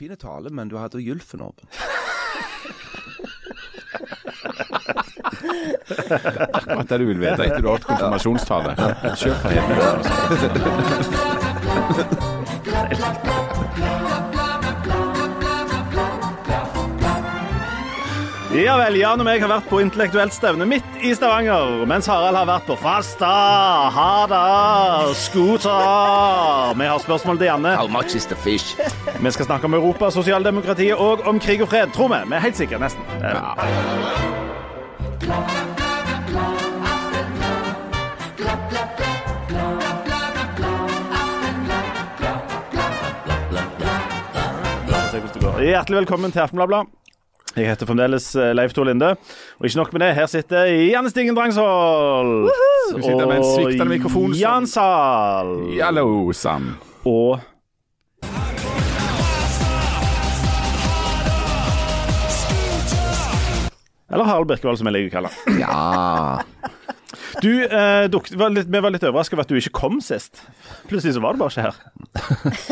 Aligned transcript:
Fin 0.00 0.16
tale, 0.16 0.50
men 0.50 0.68
du 0.68 0.76
hadde 0.80 1.02
gylfen 1.02 1.40
åpen. 1.40 1.68
Akkurat 6.52 6.88
det 6.88 6.98
du 6.98 7.04
vil 7.04 7.20
vite 7.20 7.44
etter 7.44 7.60
du 7.60 7.68
har 7.68 7.76
hatt 7.76 7.84
konfirmasjonstale. 7.90 8.72
Kjør 9.20 9.36
for 9.44 9.50
helvete. 9.60 10.08
Ja 18.50 18.72
vel, 18.80 18.96
Jan 18.98 19.20
og 19.22 19.26
meg 19.28 19.44
har 19.44 19.46
vært 19.46 19.68
på 19.70 19.78
intellektuelt 19.78 20.34
stevne 20.34 20.66
midt 20.66 20.96
i 21.06 21.12
Stavanger, 21.14 21.84
mens 21.86 22.08
Harald 22.10 22.34
har 22.34 22.48
vært 22.48 22.64
på 22.66 22.74
Fasta, 22.82 23.28
Hada, 23.94 24.40
Scooter. 25.14 26.74
Vi 26.74 26.88
har 26.90 26.98
spørsmål 26.98 27.38
til 27.38 27.46
Janne. 27.46 27.76
How 27.78 27.86
much 27.86 28.18
is 28.18 28.26
the 28.26 28.34
fish? 28.34 28.74
Vi 29.22 29.30
skal 29.30 29.46
snakke 29.46 29.70
om 29.70 29.78
Europa, 29.78 30.10
sosialdemokratiet 30.10 30.98
og 30.98 31.22
om 31.30 31.38
krig 31.38 31.62
og 31.62 31.70
fred, 31.70 31.94
tror 31.94 32.10
vi. 32.10 32.20
Vi 32.26 32.40
er 32.40 32.46
helt 32.48 32.58
sikre, 32.58 32.82
nesten. 32.82 33.06
Hjertelig 45.60 46.02
velkommen 46.02 46.34
til 46.34 46.42
Aftenbladet. 46.42 46.88
Jeg 47.56 47.66
heter 47.66 47.88
fremdeles 47.88 48.28
eh, 48.38 48.52
Leif 48.54 48.72
Tor 48.76 48.86
Linde. 48.86 49.14
Og 49.58 49.66
ikke 49.66 49.80
nok 49.80 49.92
med 49.92 50.04
det, 50.04 50.10
her 50.14 50.26
sitter 50.30 50.68
Janne 50.70 51.10
Stingen 51.10 51.34
Drangsvold. 51.36 52.50
Du 52.94 53.02
sitter 53.02 53.26
med 53.26 53.40
en 53.40 53.46
sviktende 53.48 53.90
mikrofon 53.90 54.36
Jan 54.38 54.66
Sahl. 54.70 55.56
Hallo, 55.80 56.32
Sam. 56.32 56.76
Og 57.04 57.40
Eller 64.10 64.24
Harald 64.26 64.48
Birkevold, 64.50 64.78
som 64.78 64.88
jeg 64.90 64.96
liker 64.96 65.10
å 65.10 65.14
kalle 65.20 65.30
han. 65.30 65.60
Ja. 65.62 66.70
Du, 67.42 67.50
eh, 67.64 68.06
duk, 68.12 68.28
var 68.38 68.52
litt, 68.54 68.68
Vi 68.70 68.82
var 68.82 68.92
litt 68.94 69.04
overrasket 69.06 69.36
over 69.36 69.46
at 69.46 69.52
du 69.52 69.58
ikke 69.58 69.74
kom 69.80 70.00
sist. 70.04 70.42
Plutselig 70.90 71.16
så 71.16 71.22
var 71.24 71.34
du 71.34 71.42
bare 71.42 71.50
ikke 71.50 71.66
her. 71.68 71.76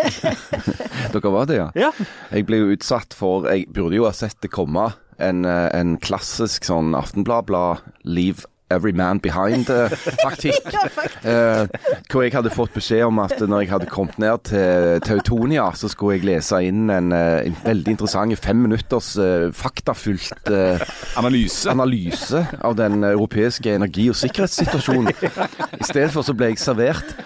Dere 1.14 1.32
var 1.34 1.48
det, 1.50 1.58
ja? 1.58 1.68
Ja. 1.78 1.90
Jeg 2.30 2.46
ble 2.48 2.62
jo 2.62 2.72
utsatt 2.74 3.16
for 3.16 3.48
Jeg 3.50 3.68
burde 3.74 3.98
jo 3.98 4.06
ha 4.08 4.14
sett 4.16 4.38
det 4.44 4.52
komme. 4.54 4.90
En, 5.18 5.42
eh, 5.48 5.68
en 5.74 5.96
klassisk 5.98 6.68
sånn 6.68 6.94
Aftenblad-blad 6.98 7.82
Leave 8.06 8.46
Every 8.70 8.92
Man 8.92 9.20
Behind-taktikk. 9.20 10.66
eh, 11.30 11.64
hvor 12.10 12.24
jeg 12.24 12.34
hadde 12.34 12.52
fått 12.52 12.74
beskjed 12.76 13.06
om 13.06 13.20
at 13.22 13.40
når 13.40 13.64
jeg 13.64 13.70
hadde 13.72 13.88
kommet 13.90 14.18
ned 14.20 14.44
til 14.50 15.00
Teutonia, 15.06 15.70
så 15.74 15.88
skulle 15.92 16.18
jeg 16.18 16.28
lese 16.28 16.60
inn 16.68 16.90
en, 16.92 17.12
eh, 17.16 17.46
en 17.48 17.56
veldig 17.64 17.96
interessant 17.96 18.36
fem 18.44 18.60
minutters 18.60 19.14
eh, 19.16 19.48
faktafullt 19.56 20.52
eh, 20.52 20.84
Analyse. 21.16 21.70
analyse 21.70 22.44
av 22.60 22.76
den 22.76 23.04
europeiske 23.04 23.74
energi- 23.78 24.10
og 24.12 24.20
sikkerhetssituasjonen. 24.20 25.12
I 25.80 25.84
stedet 25.84 26.12
for 26.12 26.26
så 26.26 26.36
ble 26.36 26.52
jeg 26.52 26.62
servert 26.62 27.16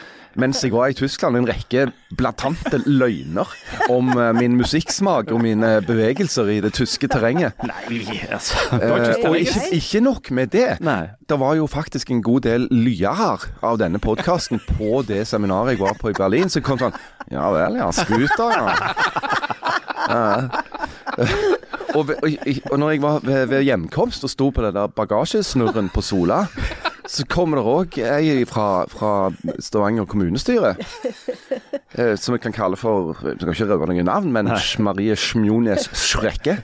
mens 0.41 0.63
jeg 0.65 0.73
var 0.75 0.93
i 0.93 0.97
Tyskland, 0.97 1.37
en 1.37 1.49
rekke 1.49 1.87
blatante 2.17 2.81
løgner 2.87 3.49
om 3.93 4.11
eh, 4.17 4.33
min 4.37 4.57
musikksmak 4.59 5.33
og 5.33 5.43
mine 5.45 5.75
bevegelser 5.87 6.51
i 6.55 6.61
det 6.65 6.73
tyske 6.77 7.09
terrenget. 7.13 7.57
Nei, 7.67 8.03
altså. 8.31 8.57
Eh, 8.79 9.29
og 9.29 9.37
ikke, 9.39 9.67
ikke 9.79 10.01
nok 10.05 10.31
med 10.31 10.53
det. 10.55 10.69
Nei. 10.85 11.13
Det 11.29 11.39
var 11.41 11.57
jo 11.59 11.67
faktisk 11.71 12.11
en 12.13 12.23
god 12.25 12.47
del 12.47 12.69
lyere 12.73 13.39
av 13.65 13.79
denne 13.81 14.01
podkasten 14.03 14.61
på 14.75 15.03
det 15.09 15.25
seminaret 15.31 15.77
jeg 15.77 15.83
var 15.85 15.97
på 16.01 16.13
i 16.13 16.17
Berlin. 16.17 16.53
Så 16.53 16.65
kom 16.65 16.81
sånn 16.81 16.97
Ja 17.33 17.49
vel, 17.55 17.79
ja. 17.81 17.89
Scooter, 17.95 18.51
ja. 18.53 20.49
Og, 21.93 22.09
og, 22.09 22.29
og 22.71 22.79
når 22.81 22.91
jeg 22.91 23.03
var 23.03 23.21
ved, 23.25 23.47
ved 23.51 23.67
hjemkomst 23.67 24.25
og 24.25 24.31
sto 24.33 24.49
på 24.55 24.65
den 24.65 24.75
der 24.77 24.89
bagasjesnurren 24.97 25.91
på 25.93 26.01
Sola, 26.05 26.47
så 27.13 27.25
kommer 27.29 27.59
det 27.61 27.65
òg 27.69 27.97
ei 28.01 28.45
fra, 28.49 28.85
fra 28.89 29.31
Stavanger 29.61 30.09
kommunestyre. 30.09 30.77
Eh, 31.93 32.15
som 32.17 32.33
vi 32.33 32.39
kan 32.41 32.55
kalle 32.57 32.79
for 32.81 33.19
Vi 33.21 33.35
skal 33.37 33.51
ikke 33.53 33.67
røpe 33.69 33.85
noen 33.91 34.07
navn, 34.09 34.31
men 34.33 34.47
Marie 34.81 35.13
Smjones 35.13 35.91
Schrekke 35.93 36.55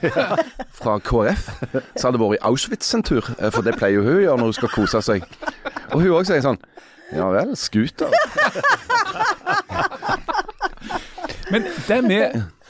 fra 0.73 0.95
KrF. 1.05 1.43
Så 1.93 2.07
hadde 2.07 2.17
vært 2.17 2.39
i 2.39 2.41
Auschwitz 2.49 2.89
en 2.97 3.05
tur, 3.05 3.27
eh, 3.37 3.51
for 3.53 3.61
det 3.61 3.75
pleier 3.77 3.99
jo 3.99 4.07
hun 4.07 4.15
å 4.15 4.23
gjøre 4.23 4.39
når 4.41 4.49
hun 4.49 4.57
skal 4.57 4.71
kose 4.73 5.03
seg. 5.05 5.27
Og 5.91 6.01
hun 6.01 6.15
òg 6.17 6.25
sier 6.31 6.41
sånn 6.41 6.57
Ja 7.13 7.29
vel, 7.29 7.53
scooter. 7.53 8.09
Men 11.53 11.69
det 11.85 12.01
vi 12.09 12.19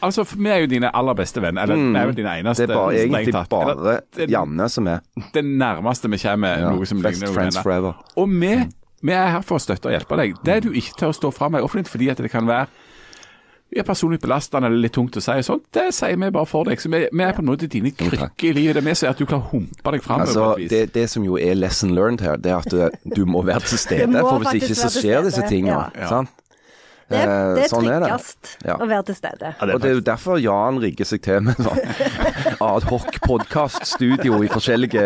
Altså, 0.02 0.24
for 0.24 0.38
vi 0.40 0.50
er 0.50 0.62
jo 0.64 0.68
dine 0.72 0.90
aller 0.96 1.14
beste 1.20 1.42
venner. 1.44 1.64
Eller 1.64 1.76
vi 1.76 1.98
er 2.00 2.06
jo 2.12 2.18
dine 2.18 2.36
eneste. 2.40 2.68
Det 2.68 2.76
er 2.76 2.80
bare, 2.80 3.00
egentlig 3.04 3.34
tatt. 3.36 3.50
bare 3.50 3.72
Eller, 3.76 4.02
det- 4.16 4.30
Janne 4.32 4.70
som 4.70 4.88
er 4.88 5.00
Det 5.34 5.44
nærmeste 5.46 6.10
vi 6.10 6.18
kommer 6.18 6.60
ja, 6.60 6.70
noe 6.72 6.86
som 6.86 7.02
best 7.02 7.20
ligner 7.22 7.34
friends 7.34 7.58
forever. 7.64 7.94
Og 8.18 8.30
vi, 8.30 8.54
vi 9.02 9.12
er 9.12 9.28
her 9.38 9.42
for 9.42 9.60
å 9.60 9.64
støtte 9.64 9.86
og 9.92 9.96
hjelpe 9.98 10.18
deg. 10.22 10.36
Det 10.46 10.64
du 10.64 10.72
ikke 10.72 10.96
tør 11.00 11.12
å 11.14 11.18
stå 11.20 11.34
fram 11.34 11.52
med 11.58 11.62
offentlig 11.64 11.88
fordi 11.92 12.10
at 12.10 12.18
det 12.18 12.32
kan 12.32 12.48
være 12.48 12.68
er 13.70 13.84
personlig 13.86 14.18
belastende 14.20 14.66
eller 14.66 14.82
litt 14.82 14.94
tungt 14.96 15.14
å 15.20 15.22
si, 15.22 15.30
og 15.32 15.44
sånt, 15.46 15.66
det 15.78 15.84
sier 15.94 16.16
vi 16.18 16.30
bare 16.34 16.48
for 16.50 16.66
deg. 16.66 16.80
Så 16.81 16.90
vi, 16.90 17.04
vi 17.14 17.22
er 17.24 17.36
på 17.38 17.44
en 17.44 17.50
måte 17.52 17.68
dine 17.70 17.92
krykker 17.94 18.50
i 18.50 18.54
livet. 18.58 18.76
Det 18.80 18.84
vi 18.88 18.96
ser 18.98 19.12
at 19.12 19.20
du 19.22 19.28
klarer 19.30 19.46
å 19.46 19.52
humpe 19.52 19.92
deg 19.94 20.02
fram. 20.02 20.24
Altså, 20.26 20.56
det, 20.72 20.80
det 20.96 21.04
som 21.12 21.24
jo 21.28 21.38
er 21.38 21.54
lesson 21.54 21.94
learned 21.94 22.24
her, 22.26 22.40
det 22.42 22.50
er 22.50 22.58
at 22.64 22.72
du, 22.74 23.14
du 23.14 23.26
må 23.30 23.44
være 23.46 23.62
til 23.70 23.78
stede. 23.86 24.10
For 24.26 24.42
hvis 24.42 24.64
ikke 24.64 24.80
så 24.80 24.90
skjer 24.96 25.22
disse 25.28 25.44
tingene, 25.46 25.84
tingene. 25.86 26.02
ja. 26.02 26.10
Sant? 26.10 26.34
Det, 27.09 27.18
er- 27.18 27.56
det 27.56 27.64
Eh, 27.64 27.64
er 27.66 27.70
sånn 27.72 27.88
er 27.90 28.00
det. 28.00 28.09
tryggest 28.09 28.52
Ja. 28.66 28.75
å 28.78 28.88
være 28.88 29.06
til 29.09 29.16
stede. 29.18 29.53
Ja, 29.59 29.66
det 29.66 29.75
Og 29.75 29.81
det 29.81 29.90
er 29.90 29.94
jo 29.96 30.02
derfor 30.12 30.38
Jan 30.44 30.78
rigger 30.80 31.06
seg 31.09 31.22
til 31.25 31.42
med 31.42 31.56
sånn 31.58 31.80
adhoc-podkaststudio 32.70 34.44
i 34.46 34.50
forskjellige 34.52 35.06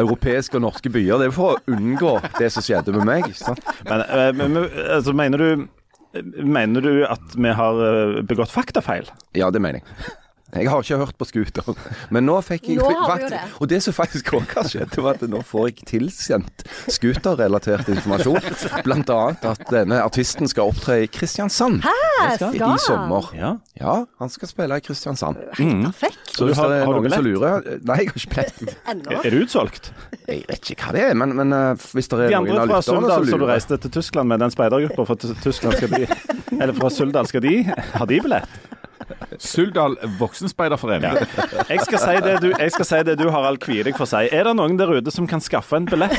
europeiske 0.00 0.58
og 0.58 0.62
norske 0.66 0.90
byer. 0.94 1.18
Det 1.22 1.28
er 1.30 1.36
for 1.36 1.54
å 1.54 1.60
unngå 1.76 2.16
det 2.38 2.50
som 2.54 2.62
skjedde 2.66 2.94
med 2.96 3.06
meg. 3.08 3.24
ikke 3.30 3.44
sant? 3.44 3.62
Men, 3.88 4.00
eh, 4.08 4.32
men, 4.32 4.52
men 4.58 4.68
altså, 4.98 5.14
mener 5.14 5.38
du 5.38 5.68
Mener 6.14 6.80
du 6.80 7.04
at 7.10 7.32
vi 7.34 7.50
har 7.58 7.74
eh, 7.82 8.20
begått 8.22 8.52
faktafeil? 8.54 9.08
Ja, 9.34 9.48
det 9.50 9.58
mener 9.60 9.80
jeg. 9.80 10.12
Jeg 10.54 10.68
har 10.70 10.82
ikke 10.84 10.96
hørt 11.00 11.16
på 11.18 11.26
Scooter, 11.26 11.74
men 12.14 12.26
nå 12.28 12.36
fikk 12.46 12.68
jeg 12.70 12.76
Nå 12.78 12.86
har 12.86 13.16
vi 13.18 13.24
jo 13.24 13.30
det. 13.32 13.40
Og 13.60 13.68
det 13.72 13.80
som 13.82 13.94
faktisk 13.96 14.28
òg 14.38 14.52
har 14.54 14.68
skjedd, 14.70 14.94
var 15.02 15.16
at 15.18 15.24
nå 15.30 15.40
får 15.42 15.64
jeg 15.72 15.86
tilsendt 15.90 16.62
scooterrelatert 16.94 17.88
informasjon. 17.90 18.38
Blant 18.86 19.10
annet 19.10 19.44
at 19.50 19.64
denne 19.72 19.98
artisten 20.04 20.46
skal 20.50 20.70
opptre 20.70 21.00
i 21.04 21.08
Kristiansand 21.10 21.82
Hæ, 21.84 21.92
i, 21.94 22.36
skal 22.38 22.54
i 22.54 22.62
han? 22.62 22.78
sommer. 22.78 23.30
Ja. 23.34 23.50
Ja, 23.80 23.96
han 24.22 24.30
skal 24.30 24.48
spille 24.52 24.78
i 24.78 24.84
Kristiansand. 24.84 25.40
Perfekt. 25.58 26.20
Så 26.36 26.46
hvis 26.48 26.56
har- 26.62 26.70
det 26.70 26.78
er 26.82 26.86
har 26.86 26.94
du 26.94 27.00
noen 27.00 27.10
som 27.10 27.24
billett? 27.24 27.40
lurer 27.40 27.80
Nei, 27.84 27.96
jeg 27.98 28.08
har 28.08 28.20
ikke 28.20 28.34
billett. 28.34 28.76
Ennå. 28.94 29.18
Er 29.24 29.30
det 29.34 29.42
utsolgt? 29.48 29.90
Jeg 30.28 30.44
vet 30.48 30.70
ikke 30.70 30.86
hva 30.86 30.92
det 30.94 31.02
er, 31.10 31.14
men, 31.18 31.34
men 31.36 31.52
eh, 31.52 31.74
hvis 31.92 32.08
det 32.08 32.20
er 32.20 32.28
De 32.28 32.38
noen 32.38 32.54
andre 32.54 32.62
av 32.62 32.68
fra 32.68 32.78
lytterne 32.78 32.82
som 32.86 33.02
Suldal 33.02 33.26
som 33.26 33.26
du 33.26 33.44
lurer 33.44 33.52
reiste 33.56 33.80
til 33.82 33.90
Tyskland 33.98 34.28
med, 34.30 34.40
den 34.44 34.54
speidergruppa 34.54 35.06
fra 35.10 35.16
Ty- 35.18 35.34
Tyskland, 35.42 35.74
skal 35.76 35.88
de 35.98 36.06
Eller 36.62 36.72
fra 36.78 36.90
Suldal, 36.94 37.26
skal 37.26 37.42
de 37.44 37.56
Har 37.98 38.06
de 38.06 38.20
billett? 38.22 38.60
Suldal 39.38 39.96
voksenspeiderforening. 40.20 41.18
Jeg 41.68 41.80
skal 41.86 42.00
si 42.02 42.14
det 42.24 42.34
du, 42.44 42.48
jeg 42.52 42.72
skal 42.74 42.88
si 42.88 43.00
det 43.08 43.16
du 43.20 43.26
Harald, 43.34 43.60
kvier 43.64 43.86
deg 43.88 43.96
for 43.98 44.06
å 44.06 44.10
si. 44.10 44.22
Er 44.34 44.46
det 44.48 44.54
noen 44.58 44.76
der 44.80 44.92
ute 44.98 45.12
som 45.14 45.26
kan 45.30 45.42
skaffe 45.44 45.76
en 45.78 45.88
billett? 45.88 46.14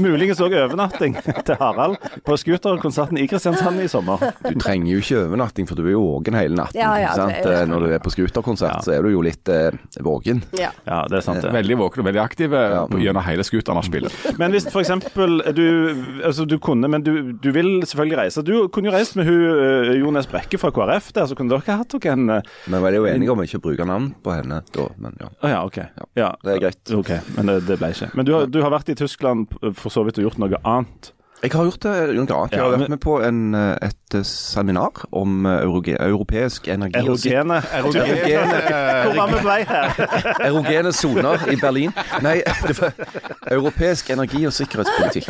Muligens 0.00 0.40
òg 0.44 0.54
overnatting 0.56 1.16
til 1.46 1.56
Harald 1.60 1.98
på 2.26 2.36
scooterkonserten 2.40 3.18
i 3.20 3.26
Kristiansand 3.30 3.80
i 3.82 3.88
sommer. 3.90 4.22
Du 4.46 4.56
trenger 4.62 4.92
jo 4.94 5.02
ikke 5.02 5.20
overnatting, 5.26 5.68
for 5.68 5.78
du 5.78 5.84
er 5.86 5.94
jo 5.94 6.02
våken 6.04 6.36
hele 6.38 6.58
natten. 6.58 6.78
Ja, 6.80 6.92
ja, 7.00 7.10
ikke 7.12 7.20
sant? 7.22 7.38
det 7.42 7.56
er 7.56 7.60
Eh, 7.62 7.66
Når 7.68 7.84
du 7.84 7.92
er 7.94 8.00
på 8.02 8.10
scooterkonsert, 8.10 8.82
så 8.86 8.94
er 8.96 9.04
du 9.04 9.10
jo 9.12 9.20
litt 9.22 9.48
eh, 9.52 9.74
våken. 10.02 10.40
Ja. 10.58 10.70
Ja, 10.86 11.02
det 11.10 11.18
er 11.20 11.24
sant, 11.26 11.42
det. 11.44 11.52
Veldig 11.54 11.76
våken 11.78 12.02
og 12.02 12.06
veldig 12.08 12.22
aktiv 12.22 12.52
Ja. 12.56 12.82
gjennom 12.90 13.22
hele 13.26 13.44
scooternachspielet. 13.46 14.14
Men 14.40 14.50
hvis 14.54 14.66
for 14.72 14.80
eksempel 14.82 15.38
du 15.54 15.62
Altså, 16.24 16.44
du 16.48 16.56
kunne, 16.62 16.88
men 16.88 17.02
du, 17.04 17.32
du 17.42 17.48
vil 17.54 17.82
selvfølgelig 17.86 18.18
reise. 18.18 18.42
Du 18.46 18.68
kunne 18.72 18.88
jo 18.90 18.94
reist 18.94 19.16
med 19.18 19.26
hun 19.28 19.42
eh, 19.52 19.92
Jo 20.00 20.10
Nes 20.14 20.26
Brekke 20.30 20.58
fra 20.60 20.70
KrF 20.74 21.12
der, 21.16 21.26
så 21.30 21.36
kunne 21.38 21.52
dere 21.52 21.64
hatt 21.80 21.94
dere 21.96 22.12
en 22.12 22.28
eh, 22.36 22.50
Men 22.66 22.78
vi 22.78 22.82
var 22.84 22.96
jo 22.96 23.06
enige 23.10 23.32
om 23.34 23.42
ikke 23.44 23.60
å 23.60 23.64
bruke 23.64 23.86
navn 23.88 24.10
på 24.22 24.34
henne 24.36 24.60
da, 24.74 24.86
men 25.02 25.16
ja. 25.20 25.30
Å 25.40 25.52
ja, 25.54 25.62
OK. 25.66 25.78
Ja, 26.18 26.30
det 26.44 26.54
er 26.56 26.62
greit. 26.66 26.94
Ok, 26.96 27.10
Men 27.36 27.50
det, 27.50 27.58
det 27.70 27.78
ble 27.80 27.92
ikke. 27.94 28.10
Men 28.18 28.28
du 28.28 28.34
har, 28.36 28.46
du 28.50 28.60
har 28.64 28.74
vært 28.74 28.92
i 28.92 28.98
Tyskland 28.98 29.52
for 29.78 29.92
så 29.94 30.04
vidt 30.06 30.20
og 30.20 30.28
gjort 30.28 30.40
noe 30.42 30.60
annet. 30.62 31.12
Jeg 31.42 31.50
har 31.58 31.64
gjort 31.66 31.82
det 31.82 31.92
noe 32.14 32.36
annet. 32.36 32.52
Jeg 32.54 32.60
har 32.62 32.70
vært 32.76 32.90
med 32.92 33.00
på 33.02 33.14
en, 33.26 33.38
eh, 33.58 33.88
et 33.88 34.14
eh, 34.14 34.22
seminar 34.22 35.00
om 35.10 35.46
eh, 35.50 35.56
euroge, 35.64 35.96
europeisk 35.98 36.68
energi 36.70 37.00
Erogene 37.00 37.56
erogene, 37.74 38.60
Hvor 39.08 39.16
var 39.16 39.32
vi 39.32 39.40
på 39.40 39.46
vei 39.48 39.56
her? 39.66 40.04
erogene 40.46 40.92
soner 40.94 41.42
i 41.50 41.56
Berlin. 41.58 41.90
Nei, 42.22 42.36
det 42.68 42.76
var 42.78 42.92
europeisk 43.56 44.12
energi- 44.14 44.44
og 44.46 44.54
sikkerhetspolitikk. 44.54 45.26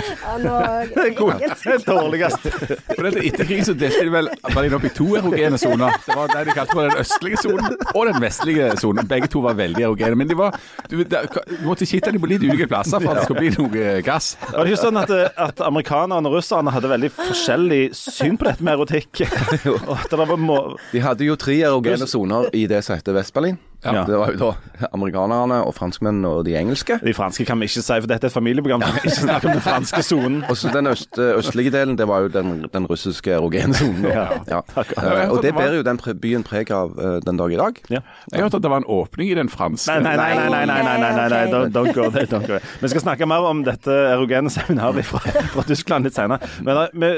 Det 1.64 1.78
dårligste. 1.86 2.52
Etter 2.92 3.44
krigen 3.48 3.64
så 3.70 3.74
delte 3.78 4.04
de 4.04 4.12
vel 4.12 4.28
Berlin 4.52 4.76
opp 4.76 4.84
i 4.84 4.92
to 4.92 5.08
erogene 5.18 5.58
soner. 5.60 5.96
Det 6.06 6.18
var 6.18 6.28
det 6.34 6.44
de 6.50 6.56
kalte 6.58 6.76
for 6.76 6.90
den 6.90 7.00
østlige 7.06 7.40
sonen 7.42 7.78
og 7.94 8.02
den 8.10 8.20
vestlige 8.22 8.68
sonen. 8.82 9.08
Begge 9.08 9.30
to 9.32 9.40
var 9.44 9.56
veldig 9.58 9.86
erogene. 9.88 10.20
Men 10.20 10.28
de 10.28 10.36
var, 10.38 10.60
du, 10.92 10.98
det- 11.04 11.24
du 11.32 11.56
måtte 11.64 11.88
kitte 11.88 12.12
dem 12.12 12.20
på 12.22 12.28
litt 12.34 12.44
ulike 12.44 12.68
plasser 12.68 13.00
for 13.00 13.14
at 13.16 13.22
det 13.22 13.26
skulle 13.30 13.46
bli 13.46 13.54
noe 13.56 13.96
gass. 14.06 14.34
Var 14.52 14.60
det 14.68 14.74
ikke 14.76 14.84
sånn 14.84 15.00
at, 15.02 15.16
at 15.32 15.52
at 15.52 15.60
amerikanerne 16.02 16.30
og 16.30 16.38
russerne 16.38 16.72
hadde 16.74 16.90
veldig 16.90 17.10
forskjellig 17.14 17.82
syn 17.94 18.38
på 18.38 18.48
dette 18.48 18.64
med 18.64 18.74
erotikk. 18.76 19.22
Det 20.10 20.38
må... 20.38 20.58
De 20.92 21.02
hadde 21.02 21.26
jo 21.26 21.36
tre 21.36 21.60
erogene 21.62 22.08
soner 22.08 22.50
i 22.54 22.66
det 22.70 22.82
som 22.84 22.96
heter 22.96 23.14
Vest-Berlin. 23.16 23.58
Ja. 23.84 24.04
Det 24.06 24.18
var 24.18 24.30
jo 24.30 24.38
da 24.38 24.88
amerikanerne 24.94 25.58
og 25.66 25.74
franskmennene 25.74 26.28
og 26.28 26.44
de 26.46 26.54
engelske. 26.58 26.98
De 27.02 27.14
franske 27.14 27.44
kan 27.46 27.58
vi 27.60 27.66
ikke 27.70 27.82
si, 27.82 27.96
for 27.98 28.10
dette 28.10 28.28
er 28.28 28.30
et 28.30 28.34
familieprogram. 28.34 28.84
Ja. 28.84 29.02
Ikke 29.02 29.14
snakk 29.16 29.46
om 29.46 29.56
den 29.56 29.64
franske 29.64 30.02
sonen. 30.06 30.38
Og 30.50 30.56
så 30.58 30.70
den 30.74 30.86
øst, 30.90 31.18
eh, 31.18 31.34
østlige 31.38 31.72
delen, 31.74 31.96
det 31.98 32.06
var 32.08 32.26
jo 32.26 32.28
den, 32.32 32.66
den 32.72 32.86
russiske 32.86 33.32
erogene 33.34 33.74
sonen. 33.74 34.06
Ja. 34.06 34.26
ja. 34.48 34.60
Eh, 34.76 35.30
og 35.30 35.42
det 35.42 35.54
bærer 35.54 35.80
jo 35.80 35.86
den 35.86 36.00
byen 36.22 36.46
preg 36.46 36.70
av 36.74 36.94
eh, 36.98 37.18
den 37.26 37.40
dag 37.40 37.52
i 37.52 37.58
dag. 37.58 37.82
Jeg 37.90 38.42
hørte 38.42 38.60
at 38.60 38.62
det 38.62 38.70
var 38.70 38.82
en 38.82 38.88
åpning 38.88 39.30
i 39.30 39.34
den 39.38 39.50
franske. 39.52 39.98
Nei, 39.98 40.14
nei, 40.16 40.16
nei. 40.16 40.48
nei, 40.50 40.64
nei, 40.66 40.82
nei, 40.82 40.98
nei, 41.00 41.28
nei, 41.28 41.42
don't, 41.50 41.74
don't 41.74 41.94
go 41.94 42.10
there. 42.10 42.26
Don't 42.26 42.46
go 42.46 42.58
there. 42.58 42.62
Vi 42.82 42.92
skal 42.92 43.04
snakke 43.06 43.26
mer 43.26 43.46
om 43.50 43.64
dette 43.66 43.92
erogene 44.12 44.50
seminaret 44.50 45.06
fra, 45.06 45.22
fra 45.54 45.66
Tyskland 45.66 46.06
litt 46.06 46.18
senere. 46.18 46.38
Men 46.62 46.86
vi, 46.92 47.12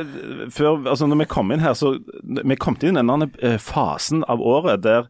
før, 0.55 0.84
altså, 0.88 1.08
når 1.10 1.25
vi 1.25 1.31
kom 1.31 1.52
inn 1.52 1.62
her, 1.64 1.76
så 1.76 1.96
Vi 2.25 2.56
kom 2.60 2.76
inn 2.81 2.96
i 2.96 3.02
denne 3.05 3.58
fasen 3.62 4.25
av 4.28 4.43
året 4.43 4.82
der 4.84 5.08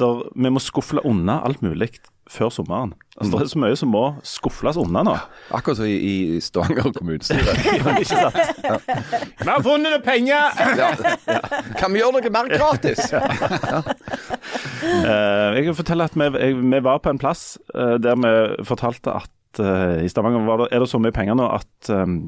der 0.00 0.24
vi 0.34 0.50
må 0.50 0.62
skufle 0.62 1.02
unna 1.06 1.40
alt 1.46 1.62
mulig 1.62 1.92
før 2.30 2.48
sommeren. 2.48 2.94
Altså, 3.20 3.36
Det 3.36 3.44
er 3.44 3.50
så 3.52 3.58
mye 3.60 3.76
som 3.76 3.90
må 3.92 4.02
skufles 4.26 4.78
unna 4.80 5.02
nå. 5.06 5.12
Akkurat 5.54 5.76
som 5.78 5.86
i, 5.86 5.96
i 6.36 6.40
Stavanger 6.42 6.88
kommunestyre. 6.96 7.54
Ikke 8.00 8.04
sant? 8.08 8.38
Vi 9.42 9.48
har 9.50 9.62
funnet 9.62 9.92
noe 9.92 10.00
penger! 10.02 10.42
Ja. 10.80 10.88
Kan 11.78 11.92
vi 11.92 12.00
gjøre 12.00 12.16
noe 12.16 12.32
mer 12.34 12.48
gratis? 12.50 13.04
uh, 13.12 13.20
jeg 15.54 15.68
kan 15.68 15.78
fortelle 15.78 16.08
at 16.08 16.16
vi, 16.16 16.30
jeg, 16.32 16.58
vi 16.64 16.82
var 16.88 17.04
på 17.04 17.12
en 17.12 17.20
plass 17.20 17.54
uh, 17.76 17.96
der 18.02 18.18
vi 18.24 18.34
fortalte 18.66 19.14
at 19.20 19.30
eh, 19.62 20.04
i 20.04 20.10
Stavanger 20.10 20.44
var 20.46 20.62
det, 20.62 20.68
er 20.72 20.82
det 20.82 20.88
så 20.90 21.00
mye 21.02 21.14
penger 21.14 21.38
nå 21.38 21.46
at 21.54 21.90
um, 21.94 22.18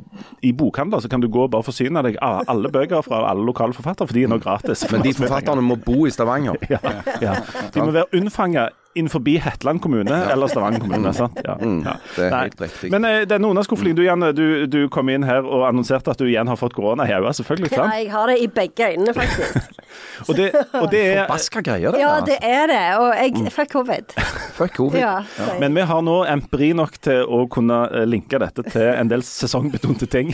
i 0.46 0.52
bokhandler 0.56 1.02
så 1.02 1.10
kan 1.12 1.22
du 1.22 1.28
gå 1.32 1.46
og 1.46 1.52
bare 1.54 1.66
forsyne 1.66 2.02
deg 2.06 2.18
av 2.22 2.44
alle 2.52 2.70
bøker 2.72 3.04
fra 3.06 3.24
alle 3.30 3.46
lokale 3.46 3.76
forfattere, 3.76 4.08
for 4.08 4.16
de 4.16 4.24
er 4.26 4.32
nå 4.32 4.40
gratis. 4.42 4.86
Men 4.92 5.04
de 5.06 5.14
forfatterne 5.20 5.64
må 5.64 5.78
bo 5.80 6.06
i 6.06 6.12
Stavanger. 6.14 6.58
ja, 6.74 6.80
ja. 7.22 7.38
De 7.74 7.82
må 7.82 7.92
være 7.96 8.10
unnfanga 8.16 8.68
innenfor 8.96 9.20
Hetland 9.44 9.82
kommune 9.84 10.16
eller 10.32 10.48
Stavanger 10.50 10.80
kommune. 10.80 11.12
sant? 11.20 11.38
Ja. 11.44 11.54
Mm, 11.60 11.82
Ja. 11.86 11.94
det 12.16 12.24
er 12.30 12.36
helt 12.40 12.60
riktig. 12.60 12.90
Men 12.94 13.04
eh, 13.04 13.22
denne 13.28 13.48
underskufflingen, 13.52 13.96
du 13.96 14.02
Janne, 14.06 14.32
du, 14.36 14.66
du 14.66 14.88
kom 14.92 15.08
inn 15.12 15.24
her 15.28 15.44
og 15.46 15.66
annonserte 15.68 16.10
at 16.14 16.18
du 16.22 16.26
igjen 16.26 16.48
har 16.48 16.56
fått 16.60 16.74
korona 16.76 17.06
i 17.08 17.12
øyet, 17.16 17.36
selvfølgelig. 17.40 17.72
Ja, 17.76 17.86
jeg 18.00 18.10
har 18.12 18.32
det 18.32 18.38
i 18.42 18.48
begge 18.48 18.90
øynene, 18.92 19.14
faktisk. 19.16 19.72
Og 20.28 20.34
det, 20.36 20.46
og 20.74 20.86
det 20.92 21.00
er 21.12 21.18
Forbaska 21.26 21.60
greier, 21.64 21.92
det. 21.94 22.00
Ja, 22.02 22.14
det 22.24 22.36
er 22.44 22.66
det. 22.68 22.80
Og 23.00 23.12
jeg 23.16 23.52
fikk 23.54 23.70
covid. 23.72 24.14
Fuck 24.58 24.74
covid. 24.76 24.98
Ja, 25.00 25.20
Men 25.60 25.76
vi 25.76 25.84
har 25.88 26.02
nå 26.04 26.16
empiri 26.28 26.72
nok 26.76 26.96
til 27.04 27.22
å 27.32 27.42
kunne 27.52 27.78
eh, 27.92 28.04
linke 28.08 28.40
dette 28.42 28.64
til 28.66 28.88
en 28.90 29.08
del 29.12 29.22
sesongbetonte 29.24 30.08
ting. 30.10 30.32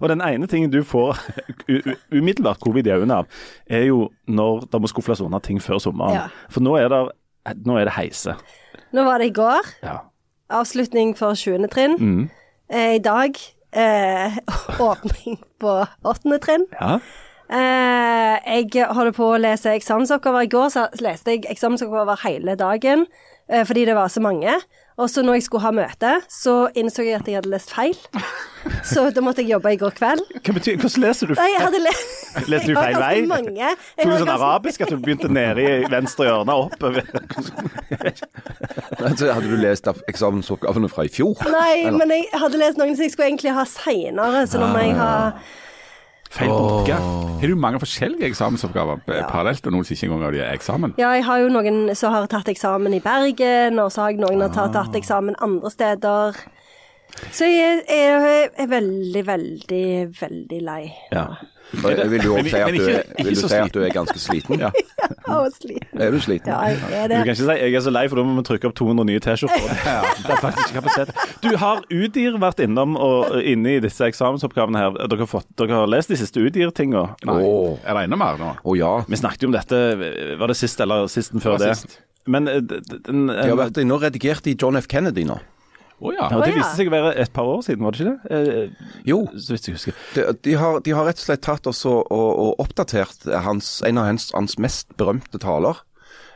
Og 0.00 0.08
den 0.12 0.24
ene 0.24 0.48
tingen 0.50 0.72
du 0.72 0.80
får 0.84 1.20
umiddelbart 2.12 2.60
covid 2.60 2.86
i 2.88 2.94
øynene 2.96 3.20
av, 3.22 3.28
er 3.70 3.86
jo 3.88 4.08
når 4.28 4.66
det 4.72 4.80
må 4.82 4.90
skuffles 4.90 5.22
unna 5.24 5.40
ting 5.44 5.60
før 5.62 5.80
sommeren. 5.82 6.18
Ja. 6.18 6.26
For 6.52 6.64
nå 6.64 6.74
er, 6.80 6.88
det, 6.92 7.02
nå 7.64 7.78
er 7.80 7.88
det 7.88 7.96
heise. 7.98 8.34
Nå 8.92 9.04
var 9.04 9.18
det 9.22 9.30
i 9.30 9.36
går. 9.36 9.70
Ja. 9.84 9.96
Avslutning 10.50 11.14
for 11.18 11.34
20. 11.36 11.68
trinn. 11.72 11.96
Mm. 12.00 12.30
Eh, 12.72 12.94
I 12.96 13.02
dag 13.04 13.36
eh, 13.72 14.38
åpning 14.90 15.38
på 15.60 15.78
8. 16.04 16.38
trinn. 16.44 16.68
ja. 16.80 16.98
Eh, 17.48 18.34
jeg 18.44 18.84
holder 18.92 19.14
på 19.16 19.24
å 19.32 19.38
lese 19.40 19.72
eksamensoppgaver. 19.72 20.44
I 20.44 20.50
går 20.52 20.68
så 20.74 20.82
leste 21.00 21.32
jeg 21.32 21.46
eksamensoppgaver 21.48 22.20
hele 22.26 22.56
dagen 22.60 23.06
eh, 23.48 23.64
fordi 23.64 23.86
det 23.88 23.94
var 23.96 24.12
så 24.12 24.20
mange. 24.20 24.52
Og 24.98 25.06
så 25.10 25.22
når 25.22 25.36
jeg 25.38 25.44
skulle 25.46 25.62
ha 25.62 25.70
møte, 25.70 26.12
så 26.26 26.54
innså 26.74 27.04
jeg 27.06 27.20
at 27.20 27.28
jeg 27.30 27.38
hadde 27.38 27.52
lest 27.52 27.70
feil. 27.70 27.94
Så 28.84 29.04
da 29.14 29.22
måtte 29.22 29.40
jeg 29.40 29.52
jobbe 29.54 29.70
i 29.72 29.76
går 29.80 29.92
kveld. 29.96 30.20
Hva 30.44 30.52
betyr, 30.56 30.74
hvordan 30.82 31.04
leser 31.04 31.30
du? 31.30 31.34
Nei, 31.38 31.46
jeg 31.54 31.62
hadde 31.62 31.78
lest 31.80 32.24
Leste 32.52 32.72
du 32.72 32.74
feil 32.76 32.96
vei? 33.00 33.12
Mange. 33.30 33.54
Jeg 33.54 33.76
Tok 33.78 34.10
du 34.10 34.10
sånn 34.18 34.26
ganske- 34.28 34.34
arabisk 34.48 34.82
at 34.84 34.90
du 34.92 34.96
begynte 35.04 35.30
nede 35.32 35.62
i 35.62 35.88
venstre 35.92 36.26
hjørne 36.26 36.56
og 36.58 36.72
oppover? 36.72 37.06
Så 39.18 39.30
hadde 39.30 39.46
du 39.48 39.56
lest 39.62 39.88
av 39.90 40.02
eksamensoppgavene 40.10 40.90
fra 40.92 41.06
i 41.06 41.12
fjor? 41.12 41.38
Nei, 41.48 41.84
Eller? 41.86 41.96
men 42.02 42.12
jeg 42.18 42.42
hadde 42.42 42.60
lest 42.60 42.80
noen 42.82 42.96
som 42.98 43.06
jeg 43.06 43.14
skulle 43.14 43.30
egentlig 43.30 43.54
ha 43.56 43.64
seinere, 43.70 44.44
så 44.50 44.60
nå 44.60 44.68
må 44.74 44.82
jeg 44.84 44.98
ha 44.98 45.12
Feil 46.28 46.50
bunke. 46.52 46.96
Har 47.40 47.48
du 47.48 47.56
mange 47.56 47.80
forskjellige 47.80 48.28
eksamensoppgaver 48.28 49.00
ja. 49.08 49.24
parallelt, 49.30 49.64
og 49.66 49.72
noen 49.72 49.86
som 49.86 49.96
ikke 49.96 50.08
engang 50.10 50.26
har 50.26 50.36
de 50.36 50.42
eksamen? 50.44 50.94
Ja, 51.00 51.12
jeg 51.16 51.24
har 51.24 51.40
jo 51.40 51.50
noen 51.52 51.94
som 51.96 52.12
har 52.12 52.28
tatt 52.30 52.50
eksamen 52.52 52.96
i 52.96 53.00
Bergen, 53.04 53.80
og 53.80 53.92
så 53.94 54.04
har 54.04 54.12
jeg 54.12 54.20
noen 54.20 54.36
som 54.36 54.46
har 54.48 54.56
tatt, 54.58 54.76
tatt 54.76 54.98
eksamen 55.00 55.38
andre 55.44 55.72
steder. 55.72 56.40
Så 57.32 57.48
jeg 57.48 57.80
er, 57.88 58.20
er, 58.20 58.50
er 58.60 58.68
veldig, 58.70 59.22
veldig, 59.26 59.86
veldig 60.20 60.60
lei 60.64 60.82
Ja. 61.12 61.30
Vil 61.72 62.20
du 62.22 62.32
Men- 62.32 62.44
også 62.44 62.50
si 62.50 62.56
at 62.56 62.74
du, 62.74 62.86
er- 62.88 63.24
vil 63.24 63.34
du 63.34 63.40
si 63.40 63.44
at 63.44 63.50
sliten. 63.50 63.72
du 63.72 63.82
er 63.84 63.90
ganske 63.92 64.18
sliten. 64.18 64.58
Ja. 64.60 64.70
å. 65.28 65.76
Er 66.00 66.10
du 66.10 66.18
sliten? 66.20 66.48
Ja, 66.48 66.60
jeg 66.64 66.78
er 66.92 67.08
Du 67.08 67.14
kan 67.14 67.26
ikke 67.28 67.36
si 67.36 67.44
'jeg 67.44 67.74
er 67.74 67.80
så 67.84 67.90
lei', 67.92 68.08
for 68.08 68.16
da 68.16 68.22
må 68.24 68.36
vi 68.38 68.42
trykke 68.48 68.64
opp 68.70 68.74
200 68.74 69.04
nye 69.04 69.20
T-skjorter. 69.20 69.68
Det 70.24 70.32
er 70.32 70.40
faktisk 70.40 70.68
ikke 70.68 70.80
kapasitet. 70.80 71.14
Du, 71.42 71.56
har 71.56 71.82
Udir 71.92 72.38
vært 72.40 72.60
innom 72.64 72.96
og 72.96 73.36
inne 73.42 73.76
i 73.76 73.80
disse 73.80 74.00
eksamensoppgavene 74.08 74.78
her? 74.78 74.90
Dere 75.08 75.18
har, 75.18 75.26
fått, 75.26 75.46
dere 75.56 75.70
har 75.82 75.86
lest 75.86 76.08
de 76.08 76.16
siste 76.16 76.40
Udir-tinga? 76.40 77.04
Er 77.28 77.94
det 77.94 78.04
enda 78.08 78.16
mer 78.16 78.38
nå? 78.40 78.56
Å 78.64 78.76
ja. 78.78 79.04
Vi 79.08 79.16
snakket 79.16 79.42
jo 79.42 79.48
om 79.48 79.52
dette, 79.52 80.36
var 80.38 80.46
det 80.48 80.56
sist 80.56 80.80
eller 80.80 81.06
sisten 81.06 81.40
før 81.40 81.58
Det 81.58 81.76
sist. 81.76 82.00
Men 82.26 82.44
den, 82.44 82.66
d- 82.66 82.80
d- 82.80 82.98
den, 83.06 83.26
De 83.28 83.48
har 83.48 83.56
vært 83.56 83.78
inne 83.80 83.94
og 83.94 84.02
redigert 84.02 84.46
i 84.46 84.54
John 84.60 84.76
F. 84.76 84.86
Kennedy 84.88 85.24
nå. 85.24 85.38
Å 85.98 86.12
ja. 86.14 86.28
ja, 86.30 86.38
Det 86.44 86.52
viste 86.54 86.76
seg 86.78 86.90
å 86.90 86.92
være 86.94 87.14
et 87.18 87.32
par 87.34 87.48
år 87.50 87.62
siden, 87.66 87.82
var 87.82 87.96
det 87.96 88.04
ikke 88.04 88.12
det? 88.12 88.38
Eh, 88.38 88.86
Jo, 89.08 89.16
Så 89.34 89.56
vidt 89.56 89.66
jeg 89.66 89.74
husker. 89.78 89.96
de, 90.14 90.26
de, 90.46 90.54
har, 90.60 90.78
de 90.86 90.94
har 90.94 91.08
rett 91.08 91.18
og 91.18 91.24
slett 91.26 91.42
tatt 91.42 91.66
også 91.66 91.90
og, 92.04 92.28
og 92.44 92.62
oppdatert 92.62 93.26
hans, 93.48 93.72
en 93.86 93.98
av 93.98 94.06
hans, 94.12 94.28
hans 94.36 94.58
mest 94.62 94.94
berømte 95.00 95.40
taler. 95.42 95.80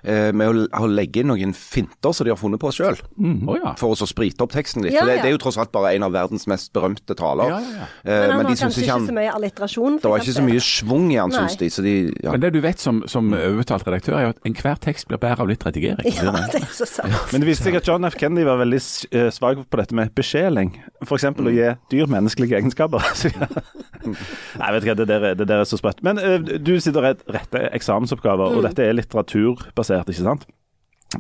Eh, 0.02 0.32
med 0.34 0.49
å, 0.50 0.64
å 0.82 0.87
legge 0.90 1.20
inn 1.22 1.28
noen 1.31 1.52
finter 1.54 2.10
som 2.10 2.26
de 2.26 2.32
har 2.32 2.38
funnet 2.40 2.58
på 2.58 2.72
sjøl, 2.75 2.96
Å 2.99 3.54
ja. 3.54 3.72
for 3.78 3.94
å 3.94 3.99
så 4.00 4.06
sprite 4.10 4.43
opp 4.43 4.50
teksten 4.50 4.82
litt. 4.82 4.96
Ja, 4.96 5.04
For 5.04 5.12
det, 5.12 5.20
det 5.22 5.28
er 5.31 5.34
jo 5.37 5.38
tross 5.44 5.58
alt 5.62 5.70
bare 5.70 5.93
en 5.94 6.02
av 6.02 6.10
verdens 6.16 6.49
mest 6.50 6.72
berømte 6.75 7.14
taler. 7.14 7.52
Ja, 7.52 7.60
ja, 7.62 7.84
ja. 7.84 7.87
Eh, 8.02 8.10
Men 8.10 8.32
han 8.32 8.40
men 8.40 8.49
har 8.49 8.50
de 8.50 8.56
syns 8.58 8.62
kanskje 8.64 8.81
ikke 8.82 8.88
ikke 8.88 8.96
han 8.96 9.06
så 9.06 9.14
mye 9.20 9.34
alliterasjon. 9.37 9.99
Det 10.02 10.10
var 10.10 10.25
ikke 10.25 10.34
så 10.34 10.44
mye 10.49 10.64
schwung 10.66 11.06
i 11.14 11.20
han, 11.22 11.31
syns 11.37 11.54
de. 11.60 11.69
Så 11.70 11.84
de 11.87 11.94
ja. 12.19 12.32
Men 12.34 12.43
det 12.43 12.50
du 12.56 12.58
vet 12.64 12.82
som, 12.82 12.99
som 13.06 13.31
overtalt 13.38 13.87
redaktør, 13.87 14.16
er 14.19 14.26
jo 14.26 14.32
at 14.34 14.43
enhver 14.50 14.82
tekst 14.88 15.06
blir 15.12 15.22
bedre 15.22 15.46
av 15.46 15.52
litt 15.52 15.62
redigering. 15.69 16.10
Ja, 16.19 16.34
det 16.56 16.64
er 16.64 16.75
så 16.81 16.88
sant. 16.96 17.14
Men 17.31 17.44
det 17.46 17.50
viste 17.52 17.69
seg 17.70 17.78
at 17.78 17.87
John 17.93 18.08
F. 18.10 18.19
Kennedy 18.19 18.48
var 18.50 18.58
veldig 18.64 18.82
eh, 18.82 19.31
svak 19.38 19.62
på 19.70 19.81
dette 19.84 19.94
med 20.00 20.10
besjeling. 20.19 20.75
F.eks. 21.06 21.28
å 21.31 21.55
gi 21.55 21.70
dyr 21.94 22.10
menneskelige 22.10 22.58
egenskaper. 22.58 23.06
Nei, 24.02 24.69
vet 24.75 24.82
du 24.82 24.88
hva, 24.90 24.94
det 24.98 25.06
der, 25.06 25.28
er- 25.31 25.38
det 25.38 25.46
der 25.46 25.62
er 25.62 25.69
så 25.69 25.78
sprøtt. 25.78 26.02
Men 26.02 26.19
du 26.19 26.75
sitter 26.82 26.98
og 27.06 27.22
retter 27.38 27.69
eksamensoppgaver, 27.78 28.56
og 28.58 28.66
dette 28.66 28.82
er 28.82 28.96
litteraturbasert, 28.98 29.90
ikke 30.00 30.23
sant? 30.23 30.49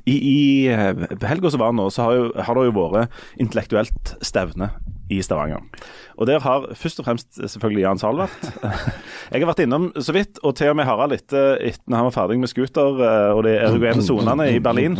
I, 0.08 0.14
i 0.16 0.38
eh, 0.72 1.04
helga 1.28 1.50
som 1.52 1.60
var 1.60 1.74
nå, 1.76 1.90
så 1.92 2.06
har, 2.06 2.16
jo, 2.16 2.30
har 2.32 2.56
det 2.56 2.64
jo 2.70 2.74
vært 2.78 3.42
intellektuelt 3.42 4.14
stevne 4.24 4.70
i 5.12 5.18
Stavanger. 5.20 5.60
Og 6.16 6.28
der 6.28 6.40
har 6.40 6.64
først 6.78 7.02
og 7.02 7.06
fremst 7.06 7.36
selvfølgelig 7.36 7.82
Jan 7.84 8.00
Sahl 8.00 8.22
vært. 8.22 8.46
Jeg 9.32 9.42
har 9.42 9.48
vært 9.50 9.62
innom 9.64 9.90
så 10.00 10.14
vidt, 10.16 10.40
og 10.40 10.56
til 10.56 10.72
og 10.72 10.78
med 10.78 10.88
Harald 10.88 11.16
etter, 11.16 11.58
at 11.60 11.80
han 11.90 12.06
var 12.08 12.14
ferdig 12.14 12.38
med 12.40 12.52
scooter 12.52 13.02
eh, 13.04 13.32
og 13.36 13.42
de 13.46 13.56
erogene 13.58 14.04
sonene 14.04 14.48
i 14.54 14.62
Berlin, 14.64 14.96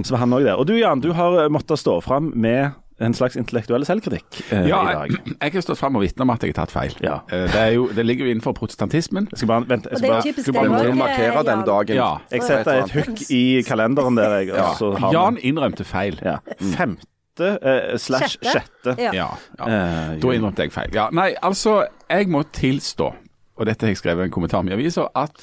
så 0.00 0.16
var 0.16 0.24
han 0.24 0.34
òg 0.34 0.48
der. 0.48 0.58
Og 0.58 0.66
du 0.66 0.74
Jan, 0.78 1.04
du 1.04 1.12
har 1.14 1.44
måttet 1.54 1.82
stå 1.82 2.00
fram 2.02 2.32
med 2.34 2.74
en 3.04 3.14
slags 3.14 3.36
intellektuell 3.36 3.84
selvkritikk 3.86 4.40
eh, 4.52 4.66
Ja, 4.68 4.80
i 4.82 4.94
dag. 4.94 5.16
jeg 5.42 5.52
har 5.56 5.64
stått 5.66 5.78
fram 5.80 5.96
og 5.96 6.02
vitne 6.04 6.22
om 6.26 6.30
at 6.34 6.42
jeg 6.42 6.52
har 6.54 6.64
tatt 6.64 6.72
feil. 6.74 6.94
Ja. 7.04 7.20
Eh, 7.30 7.46
Det, 7.52 7.60
er 7.60 7.72
jo, 7.76 7.88
det 7.94 8.04
ligger 8.06 8.26
jo 8.26 8.34
innenfor 8.34 8.52
protestantismen. 8.58 9.28
Jeg 9.32 9.38
skal 9.42 9.48
bare, 9.52 9.68
vent, 9.68 9.88
jeg 9.90 9.98
skal 10.02 10.10
bare 10.14 10.22
typisk 10.28 10.46
skal 10.48 10.54
bare 10.58 10.68
må 10.92 10.94
markere 11.00 11.32
Jan. 11.32 11.46
denne 11.50 11.66
dagen. 11.68 11.96
Ja. 11.96 12.10
Jeg 12.32 12.42
setter 12.46 12.82
et 12.84 12.94
hukk 12.98 13.24
i 13.30 13.42
kalenderen 13.68 14.16
der, 14.20 14.38
jeg. 14.40 14.48
ja. 14.54 14.70
så 14.78 14.92
har 14.98 15.12
Jan 15.12 15.38
innrømte 15.42 15.84
feil. 15.84 16.18
ja. 16.24 16.38
Femte 16.76 17.50
eh, 17.62 17.96
slash 17.98 18.38
Sjette. 18.42 18.94
Ja. 18.98 19.10
Ja, 19.14 19.28
ja. 19.58 19.66
Eh, 19.66 20.14
Da 20.22 20.32
innrømte 20.36 20.62
jeg 20.66 20.72
feil. 20.72 20.90
Ja, 20.94 21.08
nei, 21.12 21.32
altså, 21.42 21.82
jeg 22.10 22.28
må 22.30 22.42
tilstå, 22.54 23.10
og 23.56 23.66
dette 23.66 23.86
har 23.86 23.92
jeg 23.94 23.98
skrevet 24.02 24.24
i 24.24 24.30
en 24.30 24.34
kommentar 24.34 24.62
med 24.66 24.74
avisa, 24.78 25.08
at 25.14 25.42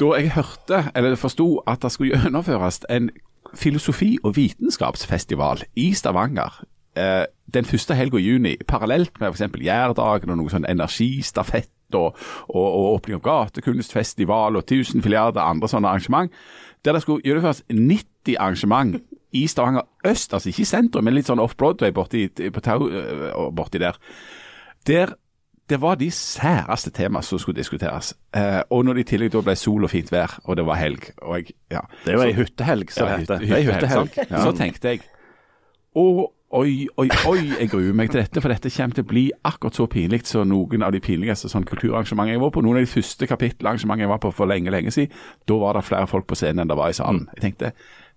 da 0.00 0.08
jeg 0.18 0.32
hørte, 0.34 0.80
eller 0.98 1.14
forsto, 1.16 1.46
at 1.70 1.84
det 1.84 1.92
skulle 1.94 2.16
gjennomføres 2.18 2.80
en 2.90 3.10
filosofi- 3.58 4.18
og 4.22 4.36
vitenskapsfestival 4.36 5.64
i 5.76 5.92
Stavanger 5.94 6.64
eh, 6.96 7.24
den 7.54 7.64
første 7.64 7.94
helga 7.94 8.18
i 8.18 8.26
juni, 8.26 8.56
parallelt 8.68 9.20
med 9.20 9.32
f.eks. 9.32 9.58
Jærdagen 9.62 10.32
og 10.32 10.40
noe 10.40 10.52
sånn 10.52 10.66
energistafett 10.68 11.70
og, 11.94 12.16
og, 12.48 12.64
og 12.64 12.86
åpning 12.96 13.20
av 13.20 13.24
gatekunstfestival 13.26 14.58
og 14.58 14.66
tusen 14.66 15.02
milliarder 15.04 15.44
andre 15.44 15.70
sånne 15.70 15.90
arrangement, 15.90 16.32
der 16.84 16.96
det 16.96 17.04
skulle 17.04 17.24
gjennomføres 17.24 17.62
90 17.70 18.38
arrangement 18.38 18.96
i 19.34 19.46
Stavanger 19.50 19.86
øst, 20.06 20.34
altså 20.34 20.50
ikke 20.50 20.62
i 20.62 20.70
sentrum, 20.70 21.04
men 21.06 21.16
litt 21.16 21.28
sånn 21.28 21.42
off-Broadway 21.42 21.94
borti, 21.94 22.28
øh, 22.38 23.38
borti 23.54 23.82
der. 23.82 23.98
Der 24.86 25.14
det 25.70 25.80
var 25.80 25.94
de 25.96 26.10
særeste 26.10 26.90
tema 26.90 27.22
som 27.22 27.38
skulle 27.38 27.56
diskuteres. 27.56 28.14
Eh, 28.36 28.60
og 28.70 28.84
når 28.84 28.98
det 28.98 29.00
i 29.06 29.10
tillegg 29.14 29.32
da 29.32 29.40
ble 29.46 29.56
sol 29.56 29.84
og 29.86 29.90
fint 29.90 30.12
vær, 30.12 30.38
og 30.44 30.56
det 30.56 30.66
var 30.66 30.76
helg 30.76 31.06
jeg, 31.08 31.54
ja. 31.72 31.80
Det 32.04 32.18
var 32.18 32.28
ei 32.28 32.36
hyttehelg, 32.36 32.90
som 32.92 33.08
Ja, 33.08 33.16
det 33.16 33.40
heter. 33.40 33.64
hyttehelg, 33.72 34.08
hyttehelg. 34.12 34.42
Så 34.44 34.52
tenkte 34.58 34.88
jeg 34.88 35.00
å, 35.96 36.30
Oi, 36.54 36.86
oi, 37.00 37.08
oi, 37.26 37.38
jeg 37.58 37.66
gruer 37.72 37.94
meg 37.98 38.12
til 38.12 38.20
dette, 38.20 38.38
for 38.38 38.52
dette 38.52 38.70
kommer 38.70 38.94
til 38.94 39.02
å 39.02 39.08
bli 39.10 39.22
akkurat 39.42 39.74
så 39.74 39.88
pinlig 39.90 40.20
som 40.28 40.46
noen 40.46 40.84
av 40.86 40.92
de 40.94 41.00
pinligste 41.02 41.48
sånn 41.50 41.64
kulturarrangementene 41.66 42.36
jeg 42.36 42.42
var 42.44 42.52
på. 42.54 42.62
Noen 42.62 42.78
av 42.78 42.84
de 42.84 42.90
første 42.92 43.26
kapittelarrangementene 43.26 44.04
jeg 44.04 44.10
var 44.12 44.20
på 44.22 44.30
for 44.30 44.46
lenge, 44.46 44.70
lenge 44.70 44.92
siden, 44.94 45.10
da 45.50 45.56
var 45.58 45.74
det 45.74 45.82
flere 45.88 46.06
folk 46.06 46.28
på 46.30 46.38
scenen 46.38 46.62
enn 46.62 46.70
det 46.70 46.76
var 46.78 46.92
i 46.92 46.94
salen. 46.94 47.24
Jeg 47.34 47.42
tenkte 47.48 47.72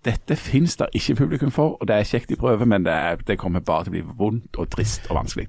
dette 0.06 0.36
finnes 0.38 0.76
det 0.78 0.86
ikke 0.94 1.16
publikum 1.24 1.50
for, 1.50 1.74
og 1.80 1.88
det 1.90 1.96
er 1.98 2.06
kjekt 2.12 2.30
i 2.30 2.38
prøve, 2.38 2.68
men 2.68 2.86
det, 2.86 2.94
er, 2.94 3.18
det 3.26 3.40
kommer 3.42 3.64
bare 3.66 3.88
til 3.88 3.90
å 3.90 3.96
bli 3.96 4.04
vondt 4.22 4.60
og 4.62 4.70
trist 4.70 5.10
og 5.10 5.18
vanskelig. 5.18 5.48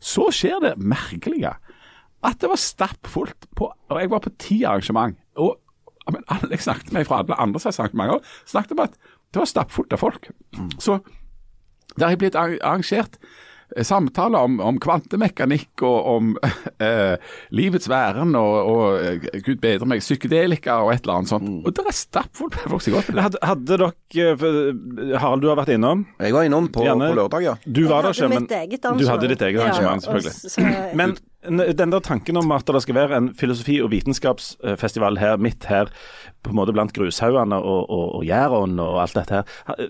Så 0.00 0.30
skjer 0.34 0.60
det 0.64 0.76
merkelige 0.78 1.54
at 2.20 2.40
det 2.40 2.50
var 2.50 2.60
stappfullt 2.60 3.46
på 3.56 3.70
Og 3.70 4.00
jeg 4.00 4.10
var 4.12 4.20
på 4.24 4.32
ti 4.38 4.62
arrangement. 4.64 5.16
Og 5.36 5.58
men 6.10 6.24
alle 6.32 6.48
jeg 6.50 6.64
snakket 6.64 6.92
med 6.92 7.04
fra 7.06 7.20
alle 7.20 7.36
andre 7.38 7.60
arrangementer, 7.60 8.24
snakket 8.48 8.72
om 8.72 8.80
at 8.82 8.96
det 9.30 9.42
var 9.42 9.46
stappfullt 9.46 9.92
av 9.94 10.00
folk. 10.00 10.30
Så 10.82 10.98
det 11.96 12.08
har 12.08 12.16
blitt 12.18 12.38
arrangert 12.38 13.18
samtaler 13.86 14.38
om, 14.46 14.58
om 14.60 14.78
kvantemekanikk 14.82 15.84
og 15.86 16.08
om 16.14 16.30
eh, 16.86 17.16
livets 17.54 17.88
væren 17.90 18.34
og, 18.38 18.56
og 18.72 19.04
eh, 19.06 19.28
gud 19.46 19.60
bedre 19.62 19.88
meg, 19.90 20.02
psykedelika 20.04 20.80
og 20.84 20.92
et 20.94 21.04
eller 21.04 21.20
annet 21.20 21.32
sånt. 21.32 21.50
Og 21.64 21.74
det 21.76 21.86
er 21.86 21.96
stappfullt 21.96 22.58
med 22.58 22.74
folk 22.74 22.86
som 22.86 22.96
går 22.96 23.08
på 23.08 23.16
det. 23.16 23.24
Hadde, 23.28 23.42
hadde 23.52 23.80
dere 23.80 23.90
eh, 24.50 25.16
Harald, 25.22 25.44
du 25.44 25.50
har 25.52 25.60
vært 25.62 25.74
innom. 25.76 26.06
Jeg 26.20 26.36
var 26.36 26.48
innom 26.48 26.70
på, 26.72 26.84
på 26.84 27.12
lørdag, 27.20 27.46
ja. 27.46 27.56
Du 27.66 27.84
var 27.90 28.06
der 28.08 28.16
ikke, 28.16 28.30
men 28.34 29.00
du 29.00 29.06
hadde 29.08 29.30
ditt 29.34 29.44
eget 29.48 29.60
arrangement, 29.64 30.04
Ja, 30.06 30.20
selvfølgelig. 30.20 30.36
og 30.44 30.56
så- 30.56 30.96
Men 31.00 31.16
den 31.40 31.88
der 31.94 32.02
tanken 32.04 32.36
om 32.36 32.50
at 32.52 32.68
det 32.68 32.82
skal 32.84 32.94
være 32.98 33.16
en 33.16 33.28
filosofi- 33.32 33.78
og 33.80 33.88
vitenskapsfestival 33.94 35.16
her, 35.16 35.38
midt 35.40 35.64
her, 35.70 35.88
på 36.44 36.52
en 36.52 36.58
måte 36.58 36.72
blant 36.76 36.92
grushaugene 36.96 37.56
og, 37.56 37.86
og, 37.88 38.04
og 38.18 38.26
Jæren 38.28 38.76
og 38.80 38.98
alt 39.02 39.16
dette 39.16 39.38
her. 39.40 39.80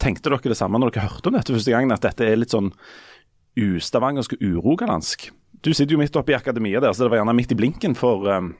Tenkte 0.00 0.32
dere 0.32 0.52
det 0.52 0.56
samme 0.56 0.80
når 0.80 0.94
dere 0.94 1.08
hørte 1.10 1.28
om 1.28 1.36
dette 1.36 1.52
første 1.52 1.74
gangen, 1.74 1.92
at 1.92 2.04
dette 2.04 2.24
er 2.28 2.40
litt 2.40 2.54
sånn 2.54 2.70
ustavangersk 3.58 4.36
og 4.38 4.46
urogalandsk? 4.46 5.28
Du 5.64 5.72
sitter 5.74 5.96
jo 5.96 6.00
midt 6.00 6.16
oppe 6.16 6.32
i 6.32 6.38
akademia 6.38 6.80
der, 6.80 6.94
så 6.94 7.04
det 7.04 7.12
var 7.12 7.22
gjerne 7.22 7.34
midt 7.34 7.52
i 7.52 7.58
blinken 7.58 7.96
for 7.98 8.28
um, 8.30 8.52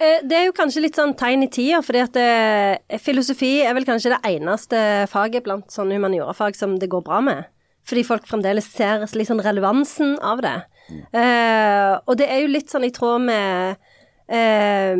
Eh, 0.00 0.20
Det 0.24 0.36
er 0.36 0.46
jo 0.48 0.56
kanskje 0.56 0.82
litt 0.86 0.96
sånn 0.98 1.12
tegn 1.18 1.44
i 1.44 1.50
tida, 1.52 1.82
fordi 1.84 2.02
at 2.02 2.16
det, 2.16 3.00
filosofi 3.04 3.58
er 3.66 3.76
vel 3.76 3.86
kanskje 3.88 4.14
det 4.14 4.20
eneste 4.32 4.82
faget 5.12 5.44
blant 5.44 5.68
sånne 5.72 5.98
humaniorafag 5.98 6.56
som 6.56 6.78
det 6.80 6.88
går 6.92 7.04
bra 7.04 7.20
med. 7.24 7.50
Fordi 7.88 8.04
folk 8.06 8.28
fremdeles 8.28 8.68
ser 8.72 9.04
sånn 9.08 9.42
relevansen 9.44 10.16
av 10.24 10.40
det. 10.44 10.56
Eh, 10.90 11.92
og 12.06 12.16
det 12.18 12.28
er 12.28 12.42
jo 12.42 12.54
litt 12.54 12.72
sånn 12.72 12.86
i 12.88 12.92
tråd 12.94 13.24
med 13.28 13.76
eh, 14.28 14.96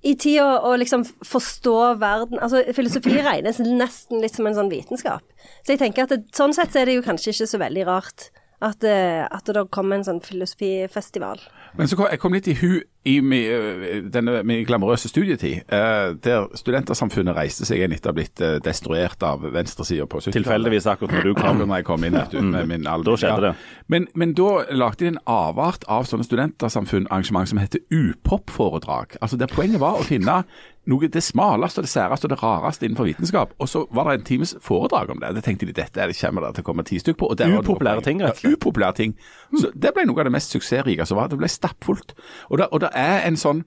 I 0.00 0.14
tida 0.16 0.60
å 0.64 0.72
liksom 0.80 1.02
forstå 1.04 1.76
verden 2.00 2.40
Altså, 2.40 2.62
filosofi 2.72 3.18
regnes 3.20 3.58
nesten 3.60 4.22
litt 4.22 4.32
som 4.32 4.48
en 4.48 4.56
sånn 4.56 4.70
vitenskap. 4.72 5.24
Så 5.60 5.74
jeg 5.74 5.82
tenker 5.82 6.06
at 6.06 6.14
det, 6.14 6.22
sånn 6.36 6.56
sett 6.56 6.72
så 6.72 6.80
er 6.80 6.88
det 6.88 6.96
jo 6.96 7.04
kanskje 7.04 7.34
ikke 7.34 7.50
så 7.50 7.60
veldig 7.60 7.84
rart 7.88 8.30
at, 8.60 8.84
eh, 8.84 9.24
at 9.24 9.48
det 9.48 9.66
kommer 9.72 9.96
en 9.96 10.04
sånn 10.04 10.20
filosofifestival. 10.24 11.40
Men 11.78 11.88
så 11.88 11.96
kom, 11.96 12.08
jeg 12.12 12.20
kom 12.20 12.36
litt 12.36 12.48
i 12.50 12.56
hu 12.60 12.80
i 13.04 13.20
mi, 13.20 13.38
øh, 13.48 14.12
denne 14.12 14.42
min 14.44 14.66
glamorøse 14.66 15.08
studietid, 15.08 15.54
eh, 15.72 16.16
der 16.24 16.48
studentersamfunnet 16.54 17.36
reiste 17.36 17.64
seg 17.64 17.80
igjen 17.80 17.94
etter 17.96 18.10
å 18.10 18.12
ha 18.12 18.16
blitt 18.18 18.42
eh, 18.44 18.58
destruert 18.64 19.22
av 19.24 19.46
venstresida 19.54 20.04
på 20.04 20.20
70-tallet. 20.20 20.36
tilfeldigvis 20.36 20.88
akkurat 20.92 21.14
når 21.16 21.30
du 21.30 21.34
kom. 21.38 21.62
Når 21.62 21.80
jeg 21.80 21.86
kom 21.88 22.04
inn, 22.04 22.18
vet 22.18 22.34
du, 22.34 22.42
med 22.44 22.68
min 22.68 22.84
alder. 22.86 23.14
Da 23.14 23.22
skjedde 23.22 23.46
det. 23.46 23.54
Men, 23.88 24.08
men 24.14 24.34
da 24.36 24.50
lagde 24.76 25.00
de 25.00 25.14
en 25.14 25.22
avart 25.24 25.86
av 25.88 26.04
sånne 26.10 26.28
studentersamfunn-arrangement 26.28 27.48
som 27.48 27.62
heter 27.62 27.80
upop-foredrag. 27.88 29.16
Altså 29.20 29.40
Der 29.40 29.48
poenget 29.48 29.80
var 29.80 29.96
å 29.96 30.04
finne 30.04 30.42
noe 30.88 31.08
det 31.12 31.22
smaleste, 31.22 31.80
og 31.80 31.86
det 31.86 31.92
særeste 31.92 32.26
og 32.26 32.32
det 32.32 32.38
rareste 32.42 32.86
innenfor 32.86 33.08
vitenskap. 33.08 33.52
Og 33.60 33.68
så 33.68 33.84
var 33.94 34.08
det 34.08 34.20
en 34.20 34.26
times 34.26 34.54
foredrag 34.64 35.12
om 35.12 35.20
det. 35.20 35.34
Det 35.36 35.44
tenkte 35.44 35.68
de 35.68 35.76
dette 35.76 36.00
er 36.00 36.10
det 36.10 36.18
kommer 36.18 36.46
det 36.46 36.54
til 36.56 36.64
å 36.64 36.68
komme 36.70 36.84
ti 36.88 36.98
stykker 36.98 37.18
på. 37.20 37.30
Og 37.32 37.60
Upopulære 37.60 38.04
ting, 38.06 38.22
rett 38.24 38.40
og 38.40 38.50
Ja, 38.50 38.56
upopulære 38.56 38.96
ting. 38.96 39.14
Så 39.60 39.70
Det 39.74 39.92
ble 39.94 40.06
noe 40.08 40.20
av 40.20 40.30
det 40.30 40.32
mest 40.32 40.50
suksessrike 40.54 41.06
som 41.06 41.20
var. 41.20 41.28
Det 41.28 41.38
ble 41.38 41.48
stappfullt. 41.48 42.14
Og 42.50 42.58
da, 42.58 42.68
og 42.72 42.80
er 42.94 43.26
en 43.26 43.36
sånn 43.40 43.64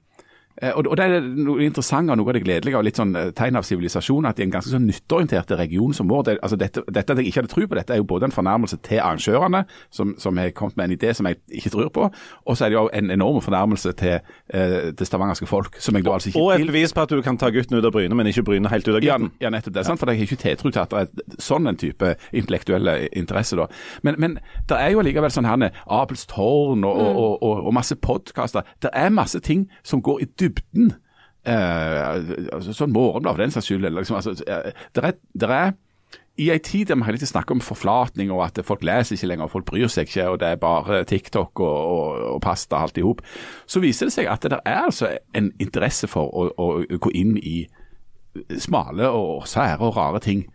Og 0.61 0.87
og 0.93 0.97
det 0.97 1.05
er 1.09 1.23
noe 1.25 1.63
interessant 1.65 2.11
og 2.13 2.17
noe 2.19 2.29
av 2.29 2.35
det 2.37 2.43
gledelige 2.43 2.77
og 2.77 2.85
litt 2.85 2.99
sånn 2.99 3.15
eh, 3.17 3.31
tegn 3.35 3.57
av 3.57 3.65
sivilisasjon 3.65 4.27
at 4.29 4.37
i 4.37 4.45
en 4.45 4.51
ganske 4.53 4.69
sånn 4.69 4.85
nytteorientert 4.85 5.49
region 5.57 5.95
som 5.97 6.09
vår 6.11 6.27
det, 6.27 6.35
altså 6.45 6.59
dette, 6.61 6.83
dette 6.93 7.15
at 7.15 7.21
jeg 7.21 7.31
ikke 7.31 7.41
hadde 7.41 7.51
tro 7.53 7.65
på, 7.65 7.77
dette 7.79 7.95
er 7.95 8.01
jo 8.01 8.05
både 8.07 8.29
en 8.29 8.35
fornærmelse 8.35 8.77
til 8.85 9.01
arrangørene, 9.01 9.63
som, 9.89 10.13
som 10.21 10.37
har 10.37 10.51
kommet 10.53 10.77
med 10.77 10.91
en 10.91 10.95
idé 10.97 11.13
som 11.17 11.25
jeg 11.25 11.39
ikke 11.49 11.71
tror 11.73 11.89
på, 11.95 12.09
og 12.45 12.57
så 12.57 12.67
er 12.67 12.73
det 12.73 12.77
jo 12.77 12.85
en 12.93 13.09
enorm 13.15 13.41
fornærmelse 13.41 13.95
til 13.97 14.19
eh, 14.19 14.91
det 14.93 15.07
stavangerske 15.09 15.49
folk, 15.49 15.79
som 15.81 15.97
jeg 15.97 16.05
da 16.05 16.13
altså 16.19 16.29
ikke 16.29 16.43
Og 16.43 16.53
et 16.53 16.67
bevis 16.67 16.93
på 16.93 17.07
at 17.07 17.15
du 17.15 17.23
kan 17.25 17.39
ta 17.41 17.49
gutten 17.53 17.79
ut 17.79 17.89
av 17.89 17.95
brynet, 17.95 18.17
men 18.17 18.29
ikke 18.29 18.45
brynet 18.51 18.71
helt 18.71 18.87
ut 18.87 18.95
av 18.99 19.01
ja, 19.03 19.17
gutten. 19.17 19.33
ja, 19.41 19.49
nettopp 19.53 19.77
det. 19.79 19.85
Sant? 19.89 20.03
For 20.03 20.11
jeg 20.11 20.21
har 20.21 20.29
ikke 20.29 20.41
tiltro 20.43 20.69
til 20.69 20.83
at 20.83 20.93
det 20.93 21.25
er 21.25 21.41
sånn 21.41 21.69
en 21.71 21.81
type 21.81 22.13
intellektuelle 22.31 22.97
interesse. 23.09 23.57
da. 23.57 23.67
Men, 24.05 24.19
men 24.21 24.37
det 24.69 24.77
er 24.77 24.93
jo 24.93 25.01
allikevel 25.01 25.33
sånn 25.33 25.49
her 25.49 25.71
Abels 25.89 26.27
tårn 26.29 26.85
og, 26.85 26.93
og, 26.93 27.17
og, 27.23 27.33
og, 27.41 27.65
og 27.67 27.73
masse 27.73 27.95
podkaster. 27.95 28.67
Det 28.83 28.93
er 28.93 29.09
masse 29.13 29.39
ting 29.41 29.65
som 29.83 30.01
går 30.03 30.21
i 30.21 30.29
dybden. 30.29 30.42
Eh, 31.43 32.01
altså, 32.55 32.71
sånn 32.71 32.93
morgenblad 32.95 33.35
for 33.35 33.43
den 33.43 33.51
saks 33.51 33.67
skyld. 33.67 33.89
Liksom, 33.91 34.15
altså, 34.19 34.31
eh, 34.47 34.69
det 34.95 35.03
er, 35.03 35.17
det 35.35 35.49
er 35.51 35.73
i 36.41 36.47
en 36.49 36.63
tid 36.65 36.87
der 36.89 36.97
vi 36.97 37.05
hele 37.05 37.19
tiden 37.19 37.29
snakker 37.29 37.53
om 37.53 37.61
forflatning 37.61 38.31
og 38.33 38.39
at 38.47 38.57
folk 38.65 38.81
leser 38.87 39.13
ikke 39.17 39.27
lenger 39.29 39.45
og 39.45 39.51
folk 39.53 39.67
bryr 39.67 39.91
seg 39.91 40.07
ikke, 40.07 40.29
og 40.31 40.39
det 40.41 40.47
er 40.53 40.61
bare 40.61 41.03
TikTok 41.09 41.59
og, 41.61 41.75
og, 41.93 42.23
og 42.35 42.39
pasta 42.41 42.79
alt 42.81 42.97
i 42.97 43.03
hop, 43.05 43.21
så 43.69 43.83
viser 43.83 44.09
det 44.09 44.15
seg 44.15 44.29
at 44.31 44.47
det 44.49 44.57
er 44.65 44.79
altså 44.87 45.11
en 45.37 45.51
interesse 45.61 46.09
for 46.09 46.31
å, 46.33 46.47
å 46.57 46.69
gå 46.97 47.11
inn 47.13 47.35
i 47.37 47.59
smale 48.57 49.11
og 49.13 49.43
sære 49.49 49.77
og 49.85 49.93
rare 49.99 50.23
ting 50.25 50.47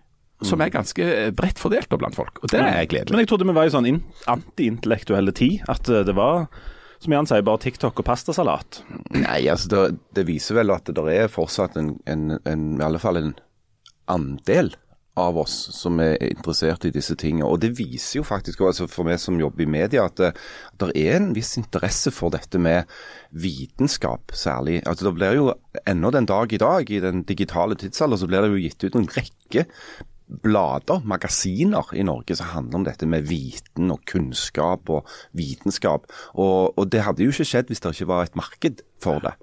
som 0.42 0.60
er 0.62 0.70
ganske 0.70 1.04
bredt 1.34 1.58
fordelt 1.58 1.90
blant 1.98 2.14
folk. 2.14 2.36
Og 2.42 2.50
det 2.52 2.58
er 2.62 2.84
gledelig. 2.90 3.10
Men 3.14 3.22
jeg 3.24 3.30
trodde 3.30 3.46
vi 3.46 3.54
var 3.56 3.66
i 3.66 3.72
sånn 3.74 3.86
in- 3.90 4.04
antiintellektuelle 4.30 5.32
tid. 5.34 5.64
At 5.70 5.88
eh, 5.90 6.04
det 6.06 6.14
var, 6.14 6.44
som 6.98 7.14
Jan 7.14 7.28
sier, 7.30 7.44
bare 7.46 7.62
TikTok 7.62 8.02
og 8.02 8.08
pastasalat. 8.08 8.82
Nei, 9.14 9.44
altså 9.50 9.70
det, 9.72 9.84
det 10.18 10.26
viser 10.28 10.58
vel 10.58 10.74
at 10.74 10.90
det 10.90 11.06
er 11.14 11.30
fortsatt 11.32 11.78
en, 11.78 11.94
en, 12.10 12.36
en, 12.42 12.68
i 12.78 12.84
alle 12.84 13.00
fall 13.02 13.20
en 13.20 13.32
andel 14.10 14.72
av 15.18 15.38
oss 15.38 15.54
som 15.74 15.98
er 16.02 16.16
interessert 16.22 16.86
i 16.86 16.92
disse 16.94 17.16
tingene. 17.18 17.46
Og 17.48 17.60
det 17.62 17.72
viser 17.78 18.20
jo 18.20 18.26
faktisk, 18.26 18.62
altså 18.66 18.86
for 18.90 19.08
meg 19.08 19.18
som 19.22 19.38
jobber 19.40 19.64
i 19.64 19.70
media, 19.70 20.06
at 20.06 20.18
det, 20.20 20.32
at 20.72 20.84
det 20.84 20.90
er 21.02 21.18
en 21.18 21.32
viss 21.36 21.56
interesse 21.60 22.12
for 22.14 22.34
dette 22.34 22.60
med 22.62 22.86
vitenskap 23.30 24.34
særlig. 24.34 24.80
Altså 24.86 25.08
Det 25.08 25.16
blir 25.18 25.38
jo 25.38 25.48
ennå 25.90 26.12
den 26.14 26.28
dag 26.30 26.52
i 26.54 26.62
dag, 26.62 26.90
i 26.90 27.02
den 27.02 27.24
digitale 27.28 27.78
tidsalder, 27.78 28.20
så 28.20 28.30
blir 28.30 28.44
det 28.44 28.52
jo 28.54 28.62
gitt 28.62 28.86
ut 28.86 28.98
en 28.98 29.10
rekke 29.16 29.66
blader, 30.28 31.00
magasiner 31.08 31.88
i 31.96 32.04
Norge 32.06 32.36
som 32.38 32.52
handler 32.52 32.80
om 32.80 32.86
dette 32.88 33.08
med 33.08 33.28
viten 33.30 33.92
og 33.94 34.02
kunnskap 34.08 34.90
og 34.92 35.08
vitenskap. 35.36 36.08
Og, 36.34 36.76
og 36.76 36.90
det 36.92 37.04
hadde 37.06 37.24
jo 37.24 37.32
ikke 37.34 37.48
skjedd 37.48 37.72
hvis 37.72 37.82
det 37.84 37.94
ikke 37.96 38.10
var 38.12 38.28
et 38.28 38.38
marked 38.38 38.84
for 39.02 39.22
det. 39.22 39.34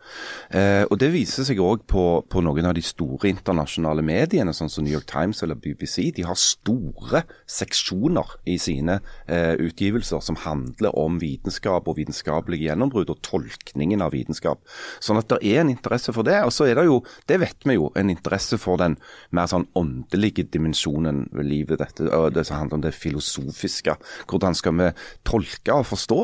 Eh, 0.55 0.83
og 0.89 0.99
det 1.01 1.11
viser 1.13 1.47
seg 1.47 1.61
òg 1.63 1.85
på, 1.89 2.03
på 2.29 2.43
noen 2.43 2.67
av 2.69 2.75
de 2.77 2.83
store 2.85 3.29
internasjonale 3.31 4.03
mediene, 4.05 4.53
sånn 4.55 4.71
som 4.71 4.85
New 4.85 4.93
York 4.93 5.07
Times 5.09 5.41
eller 5.43 5.59
BBC. 5.59 6.11
De 6.15 6.25
har 6.27 6.37
store 6.39 7.23
seksjoner 7.49 8.35
i 8.51 8.57
sine 8.61 8.99
eh, 9.27 9.53
utgivelser 9.61 10.23
som 10.23 10.39
handler 10.43 10.95
om 10.99 11.19
vitenskap 11.21 11.87
og 11.87 11.99
vitenskapelige 11.99 12.69
gjennombrudd 12.69 13.13
og 13.13 13.21
tolkningen 13.25 14.03
av 14.05 14.15
vitenskap. 14.15 14.63
Sånn 15.03 15.19
at 15.21 15.29
det 15.31 15.41
er 15.43 15.63
en 15.63 15.73
interesse 15.73 16.13
for 16.15 16.27
det. 16.27 16.41
Og 16.45 16.53
så 16.55 16.69
er 16.69 16.79
det 16.79 16.87
jo, 16.89 17.01
det 17.29 17.39
vet 17.43 17.67
vi 17.67 17.77
jo, 17.77 17.89
en 17.95 18.11
interesse 18.13 18.59
for 18.61 18.81
den 18.81 18.97
mer 19.35 19.49
sånn 19.51 19.67
åndelige 19.77 20.47
dimensjonen 20.53 21.25
ved 21.35 21.49
livet. 21.49 21.81
Dette, 21.81 22.09
det 22.33 22.45
som 22.47 22.59
handler 22.61 22.79
om 22.79 22.85
det 22.85 22.95
filosofiske. 22.95 23.95
Hvordan 24.29 24.57
skal 24.57 24.77
vi 24.79 24.91
tolke 25.27 25.75
og 25.75 25.87
forstå? 25.89 26.21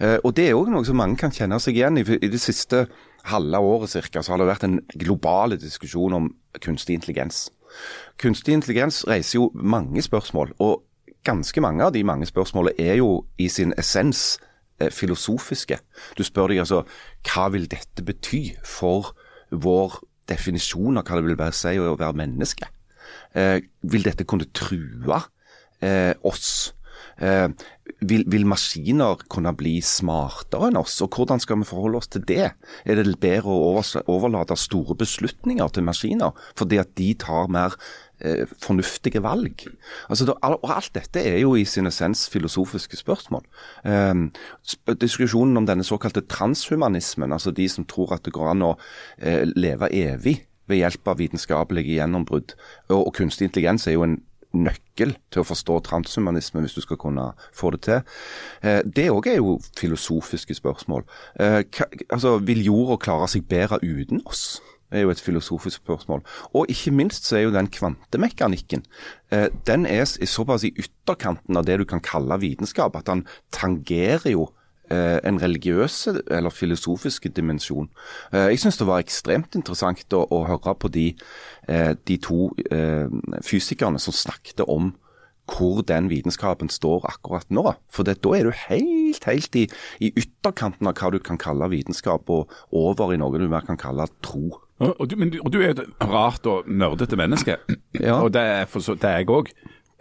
Eh, 0.00 0.18
og 0.22 0.34
det 0.36 0.48
er 0.48 0.58
òg 0.58 0.70
noe 0.72 0.86
som 0.86 0.98
mange 1.00 1.18
kan 1.20 1.34
kjenne 1.34 1.60
seg 1.62 1.78
igjen 1.78 2.00
i. 2.00 2.04
I 2.14 2.30
det 2.30 2.40
siste 2.42 2.63
halve 3.24 3.58
året 3.58 3.90
cirka, 3.90 4.22
så 4.22 4.32
har 4.32 4.38
det 4.38 4.48
vært 4.48 4.64
en 4.64 4.80
global 5.00 5.56
diskusjon 5.58 6.12
om 6.12 6.30
kunstig 6.60 6.94
intelligens. 6.98 7.50
Kunstig 8.20 8.54
intelligens 8.54 9.02
reiser 9.08 9.38
jo 9.38 9.50
mange 9.54 10.02
spørsmål, 10.02 10.52
og 10.58 10.84
ganske 11.24 11.60
mange 11.60 11.84
av 11.84 11.94
de 11.94 12.04
mange 12.04 12.26
spørsmålene 12.28 12.76
er 12.80 13.00
jo 13.00 13.24
i 13.40 13.48
sin 13.48 13.72
essens 13.78 14.38
eh, 14.80 14.90
filosofiske. 14.92 15.78
Du 16.18 16.24
spør 16.24 16.52
deg 16.52 16.62
altså 16.64 16.84
hva 17.30 17.48
vil 17.54 17.66
dette 17.70 18.04
bety 18.04 18.44
for 18.64 19.14
vår 19.50 20.00
definisjon 20.28 20.98
av 21.00 21.08
hva 21.08 21.18
det 21.18 21.28
vil 21.28 21.40
være 21.40 21.56
si 21.56 21.76
å 21.80 21.96
være 21.96 22.20
menneske? 22.20 22.68
Eh, 23.34 23.60
vil 23.82 24.04
dette 24.04 24.26
kunne 24.28 24.50
true 24.52 25.20
eh, 25.80 26.12
oss? 26.22 26.74
Eh, 27.22 27.48
vil, 28.00 28.24
vil 28.30 28.46
maskiner 28.48 29.20
kunne 29.32 29.52
bli 29.56 29.76
smartere 29.84 30.70
enn 30.70 30.78
oss, 30.80 30.96
og 31.04 31.16
hvordan 31.16 31.42
skal 31.42 31.60
vi 31.60 31.68
forholde 31.68 32.00
oss 32.00 32.10
til 32.12 32.24
det? 32.26 32.54
Er 32.84 33.00
det 33.00 33.18
bedre 33.22 33.52
å 33.52 33.82
overlate 34.10 34.56
store 34.58 34.96
beslutninger 34.98 35.68
til 35.72 35.86
maskiner, 35.86 36.34
fordi 36.58 36.80
at 36.82 36.94
de 36.98 37.10
tar 37.20 37.50
mer 37.52 37.76
eh, 38.20 38.44
fornuftige 38.60 39.22
valg? 39.24 39.66
Altså, 40.08 40.28
det, 40.28 40.38
alt 40.42 40.90
dette 40.96 41.22
er 41.22 41.38
jo 41.42 41.54
i 41.58 41.66
sin 41.68 41.88
essens 41.90 42.26
filosofiske 42.32 42.98
spørsmål. 43.00 43.46
Eh, 43.84 44.26
diskusjonen 45.04 45.62
om 45.62 45.68
denne 45.68 45.86
såkalte 45.86 46.26
transhumanismen, 46.28 47.32
altså 47.32 47.54
de 47.54 47.68
som 47.70 47.86
tror 47.88 48.18
at 48.18 48.26
det 48.26 48.34
går 48.36 48.54
an 48.54 48.68
å 48.72 48.74
eh, 49.18 49.44
leve 49.54 49.92
evig 49.92 50.42
ved 50.70 50.80
hjelp 50.80 51.08
av 51.12 51.18
vitenskapelige 51.20 51.98
gjennombrudd, 51.98 52.54
og, 52.88 53.00
og 53.02 53.12
kunstig 53.18 53.50
intelligens 53.50 53.84
er 53.88 53.98
jo 53.98 54.06
en 54.06 54.22
nøkkel 54.54 55.16
til 55.32 55.42
å 55.42 55.46
forstå 55.48 55.80
transhumanisme, 55.88 56.62
hvis 56.64 56.76
du 56.76 56.82
skal 56.84 57.00
kunne 57.00 57.30
få 57.54 57.74
det 57.74 57.82
til. 57.88 58.04
Eh, 58.62 58.82
det 58.84 59.10
òg 59.12 59.28
er 59.32 59.40
jo 59.40 59.58
filosofiske 59.78 60.56
spørsmål. 60.60 61.06
Eh, 61.40 61.62
hva, 61.64 61.88
altså, 62.10 62.38
Vil 62.44 62.64
jorda 62.64 62.98
klare 63.00 63.28
seg 63.30 63.48
bedre 63.48 63.80
uten 63.82 64.22
oss? 64.26 64.60
er 64.94 65.04
jo 65.04 65.10
et 65.10 65.20
filosofisk 65.20 65.82
spørsmål. 65.82 66.22
Og 66.54 66.70
ikke 66.70 66.92
minst 66.94 67.26
så 67.26 67.38
er 67.38 67.46
jo 67.46 67.54
den 67.54 67.66
kvantemekanikken 67.72 68.84
eh, 69.32 69.48
den 69.66 69.86
er 69.90 70.04
såpass 70.06 70.66
i 70.68 70.74
ytterkanten 70.78 71.58
av 71.58 71.66
det 71.66 71.80
du 71.80 71.86
kan 71.88 72.02
kalle 72.04 72.38
vitenskap, 72.38 72.96
at 72.96 73.08
den 73.10 73.24
tangerer 73.50 74.30
jo 74.30 74.48
en 74.90 75.40
religiøs 75.40 76.08
eller 76.30 76.50
filosofisk 76.50 77.28
dimensjon. 77.36 77.88
Eh, 78.32 78.50
jeg 78.52 78.60
syns 78.64 78.76
det 78.80 78.86
var 78.88 79.00
ekstremt 79.00 79.56
interessant 79.56 80.12
å, 80.12 80.24
å 80.30 80.42
høre 80.48 80.74
på 80.76 80.90
de, 80.92 81.06
eh, 81.68 81.94
de 82.06 82.18
to 82.20 82.50
eh, 82.70 83.08
fysikerne 83.44 83.98
som 84.02 84.12
snakket 84.16 84.60
om 84.68 84.92
hvor 85.44 85.82
den 85.84 86.08
vitenskapen 86.08 86.70
står 86.72 87.04
akkurat 87.10 87.48
nå. 87.52 87.74
For 87.92 88.06
det, 88.06 88.22
da 88.24 88.32
er 88.32 88.46
du 88.48 88.52
helt, 88.64 89.24
helt 89.28 89.56
i, 89.60 89.66
i, 90.00 90.08
ytterkanten 90.16 90.88
av 90.88 90.96
hva 90.96 91.10
du 91.12 91.18
kan 91.20 91.36
kalle 91.40 91.68
vitenskap, 91.68 92.30
og 92.32 92.52
over 92.72 93.12
i 93.12 93.18
noe 93.20 93.40
du 93.40 93.48
mer 93.52 93.66
kan 93.66 93.76
kalle 93.80 94.06
tro. 94.24 94.60
Og 94.80 95.04
du, 95.06 95.14
men, 95.20 95.30
og 95.44 95.52
du 95.52 95.60
er 95.60 95.74
et 95.74 95.84
rart 96.02 96.48
og 96.50 96.66
nerdete 96.66 97.16
menneske, 97.20 97.58
Ja. 98.00 98.16
og 98.22 98.32
det 98.34 98.40
er, 98.42 98.64
for, 98.66 98.80
det 98.80 99.04
er 99.04 99.20
jeg 99.20 99.28
òg. 99.30 99.52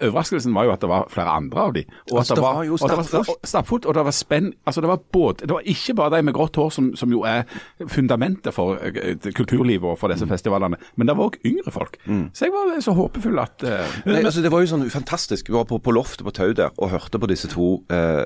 Overraskelsen 0.09 0.53
var 0.55 0.67
jo 0.67 0.71
at 0.73 0.81
det 0.83 0.89
var 0.89 1.07
flere 1.09 1.31
andre 1.37 1.59
av 1.61 1.73
de. 1.73 1.83
Og 2.11 2.17
Altså, 2.19 2.33
at 2.33 2.37
det 2.37 2.43
var 2.43 2.63
jo 2.67 2.77
var- 2.81 3.19
og- 3.29 3.47
Stappfullt, 3.47 3.85
og 3.85 3.93
det 3.97 4.03
var 4.05 4.11
spenn. 4.11 4.53
Altså, 4.67 4.81
det 4.81 4.89
var 4.89 4.99
både 5.11 5.47
Det 5.47 5.49
var 5.49 5.61
ikke 5.65 5.95
bare 5.95 6.17
de 6.17 6.23
med 6.23 6.33
grått 6.33 6.55
hår, 6.55 6.69
som, 6.71 6.95
som 6.95 7.11
jo 7.11 7.21
er 7.23 7.43
fundamentet 7.87 8.53
for 8.53 8.77
eh, 8.81 9.15
kulturlivet 9.33 9.83
og 9.83 9.97
for 9.99 10.07
disse 10.13 10.27
festivalene, 10.27 10.77
men 10.95 11.07
det 11.07 11.17
var 11.17 11.29
òg 11.29 11.39
yngre 11.45 11.71
folk. 11.71 11.97
Så 12.33 12.45
jeg 12.45 12.51
var 12.53 12.79
så 12.81 12.93
håpefull 12.93 13.39
at 13.39 13.63
uh, 13.63 13.87
Nei, 14.05 14.23
altså, 14.23 14.41
det 14.41 14.51
var 14.51 14.61
jo 14.61 14.67
sånn 14.73 14.89
fantastisk. 14.89 15.49
Vi 15.49 15.53
var 15.55 15.65
på, 15.65 15.79
på 15.83 15.91
loftet 15.95 16.23
på 16.25 16.31
Tau 16.33 16.53
der 16.53 16.69
og 16.77 16.89
hørte 16.89 17.19
på 17.19 17.27
disse 17.27 17.47
to 17.47 17.83
uh, 17.91 18.25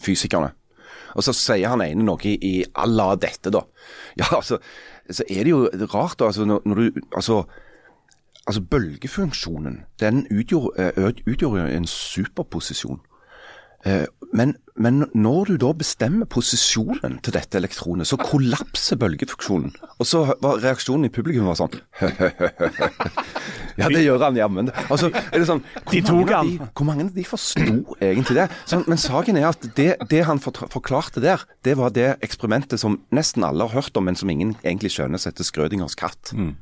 fysikerne. 0.00 0.52
Og 1.16 1.24
så 1.26 1.34
sier 1.36 1.68
han 1.68 1.82
ene 1.84 2.04
noe 2.06 2.24
i, 2.24 2.36
i 2.40 2.52
à 2.72 2.86
la 2.88 3.10
dette, 3.20 3.50
da. 3.52 3.60
Ja, 4.16 4.30
altså, 4.38 4.58
så 5.12 5.26
er 5.28 5.44
det 5.44 5.52
jo 5.52 5.66
rart, 5.92 6.18
da. 6.20 6.30
Altså, 6.30 6.46
når, 6.48 6.62
når 6.64 6.74
du 6.80 7.00
Altså, 7.16 7.42
altså 8.46 8.60
bølgefunksjonen, 8.70 9.80
den 10.00 10.26
utgjorde, 10.30 10.92
eh, 10.96 11.12
utgjorde 11.26 11.62
jo 11.62 11.76
en 11.78 11.86
superposisjon. 11.86 13.00
Eh, 13.84 14.06
Men, 14.32 14.54
men 14.80 15.02
når 15.14 15.44
du 15.50 15.56
da 15.60 15.72
bestemmer 15.76 16.24
posisjonen 16.30 17.18
til 17.22 17.34
dette 17.34 17.58
elektronet, 17.58 18.06
så 18.08 18.16
kollapser 18.16 18.96
bølgefunksjonen. 18.96 19.74
Og 20.00 20.06
så 20.08 20.22
var 20.40 20.62
reaksjonen 20.62 21.04
i 21.04 21.10
publikum 21.12 21.44
var 21.50 21.58
sånn 21.58 21.74
Ja, 23.76 23.88
det 23.92 24.02
gjør 24.04 24.22
han 24.26 24.36
jammen. 24.36 24.70
Altså, 24.88 25.10
er 25.32 25.42
det 25.42 25.46
sånn, 25.48 25.62
hvor, 25.84 25.92
De 25.92 26.02
mange 26.12 26.32
han. 26.36 26.48
de, 26.48 26.70
hvor 26.76 26.88
mange 26.88 27.04
av 27.08 27.12
de 27.16 27.24
forsto 27.28 27.66
egentlig 28.00 28.36
det? 28.38 28.48
Sånn, 28.68 28.84
men 28.88 29.00
saken 29.00 29.36
er 29.40 29.48
at 29.50 29.64
det, 29.76 29.90
det 30.10 30.24
han 30.28 30.40
forklarte 30.44 31.20
der, 31.24 31.44
det 31.64 31.76
var 31.80 31.92
det 31.96 32.14
eksperimentet 32.24 32.80
som 32.80 33.00
nesten 33.12 33.44
alle 33.44 33.68
har 33.68 33.82
hørt 33.82 33.96
om, 33.96 34.04
men 34.08 34.16
som 34.16 34.30
ingen 34.32 34.54
egentlig 34.62 34.92
skjønner, 34.96 35.20
som 35.20 35.32
heter 35.32 35.44
Skrødingers 35.48 35.96
katt. 35.98 36.32
Eh, 36.36 36.52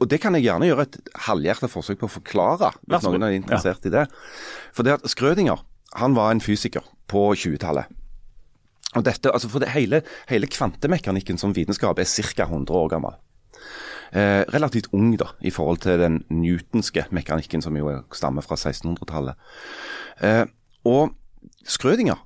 og 0.00 0.08
Det 0.08 0.20
kan 0.22 0.34
jeg 0.34 0.44
gjerne 0.46 0.66
gjøre 0.68 0.86
et 0.86 0.96
halvhjertet 1.26 1.70
forsøk 1.72 1.98
på 2.00 2.06
å 2.06 2.14
forklare, 2.20 2.72
hvis 2.86 3.02
noen 3.06 3.22
er 3.26 3.34
interessert 3.38 3.86
i 3.86 3.92
det. 3.94 4.06
For 4.72 4.82
det 4.86 4.98
at 5.00 5.08
Skrødinger 5.10 5.62
han 5.94 6.14
var 6.14 6.30
en 6.34 6.40
fysiker 6.42 6.82
på 7.10 7.34
20-tallet. 7.38 7.86
Og 8.94 9.02
dette, 9.06 9.30
altså 9.30 9.48
for 9.50 9.58
det 9.62 9.72
hele, 9.74 10.02
hele 10.30 10.46
kvantemekanikken 10.46 11.38
som 11.38 11.54
vitenskap 11.54 11.98
er 11.98 12.06
ca. 12.06 12.46
100 12.46 12.70
år 12.78 12.88
gammel. 12.92 13.16
Eh, 14.14 14.44
relativt 14.54 14.86
ung 14.94 15.16
da, 15.18 15.32
i 15.42 15.50
forhold 15.50 15.80
til 15.82 15.98
den 15.98 16.20
newtonske 16.30 17.06
mekanikken 17.10 17.62
som 17.62 17.74
jo 17.76 17.88
er- 17.90 18.04
stammer 18.14 18.42
fra 18.46 18.54
1600-tallet. 18.54 19.34
Eh, 20.22 20.44
og 20.86 21.14
Skrødinger 21.66 22.20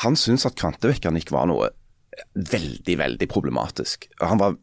han 0.00 0.16
syntes 0.16 0.46
at 0.46 0.56
kvantemekanikk 0.56 1.30
var 1.34 1.46
noe 1.50 1.68
veldig, 2.34 2.96
veldig 2.98 3.28
problematisk. 3.28 4.06
Han 4.20 4.38
var 4.38 4.56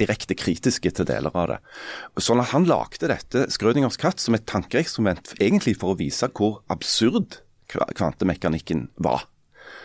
direkte 0.00 0.36
kritiske 0.38 0.90
til 0.96 1.06
deler 1.08 1.34
av 1.34 1.50
det. 1.52 1.58
Sånn 2.22 2.42
at 2.42 2.52
han 2.52 2.66
lagde 2.68 3.10
dette 3.10 3.46
Skrødingers 3.54 3.98
katt 4.00 4.22
som 4.22 4.36
et 4.36 4.46
tankeeksperiment, 4.50 5.36
egentlig 5.38 5.76
for 5.80 5.94
å 5.94 6.00
vise 6.00 6.30
hvor 6.34 6.62
absurd 6.72 7.40
kvantemekanikken 7.70 8.88
var. 9.02 9.28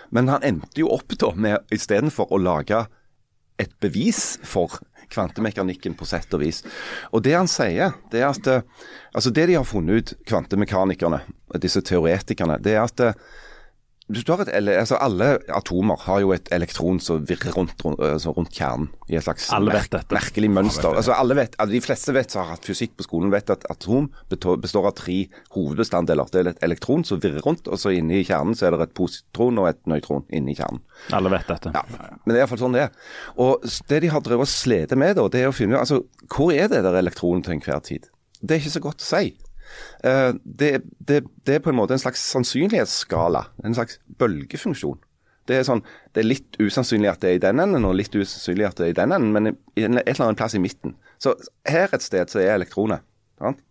Men 0.10 0.30
han 0.32 0.46
endte 0.46 0.82
jo 0.82 0.90
opp 0.94 1.14
da 1.22 1.34
med 1.38 1.74
istedenfor 1.74 2.34
å 2.34 2.42
lage 2.42 2.86
et 3.60 3.74
bevis 3.84 4.40
for 4.48 4.80
kvantemekanikken 5.10 5.96
på 5.98 6.06
sett 6.08 6.34
og 6.38 6.44
vis. 6.44 6.62
Og 7.14 7.24
det 7.26 7.36
han 7.36 7.50
sier, 7.50 7.96
det 8.12 8.22
er 8.22 8.30
at 8.30 8.50
eh, 8.50 8.66
altså 9.14 9.34
det 9.34 9.48
de 9.50 9.58
har 9.58 9.68
funnet 9.68 10.00
ut, 10.00 10.14
kvantemekanikerne, 10.30 11.24
disse 11.62 11.82
teoretikerne, 11.86 12.60
det 12.62 12.76
er 12.78 12.84
at 12.86 13.04
eh, 13.04 13.18
hvis 13.18 13.18
du 13.18 13.18
har 13.18 13.99
et, 14.10 14.50
altså 14.80 14.98
Alle 15.00 15.28
atomer 15.54 15.98
har 16.08 16.20
jo 16.24 16.32
et 16.34 16.48
elektron 16.52 17.00
som 17.00 17.22
virrer 17.30 17.54
rundt, 17.54 17.76
rundt, 17.86 18.00
altså 18.02 18.32
rundt 18.34 18.50
kjernen 18.58 18.88
i 19.08 19.16
et 19.20 19.24
slags 19.24 19.52
Alle 19.54 19.72
vet 19.72 19.84
merk- 19.86 19.92
dette. 19.94 20.16
merkelig 20.18 20.50
mønster. 20.50 20.96
Altså 20.98 21.14
alle 21.14 21.36
vet, 21.38 21.56
altså 21.60 21.72
De 21.76 21.82
fleste 21.82 22.14
vet 22.16 22.32
som 22.34 22.42
har 22.44 22.56
hatt 22.56 22.66
fysikk 22.66 22.96
på 22.98 23.06
skolen, 23.06 23.30
vet 23.32 23.50
at 23.54 23.66
atom 23.70 24.10
består 24.30 24.88
av 24.90 24.96
tre 24.98 25.28
hovedbestanddeler. 25.54 26.30
Det 26.32 26.42
er 26.42 26.50
et 26.54 26.64
elektron 26.66 27.04
som 27.06 27.20
virrer 27.22 27.42
rundt, 27.46 27.68
og 27.70 27.78
så 27.82 27.94
inni 27.96 28.24
kjernen 28.26 28.56
så 28.58 28.68
er 28.68 28.76
det 28.78 28.88
et 28.90 28.96
positron 28.98 29.60
og 29.62 29.70
et 29.70 29.82
nøytron 29.90 30.26
inni 30.34 30.56
kjernen. 30.58 30.82
Alle 31.14 31.30
vet 31.34 31.48
dette. 31.50 31.72
Ja, 31.76 31.84
men 31.90 32.34
det 32.34 32.40
er 32.40 32.44
iallfall 32.46 32.64
sånn 32.64 32.78
det 32.78 32.88
er. 32.88 32.96
Og 33.38 33.62
det 33.90 34.02
de 34.06 34.10
har 34.14 34.22
drevet 34.26 34.48
og 34.48 34.52
slitt 34.52 34.96
med, 34.98 35.16
da, 35.20 35.28
det 35.30 35.44
er 35.44 35.52
å 35.52 35.56
finne 35.56 35.78
ut 35.78 35.84
altså, 35.84 36.02
hvor 36.34 36.54
er 36.56 36.68
det 36.72 36.82
der 36.86 36.98
elektronen 37.02 37.44
til 37.46 37.58
enhver 37.58 37.82
tid. 37.86 38.10
Det 38.42 38.56
er 38.56 38.62
ikke 38.64 38.78
så 38.78 38.84
godt 38.84 39.04
å 39.04 39.10
si. 39.10 39.36
Eh, 40.04 40.32
det, 40.44 40.72
det, 41.00 41.24
det 41.46 41.58
er 41.58 41.64
på 41.64 41.74
en 41.74 41.80
måte 41.80 41.96
en 41.96 42.02
slags 42.02 42.22
sannsynlighetsskala, 42.32 43.46
en 43.64 43.78
slags 43.78 44.00
bølgefunksjon. 44.20 45.00
Det 45.50 45.58
er, 45.58 45.66
sånn, 45.66 45.82
det 46.14 46.22
er 46.22 46.30
litt 46.30 46.60
usannsynlig 46.62 47.10
at 47.10 47.24
det 47.24 47.32
er 47.32 47.40
i 47.40 47.42
den 47.42 47.62
enden, 47.64 47.88
og 47.90 47.96
litt 47.98 48.14
usannsynlig 48.14 48.68
at 48.68 48.78
det 48.78 48.86
er 48.86 48.94
i 48.94 49.00
den 49.00 49.16
enden, 49.16 49.32
men 49.34 49.50
i 49.50 49.82
et 49.82 49.90
eller 49.90 50.28
annet 50.28 50.40
plass 50.40 50.54
i 50.54 50.62
midten. 50.62 50.94
Så 51.18 51.34
her 51.68 51.90
et 51.96 52.06
sted 52.06 52.30
så 52.30 52.44
er 52.44 52.54
elektronet. 52.54 53.02
Sant? 53.42 53.64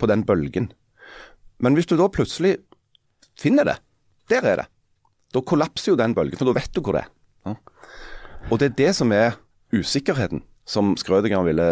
På 0.00 0.08
den 0.10 0.24
bølgen. 0.26 0.72
Men 1.62 1.78
hvis 1.78 1.86
du 1.86 1.94
da 2.00 2.08
plutselig 2.10 2.56
finner 3.38 3.68
det, 3.68 3.76
der 4.32 4.48
er 4.50 4.64
det. 4.64 4.68
Da 5.32 5.44
kollapser 5.46 5.92
jo 5.92 6.00
den 6.00 6.16
bølgen, 6.16 6.36
for 6.40 6.50
da 6.50 6.56
vet 6.58 6.74
du 6.74 6.82
hvor 6.82 6.98
det 6.98 7.06
er. 7.06 7.12
Og 8.50 8.58
det 8.58 8.72
er 8.72 8.78
det 8.80 8.90
som 8.98 9.14
er 9.14 9.38
usikkerheten 9.72 10.42
som 10.68 10.96
Skrødinger 10.98 11.46
ville 11.46 11.68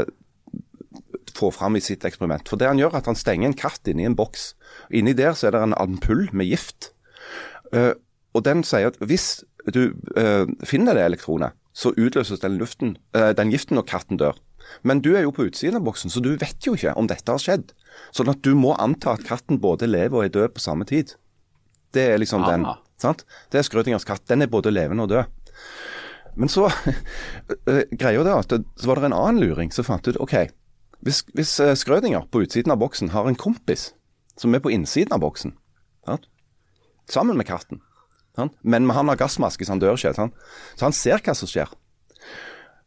få 1.40 1.50
fram 1.54 1.78
i 1.78 1.82
sitt 1.84 2.04
eksperiment. 2.06 2.48
For 2.48 2.60
det 2.60 2.68
han 2.68 2.80
gjør, 2.80 2.94
er 2.94 3.02
at 3.02 3.10
han 3.10 3.18
stenger 3.18 3.50
en 3.50 3.58
katt 3.58 3.88
inni 3.90 4.06
en 4.08 4.18
boks. 4.18 4.52
Inni 4.92 5.14
der 5.16 5.34
så 5.38 5.48
er 5.48 5.56
det 5.56 5.64
en 5.64 5.78
ampull 5.80 6.28
med 6.36 6.50
gift. 6.50 6.92
Uh, 7.74 7.94
og 8.36 8.44
den 8.46 8.62
sier 8.66 8.92
at 8.92 9.00
hvis 9.02 9.42
du 9.74 9.90
uh, 10.16 10.46
finner 10.66 10.96
det 10.96 11.06
elektronet, 11.06 11.56
så 11.76 11.92
utløses 11.94 12.42
den, 12.42 12.58
luften, 12.60 12.96
uh, 13.16 13.30
den 13.36 13.52
giften 13.52 13.78
når 13.78 13.88
katten 13.90 14.20
dør. 14.20 14.38
Men 14.86 15.00
du 15.02 15.12
er 15.16 15.24
jo 15.24 15.32
på 15.34 15.48
utsiden 15.48 15.80
av 15.80 15.86
boksen, 15.86 16.12
så 16.12 16.22
du 16.22 16.34
vet 16.38 16.66
jo 16.66 16.76
ikke 16.76 16.94
om 16.98 17.08
dette 17.10 17.32
har 17.32 17.42
skjedd. 17.42 17.72
Sånn 18.14 18.30
at 18.30 18.42
du 18.46 18.52
må 18.58 18.74
anta 18.78 19.16
at 19.16 19.26
katten 19.26 19.58
både 19.62 19.88
lever 19.90 20.18
og 20.18 20.26
er 20.26 20.34
død 20.34 20.54
på 20.56 20.62
samme 20.62 20.86
tid. 20.88 21.16
Det 21.94 22.06
er 22.12 22.20
liksom 22.22 22.44
den. 22.46 22.68
Ah. 22.68 22.78
Sant? 23.00 23.24
Det 23.50 23.60
er 23.60 23.66
Skrødingers 23.66 24.06
katt. 24.06 24.26
Den 24.30 24.44
er 24.44 24.52
både 24.52 24.70
levende 24.70 25.06
og 25.06 25.10
død. 25.10 25.40
Men 26.38 26.52
så 26.52 26.68
greia 28.00 28.22
det 28.24 28.34
at 28.34 28.52
det, 28.52 28.62
så 28.78 28.90
var 28.90 29.00
det 29.00 29.10
en 29.10 29.18
annen 29.18 29.42
luring 29.42 29.72
som 29.74 29.86
fant 29.86 30.06
ut 30.06 30.20
OK, 30.22 30.36
hvis, 31.04 31.22
hvis 31.36 31.52
eh, 31.60 31.76
Skrødinger 31.78 32.26
på 32.30 32.42
utsiden 32.44 32.72
av 32.72 32.80
boksen 32.80 33.12
har 33.14 33.28
en 33.28 33.38
kompis 33.38 33.90
som 34.40 34.54
er 34.54 34.62
på 34.64 34.72
innsiden 34.72 35.12
av 35.16 35.22
boksen, 35.22 35.54
sant? 36.06 36.26
sammen 37.10 37.36
med 37.36 37.48
katten, 37.48 37.82
sant? 38.36 38.56
men 38.62 38.88
han 38.90 39.10
har 39.10 39.20
gassmaske 39.20 39.66
så 39.66 39.74
han 39.74 39.82
dør 39.82 39.98
ikke, 39.98 40.14
sant? 40.16 40.36
så 40.76 40.88
han 40.88 40.96
ser 40.96 41.22
hva 41.24 41.36
som 41.36 41.50
skjer. 41.50 41.72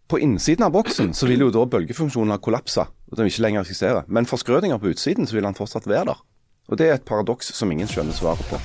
På 0.10 0.20
innsiden 0.22 0.66
av 0.68 0.74
boksen 0.76 1.14
så 1.18 1.30
vil 1.30 1.46
jo 1.46 1.54
da 1.54 1.64
bølgefunksjonen 1.66 2.36
ha 2.36 2.42
kollapsa, 2.42 2.90
og 3.10 3.18
den 3.18 3.32
ikke 3.32 3.46
lenger 3.48 3.64
eksistere. 3.64 4.04
Men 4.08 4.30
for 4.30 4.42
Skrødinger 4.42 4.82
på 4.82 4.92
utsiden 4.94 5.30
så 5.30 5.40
vil 5.40 5.48
han 5.48 5.58
fortsatt 5.58 5.90
være 5.90 6.12
der. 6.12 6.28
Og 6.70 6.78
det 6.80 6.90
er 6.90 7.00
et 7.00 7.08
paradoks 7.08 7.54
som 7.58 7.72
ingen 7.72 7.90
skjønner 7.90 8.16
svaret 8.16 8.46
på. 8.52 8.62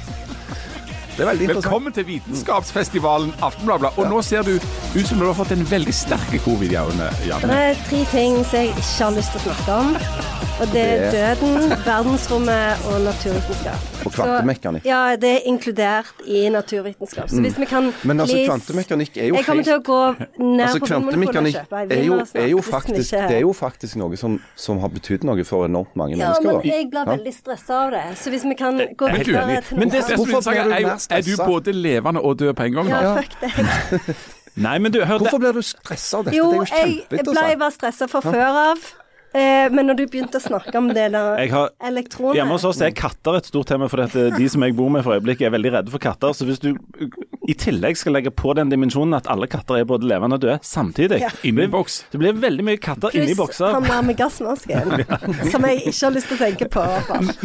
Det 1.18 1.24
er 1.24 1.28
veldig 1.32 1.46
interessant. 1.48 1.64
Velkommen 1.66 1.92
til 1.92 2.04
Vitenskapsfestivalen 2.06 3.32
Aftenbladet. 3.42 3.90
Og 3.98 4.06
nå 4.06 4.20
ser 4.22 4.46
du 4.46 4.52
ut 4.54 5.06
som 5.08 5.18
du 5.18 5.24
har 5.26 5.34
fått 5.34 5.50
en 5.50 5.64
veldig 5.66 5.94
sterk 5.94 6.36
covid-hjerne. 6.44 7.10
Det 7.26 7.56
er 7.56 7.80
tre 7.88 8.04
ting 8.12 8.38
som 8.46 8.60
jeg 8.60 8.70
ikke 8.76 8.86
har 9.00 9.16
lyst 9.18 9.34
til 9.34 9.42
å 9.42 9.48
snakke 9.48 9.80
om. 9.82 10.47
Og 10.58 10.66
det 10.72 10.82
er 10.82 11.10
døden, 11.14 11.70
verdensrommet 11.86 12.86
og 12.90 13.00
naturvitenskap. 13.04 13.84
Og 14.06 14.12
kvantemekanikk. 14.12 14.82
Så, 14.82 14.88
ja, 14.88 15.16
det 15.16 15.30
er 15.30 15.44
inkludert 15.46 16.22
i 16.26 16.48
naturvitenskap. 16.50 17.30
Så 17.30 17.40
hvis 17.40 17.58
vi 17.58 17.64
kan 17.70 17.92
Men 18.02 18.20
altså, 18.20 18.36
kvantemekanikk 18.46 19.16
er 19.16 19.28
jo 19.30 19.34
Jeg 19.38 19.46
kommer 19.46 19.62
til 19.68 19.76
å 19.76 19.82
gå 19.86 20.00
ned 20.38 20.64
Altså, 20.66 20.80
på 20.82 20.88
Vinmonopolet 20.90 21.38
og 21.38 21.46
å 21.46 21.52
kjøpe 21.54 21.82
en 21.82 21.92
vin 21.92 22.12
og 22.16 22.26
snakke, 22.26 22.48
jo 22.50 22.62
faktisk, 22.66 23.14
det 23.14 23.36
er 23.36 23.44
jo 23.44 23.52
faktisk 23.54 24.00
noe 24.02 24.18
som, 24.18 24.38
som 24.56 24.82
har 24.82 24.92
betydd 24.94 25.26
noe 25.28 25.46
for 25.46 25.68
enormt 25.68 25.94
mange 25.94 26.18
Ja, 26.18 26.32
mennesker. 26.34 26.58
men 26.58 26.72
jeg 26.72 26.90
blir 26.90 27.10
veldig 27.12 27.34
stressa 27.38 27.80
av 27.84 27.94
det. 27.94 28.04
Så 28.18 28.34
hvis 28.34 28.46
vi 28.48 28.58
kan 28.58 28.82
gå 28.82 29.12
videre 29.14 29.62
til 29.62 29.78
men 29.78 29.88
noe 29.88 29.94
det, 29.94 29.98
det 29.98 30.04
som 30.04 30.12
er 30.12 30.16
Hvorfor 30.18 30.42
interessant, 30.42 30.56
blir 30.56 30.64
du 30.64 30.74
er, 30.74 30.80
jo, 30.80 30.96
er 31.18 31.22
du 31.22 31.52
både 31.54 31.76
levende 31.78 32.22
og 32.22 32.38
død 32.42 32.54
på 32.58 32.66
en 32.66 32.78
gang? 32.80 32.94
Ja, 32.94 33.14
fuck 33.20 33.38
det. 33.44 34.16
Nei, 34.68 34.78
men 34.82 34.90
du, 34.90 35.04
hør. 35.06 35.20
Hvorfor 35.22 35.38
blir 35.38 35.54
du 35.54 35.62
stressa 35.62 36.18
av 36.18 36.26
dette? 36.26 36.38
Jo, 36.38 36.48
det 36.50 36.72
er 36.72 36.88
jo 36.88 36.96
jeg, 36.98 37.02
jeg 37.20 37.26
ble 37.28 37.52
bare 37.60 37.74
stressa 37.74 38.08
fra 38.10 38.24
før 38.24 38.64
av. 38.72 38.88
Eh, 39.36 39.68
men 39.70 39.84
når 39.90 39.96
du 39.98 40.02
begynte 40.08 40.38
å 40.38 40.40
snakke 40.40 40.72
om 40.78 40.86
det 40.88 41.10
der 41.12 41.48
har 41.52 41.70
elektronet 41.84 42.38
Hjemme 42.38 42.54
hos 42.56 42.64
oss 42.64 42.78
er 42.80 42.94
katter 42.96 43.36
et 43.36 43.44
stort 43.50 43.68
tema, 43.68 43.84
for 43.92 44.00
eh, 44.00 44.30
de 44.32 44.46
som 44.48 44.62
jeg 44.64 44.72
bor 44.78 44.88
med 44.88 45.04
for 45.04 45.18
øyeblikket 45.18 45.48
er 45.48 45.52
veldig 45.52 45.72
redde 45.74 45.92
for 45.92 46.00
katter. 46.00 46.32
Så 46.32 46.46
hvis 46.48 46.62
du 46.62 46.70
i 47.48 47.54
tillegg 47.56 47.96
skal 48.00 48.12
legge 48.16 48.32
på 48.32 48.54
den 48.56 48.70
dimensjonen 48.72 49.12
at 49.18 49.28
alle 49.28 49.46
katter 49.48 49.78
er 49.82 49.84
både 49.88 50.08
levende 50.08 50.38
og 50.38 50.42
døde 50.46 50.58
samtidig 50.64 51.20
Ja. 51.20 51.28
Inni 51.48 51.66
boks. 51.68 51.98
Det 52.12 52.20
blir 52.22 52.32
veldig 52.40 52.64
mye 52.64 52.80
katter 52.80 53.12
inni 53.16 53.34
Pluss 53.34 53.38
bokser. 53.42 53.72
han 53.76 53.84
der 53.88 54.02
med 54.08 54.16
gassmasken, 54.16 55.04
som 55.52 55.68
jeg 55.68 55.84
ikke 55.84 56.06
har 56.06 56.16
lyst 56.16 56.28
til 56.32 56.36
å 56.36 56.42
tenke 56.46 56.68
på. 56.72 56.86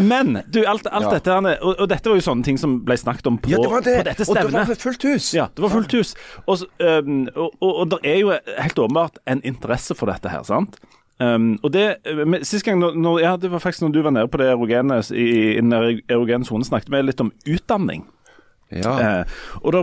Men 0.04 0.39
du, 0.52 0.62
alt, 0.63 0.88
alt 0.88 1.10
Ja. 1.10 1.13
dette 1.17 1.36
her, 1.36 1.60
og, 1.63 1.76
og 1.84 1.88
dette 1.91 2.10
var 2.12 2.19
jo 2.19 2.26
sånne 2.30 2.43
ting 2.48 2.58
som 2.60 2.80
ble 2.88 2.96
snakket 3.00 3.28
om 3.28 3.38
på, 3.43 3.52
Ja, 3.52 3.60
det 3.63 3.72
var 3.76 3.82
det. 3.84 3.98
på 4.00 4.08
dette 4.10 4.28
Og 4.30 4.36
det 4.36 4.43
stevnet. 4.43 4.67
var 4.72 4.82
fullt 4.88 5.04
hus. 5.12 5.30
Ja, 5.36 5.48
det 5.56 5.63
var 5.67 5.69
fullt 5.76 5.91
hus. 6.00 6.15
Og, 6.48 6.63
og, 6.80 7.52
og, 7.60 7.72
og 7.74 7.89
det 7.91 8.02
er 8.08 8.19
jo 8.24 8.32
helt 8.60 8.80
åpenbart 8.88 9.19
en 9.28 9.41
interesse 9.43 9.96
for 10.00 10.12
dette 10.12 10.32
her, 10.32 10.43
sant? 10.48 10.80
Um, 11.21 11.60
og 11.62 11.73
det, 11.76 11.84
men 12.26 12.41
Sist 12.45 12.65
gang, 12.65 12.80
når, 12.82 12.97
når, 12.97 13.19
ja, 13.21 13.36
det 13.38 13.52
var 13.54 13.62
faktisk 13.62 13.86
når 13.86 13.93
du 13.93 14.02
var 14.02 14.15
nede 14.15 14.32
på 14.34 14.39
det 14.41 14.49
erogene 14.49 14.97
i, 15.13 15.28
i 15.54 15.62
den 15.62 15.73
erogene 15.76 16.47
sonen, 16.47 16.65
snakket 16.67 16.91
vi 16.91 17.04
litt 17.06 17.21
om 17.21 17.32
utdanning. 17.45 18.08
Ja. 18.73 18.93
Eh, 19.19 19.26
og 19.62 19.76
da, 19.76 19.82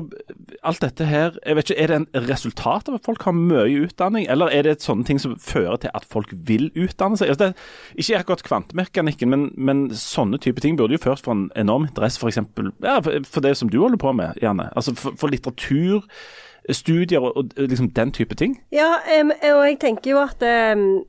alt 0.66 0.82
dette 0.82 1.06
her, 1.06 1.36
jeg 1.46 1.56
vet 1.56 1.70
ikke, 1.70 1.82
Er 1.82 1.86
det 1.86 1.96
en 1.96 2.28
resultat 2.28 2.88
av 2.88 2.96
at 2.98 3.06
folk 3.06 3.22
har 3.22 3.36
mye 3.36 3.84
utdanning, 3.86 4.26
eller 4.28 4.50
er 4.50 4.66
det 4.66 4.82
sånne 4.82 5.06
ting 5.06 5.20
som 5.22 5.36
fører 5.38 5.78
til 5.82 5.92
at 5.94 6.06
folk 6.10 6.32
vil 6.32 6.70
utdanne 6.74 7.18
seg? 7.20 7.30
Altså 7.30 7.50
det, 7.50 7.54
ikke 7.94 8.18
akkurat 8.18 8.44
kvantemekanikken, 8.48 9.30
men, 9.30 9.48
men 9.56 9.88
sånne 9.94 10.40
type 10.42 10.60
ting 10.60 10.78
burde 10.78 10.96
jo 10.96 11.04
først 11.04 11.24
for 11.24 11.36
en 11.36 11.50
enorm 11.56 11.86
interesse 11.88 12.20
for, 12.20 12.32
eksempel, 12.32 12.72
ja, 12.82 12.98
for, 13.04 13.22
for 13.28 13.46
det 13.46 13.56
som 13.56 13.70
du 13.70 13.80
holder 13.80 14.00
på 14.00 14.12
med, 14.16 14.40
Janne. 14.42 14.70
Altså 14.74 14.94
for, 14.98 15.14
for 15.18 15.32
litteratur, 15.32 16.06
studier 16.70 17.22
og, 17.24 17.36
og 17.36 17.54
liksom 17.56 17.90
den 17.96 18.12
type 18.12 18.34
ting. 18.34 18.58
Ja, 18.74 18.98
um, 19.20 19.32
og 19.32 19.64
jeg 19.68 19.80
tenker 19.80 20.12
jo 20.12 20.20
at 20.22 20.42
em, 20.44 21.02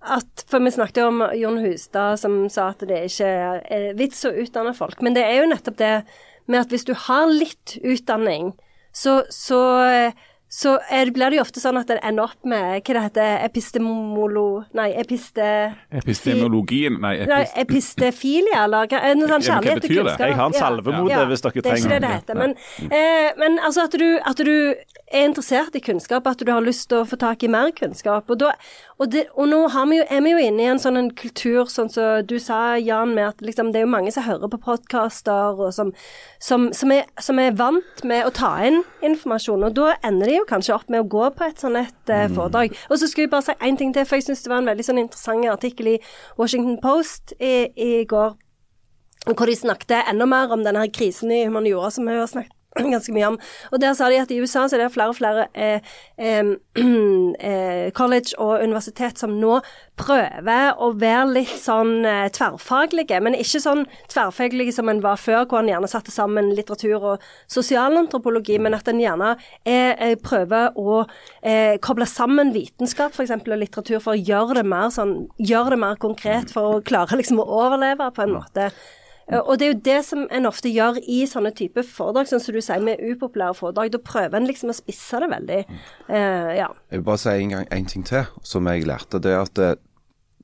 at, 0.00 0.44
For 0.46 0.62
vi 0.62 0.70
snakket 0.70 1.02
jo 1.02 1.08
om 1.10 1.22
Jon 1.34 1.58
Hustad 1.64 2.20
som 2.22 2.40
sa 2.52 2.70
at 2.72 2.84
det 2.86 3.02
ikke 3.10 3.28
er 3.66 3.90
vits 3.98 4.22
å 4.28 4.32
utdanne 4.44 4.74
folk. 4.76 5.02
Men 5.02 5.16
det 5.16 5.26
er 5.26 5.40
jo 5.42 5.50
nettopp 5.50 5.78
det 5.80 5.92
med 6.48 6.62
at 6.62 6.72
hvis 6.72 6.86
du 6.88 6.94
har 6.96 7.28
litt 7.28 7.76
utdanning, 7.82 8.52
så, 8.94 9.20
så, 9.30 9.58
så 10.48 10.78
er, 10.88 11.10
blir 11.12 11.28
det 11.28 11.38
jo 11.38 11.42
ofte 11.44 11.60
sånn 11.60 11.76
at 11.76 11.90
det 11.90 11.98
ender 12.00 12.24
opp 12.30 12.46
med 12.48 12.78
hva 12.80 12.94
det 12.96 13.02
heter, 13.04 13.34
epistemolo... 13.44 14.46
Nei, 14.78 14.88
episte... 15.02 15.44
Epistemologien 16.00 16.96
Nei, 17.02 17.12
Nei, 17.28 17.42
epistefilia, 17.60 18.62
eller 18.64 18.88
hva- 18.88 19.02
sånn 19.04 19.26
Ja, 19.28 19.40
kjærlighet 19.50 19.84
til 19.84 19.94
kunnskap. 19.98 20.24
Jeg 20.24 20.38
har 20.40 20.48
en 20.48 20.56
salve 20.56 20.94
ja, 20.96 21.04
ja, 21.12 21.22
hvis 21.28 21.44
dere 21.44 21.64
Det 21.66 21.74
er 21.74 21.82
ikke 21.82 21.92
det 21.92 22.00
det 22.06 22.14
heter. 22.14 22.40
Men, 22.40 22.56
eh, 22.88 23.28
men 23.42 23.60
altså 23.60 23.84
at 23.90 23.98
du, 24.00 24.08
at 24.32 24.40
du 24.48 24.54
er 24.56 25.28
interessert 25.28 25.76
i 25.76 25.84
kunnskap, 25.84 26.26
at 26.32 26.40
du 26.40 26.50
har 26.52 26.64
lyst 26.64 26.88
til 26.88 27.02
å 27.02 27.08
få 27.08 27.20
tak 27.20 27.44
i 27.44 27.52
mer 27.52 27.74
kunnskap. 27.76 28.24
Og, 28.32 28.40
da, 28.40 28.54
og, 28.98 29.10
det, 29.12 29.24
og 29.38 29.46
nå 29.50 29.60
har 29.70 29.86
vi 29.86 30.00
jo, 30.00 30.04
er 30.10 30.22
vi 30.24 30.32
jo 30.32 30.40
inne 30.42 30.64
i 30.64 30.68
en 30.72 30.80
sånn 30.82 30.98
en 30.98 31.10
kultur, 31.14 31.68
sånn 31.70 31.90
som 31.92 32.26
du 32.26 32.34
sa, 32.42 32.76
Jan, 32.82 33.14
med 33.14 33.28
at 33.28 33.44
liksom, 33.44 33.70
det 33.70 33.80
er 33.80 33.86
jo 33.86 33.92
mange 33.92 34.10
som 34.14 34.26
hører 34.26 34.50
på 34.50 34.60
podkaster, 34.64 35.54
og 35.54 35.70
som, 35.76 35.92
som, 36.42 36.68
som, 36.74 36.94
er, 36.94 37.06
som 37.22 37.38
er 37.38 37.54
vant 37.58 38.02
med 38.02 38.26
å 38.26 38.34
ta 38.34 38.50
inn 38.66 38.82
informasjon. 39.06 39.68
Og 39.68 39.78
da 39.78 39.94
ender 40.06 40.32
de 40.32 40.40
jo 40.40 40.48
kanskje 40.50 40.74
opp 40.74 40.90
med 40.90 41.04
å 41.04 41.08
gå 41.14 41.30
på 41.38 41.46
et 41.46 41.62
sånn 41.62 41.78
et 41.78 42.12
eh, 42.14 42.26
foredrag. 42.34 42.74
Og 42.90 42.98
så 42.98 43.06
skulle 43.06 43.28
jeg 43.28 43.34
bare 43.36 43.46
si 43.46 43.56
én 43.70 43.78
ting 43.78 43.94
til, 43.94 44.08
for 44.08 44.18
jeg 44.18 44.28
syns 44.28 44.42
det 44.42 44.52
var 44.52 44.64
en 44.64 44.72
veldig 44.72 44.90
sånn 44.90 45.02
interessant 45.04 45.46
artikkel 45.54 45.94
i 45.94 45.96
Washington 46.40 46.80
Post 46.82 47.36
i, 47.38 47.70
i 47.78 47.92
går 48.08 48.34
hvor 49.28 49.50
de 49.50 49.56
snakket 49.58 50.08
enda 50.08 50.26
mer 50.30 50.52
om 50.54 50.62
denne 50.64 50.86
krisen 50.94 51.32
i 51.34 51.44
humaniora 51.44 51.90
som 51.92 52.06
vi 52.06 52.14
har 52.16 52.30
snakket 52.30 52.57
ganske 52.94 53.14
mye 53.14 53.32
om. 53.32 53.38
Og 53.72 53.80
der 53.82 53.94
sa 53.96 54.08
de 54.10 54.20
at 54.20 54.32
i 54.32 54.40
USA 54.40 54.66
så 54.68 54.76
er 54.76 54.84
det 54.84 54.92
flere 54.94 55.12
og 55.12 55.18
flere 55.18 55.46
eh, 55.54 55.80
eh, 56.18 56.52
eh, 57.48 57.90
college 57.96 58.36
og 58.38 58.62
universitet 58.62 59.20
som 59.20 59.36
nå 59.40 59.58
prøver 59.98 60.78
å 60.78 60.90
være 60.98 61.32
litt 61.40 61.54
sånn 61.58 62.06
eh, 62.06 62.28
tverrfaglige, 62.34 63.20
men 63.24 63.36
ikke 63.38 63.62
sånn 63.62 63.84
tverrfaglige 64.12 64.74
som 64.76 64.90
en 64.90 65.02
var 65.04 65.18
før, 65.20 65.46
hvor 65.48 65.62
en 65.62 65.70
gjerne 65.72 65.90
satte 65.90 66.14
sammen 66.14 66.52
litteratur 66.54 67.08
og 67.14 67.26
sosialantropologi, 67.50 68.60
men 68.62 68.76
at 68.78 68.90
en 68.90 69.02
gjerne 69.02 69.34
er, 69.64 69.96
eh, 69.96 70.14
prøver 70.22 70.76
å 70.78 71.00
eh, 71.42 71.76
koble 71.82 72.06
sammen 72.08 72.52
vitenskap 72.54 73.16
for 73.16 73.26
eksempel, 73.26 73.56
og 73.56 73.64
litteratur 73.64 74.02
for 74.04 74.14
å 74.14 74.22
gjøre 74.22 74.60
det 74.60 74.68
mer 74.68 74.92
sånn, 74.94 75.18
gjøre 75.40 75.74
det 75.74 75.82
mer 75.82 75.98
konkret, 76.00 76.52
for 76.54 76.78
å 76.78 76.80
klare 76.84 77.18
liksom 77.18 77.42
å 77.42 77.50
overleve 77.64 78.12
på 78.14 78.26
en 78.26 78.36
måte. 78.38 78.70
Eh, 79.30 79.40
Og 79.40 79.58
det 79.58 79.66
er 79.66 79.72
jo 79.72 79.80
det 79.84 79.98
som 80.06 80.26
en 80.30 80.48
ofte 80.48 80.70
gjør 80.72 81.00
i 81.04 81.22
sånne 81.28 81.52
type 81.56 81.82
foredrag, 81.86 82.30
sånn 82.30 82.42
som 82.42 82.56
du 82.56 82.62
sier 82.64 82.84
med 82.84 83.02
upopulære 83.02 83.56
foredrag. 83.58 83.92
Da 83.94 84.00
prøver 84.02 84.38
en 84.40 84.48
liksom 84.48 84.72
å 84.72 84.76
spisse 84.76 85.20
det 85.22 85.28
veldig. 85.32 85.60
Uh, 86.08 86.50
ja. 86.56 86.70
Jeg 86.90 87.00
vil 87.00 87.06
bare 87.10 87.22
si 87.24 87.34
en, 87.36 87.52
gang, 87.56 87.68
en 87.74 87.90
ting 87.92 88.06
til 88.08 88.24
som 88.42 88.68
jeg 88.72 88.88
lærte. 88.88 89.20
Det 89.22 89.32
er 89.34 89.42
at 89.44 89.54
det, 89.58 89.70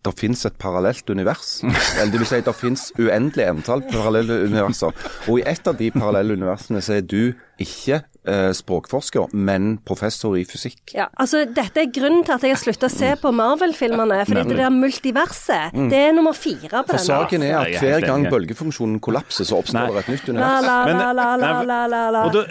det 0.05 0.15
finnes 0.21 0.45
et 0.45 0.59
parallelt 0.61 1.09
univers. 1.11 1.63
Eller 1.99 2.13
det 2.13 2.21
vil 2.23 2.29
si, 2.29 2.43
det 2.45 2.57
finnes 2.59 2.89
uendelig 3.01 3.47
antall 3.49 3.85
parallelle 3.89 4.43
universer. 4.51 4.93
Og 5.29 5.41
i 5.41 5.47
et 5.49 5.71
av 5.71 5.79
de 5.81 5.91
parallelle 5.95 6.37
universene 6.37 6.83
så 6.85 6.99
er 6.99 7.07
du 7.09 7.33
ikke 7.63 8.03
eh, 8.03 8.11
språkforsker, 8.57 9.29
men 9.37 9.79
professor 9.85 10.37
i 10.39 10.45
fysikk. 10.49 10.95
ja. 10.95 11.07
Altså, 11.21 11.45
dette 11.45 11.83
er 11.83 11.91
grunnen 11.93 12.25
til 12.25 12.33
at 12.35 12.43
jeg 12.43 12.55
har 12.55 12.61
slutta 12.63 12.89
å 12.89 12.93
se 12.93 13.11
på 13.21 13.31
Marvel-filmene. 13.37 14.23
Fordi 14.29 14.45
det 14.49 14.57
der 14.59 14.71
multiverset, 14.73 15.75
det 15.91 16.01
er 16.09 16.13
nummer 16.17 16.33
fire 16.33 16.83
på 16.83 16.95
For 16.95 16.97
den. 16.97 17.05
saken 17.07 17.43
er 17.45 17.57
at 17.59 17.75
er 17.75 17.85
hver 17.85 18.07
gang 18.09 18.27
bølgefunksjonen 18.33 19.01
kollapser, 19.05 19.45
så 19.49 19.59
oppstår 19.61 19.93
det 19.93 20.05
et 20.05 20.13
nytt 20.15 20.29
univers. 20.33 20.69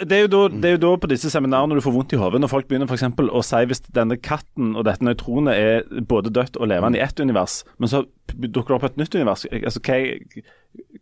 Det, 0.04 0.16
er 0.16 0.22
jo 0.24 0.30
da, 0.32 0.42
det 0.54 0.68
er 0.70 0.76
jo 0.76 0.82
da 0.86 0.92
på 1.00 1.10
disse 1.10 1.30
seminarene 1.32 1.78
du 1.78 1.82
får 1.84 1.94
vondt 1.96 2.14
i 2.14 2.20
hodet, 2.20 2.40
når 2.42 2.52
folk 2.52 2.68
begynner 2.70 2.90
for 2.90 2.98
eksempel 2.98 3.30
å 3.30 3.42
si 3.44 3.62
hvis 3.70 3.82
denne 3.94 4.16
katten 4.20 4.74
og 4.76 4.84
dette 4.88 5.04
nøytronet 5.06 5.54
er 5.54 6.04
både 6.08 6.32
dødt 6.34 6.58
og 6.60 6.70
levende 6.70 7.00
i 7.00 7.04
ett 7.04 7.18
univers, 7.20 7.62
men 7.78 7.90
så 7.90 8.04
dukker 8.34 8.74
det 8.74 8.78
opp 8.78 8.86
et 8.90 9.00
nytt 9.00 9.14
univers. 9.18 9.46
Altså, 9.50 9.82
hva, 9.84 9.98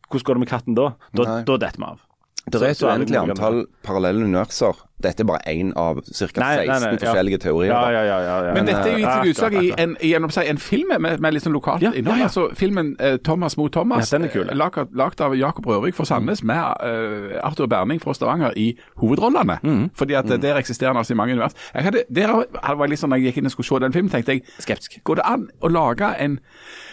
hvordan 0.08 0.24
går 0.26 0.34
det 0.38 0.42
med 0.44 0.50
katten 0.50 0.78
da? 0.78 0.88
Da, 1.16 1.42
da 1.46 1.58
detter 1.66 1.80
vi 1.82 1.88
av. 1.92 2.00
Det 2.42 2.58
er 2.58 2.72
et 2.72 2.82
uendelig 2.82 3.18
antall 3.20 3.66
parallelle 3.86 4.24
universer. 4.24 4.78
Dette 5.02 5.22
er 5.22 5.26
bare 5.26 5.42
én 5.50 5.70
av 5.78 6.00
ca. 6.02 6.12
16 6.12 6.40
Nei, 6.42 6.56
nei, 6.56 6.66
nei, 6.66 6.88
ja. 6.90 6.98
forskjellige 6.98 7.38
teorier. 7.42 7.70
Ja, 7.70 7.90
ja, 7.90 8.02
ja. 8.06 8.18
ja, 8.22 8.34
ja. 8.48 8.54
Men 8.54 8.66
dette 8.66 8.82
er 8.82 8.98
jo 8.98 9.02
gitt 9.02 9.32
utslag 9.32 9.56
i 9.58 9.70
en, 9.78 9.94
gjennom 10.02 10.30
seg 10.34 10.50
en 10.50 10.60
film 10.62 10.90
med, 10.94 11.20
med 11.22 11.36
litt 11.36 11.46
sånn 11.46 11.54
lokalt 11.54 11.82
Ja, 11.82 11.92
innhold. 11.94 12.18
ja, 12.18 12.26
ja. 12.26 12.30
Altså 12.30 12.48
filmen 12.58 12.92
eh, 12.98 13.16
'Thomas 13.22 13.56
mot 13.58 13.72
Thomas', 13.74 14.12
eh, 14.14 14.54
lagd 14.58 15.22
av 15.22 15.36
Jakob 15.38 15.66
Rørvik 15.70 15.98
for 15.98 16.08
Sandnes, 16.08 16.42
med 16.42 16.58
eh, 16.58 17.38
Arthur 17.42 17.70
Berning 17.70 18.02
fra 18.02 18.14
Stavanger 18.14 18.54
i 18.58 18.72
hovedrollene. 19.02 19.58
Mm. 19.62 19.90
Fordi 19.94 20.18
at 20.18 20.30
mm. 20.30 20.40
der 20.42 20.58
eksisterer 20.58 20.98
altså 20.98 21.14
i 21.14 21.18
mange 21.18 21.34
univers. 21.34 21.58
Jeg 21.74 21.84
hadde, 21.84 22.04
der 22.10 22.34
var 22.74 22.90
litt 22.90 23.02
sånn, 23.02 23.14
når 23.14 23.22
jeg 23.22 23.32
gikk 23.32 23.42
inn 23.42 23.50
og 23.50 23.56
skulle 23.56 23.70
se 23.70 23.84
den 23.86 23.98
filmen, 23.98 24.10
tenkte 24.10 24.38
jeg 24.38 24.46
Skeptisk. 24.58 24.98
Går 25.06 25.22
det 25.22 25.26
an 25.30 25.50
å 25.62 25.70
lage 25.70 26.14
en 26.18 26.40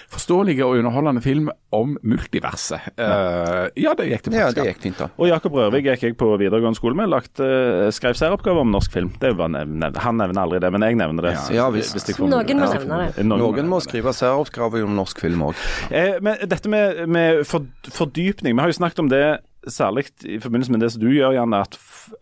forståelig 0.10 0.56
og 0.66 0.80
underholdende 0.80 1.22
film 1.24 1.50
om 1.76 1.96
multiverset? 2.02 2.92
Uh, 2.98 3.70
ja, 3.78 3.94
det 3.98 4.08
gikk 4.10 4.26
det 4.26 4.34
faktisk. 4.34 4.40
Ja, 4.40 4.50
det 4.56 4.66
gikk 4.72 4.82
fint, 4.88 5.02
da. 5.02 5.10
Og 5.20 5.30
Jakob 5.30 5.58
Rørvik 5.58 5.86
gikk 5.86 6.06
jeg 6.08 6.18
på 6.20 6.32
videregående 6.42 6.80
skole 6.80 6.98
med. 6.98 7.12
Lagt, 7.12 7.42
uh, 7.42 7.90
skrev 7.94 8.18
særoppgave 8.18 8.64
om 8.64 8.74
norsk 8.74 8.96
film. 8.96 9.12
Det 9.22 9.36
var 9.38 9.52
nev 9.54 10.00
han 10.00 10.20
nevner 10.20 10.42
aldri 10.44 10.62
det, 10.64 10.72
men 10.74 10.86
jeg 10.86 10.98
nevner 11.00 11.30
det. 11.30 11.36
Ja, 11.56 11.68
visst. 11.74 11.98
jeg 12.00 12.18
får 12.18 12.32
Noen 12.32 12.64
må 12.64 12.72
nevne 12.74 13.02
det. 13.04 13.26
Noen, 13.26 13.44
Noen 13.44 13.70
må 13.70 13.82
skrive 13.86 14.14
særoppgave 14.16 14.84
om 14.86 14.98
norsk 14.98 15.22
film 15.22 15.46
òg. 15.50 15.68
Eh, 15.90 16.18
men 16.24 16.42
dette 16.50 16.72
med, 16.72 17.04
med 17.10 17.44
for, 17.48 17.68
fordypning 17.94 18.56
Vi 18.56 18.64
har 18.64 18.72
jo 18.72 18.80
snakket 18.80 19.04
om 19.04 19.12
det 19.12 19.24
særlig 19.68 20.08
i 20.26 20.40
forbindelse 20.42 20.74
med 20.74 20.84
det 20.84 20.92
som 20.94 21.04
du 21.04 21.10
gjør, 21.12 21.36
Janne. 21.38 21.62
At 21.68 21.78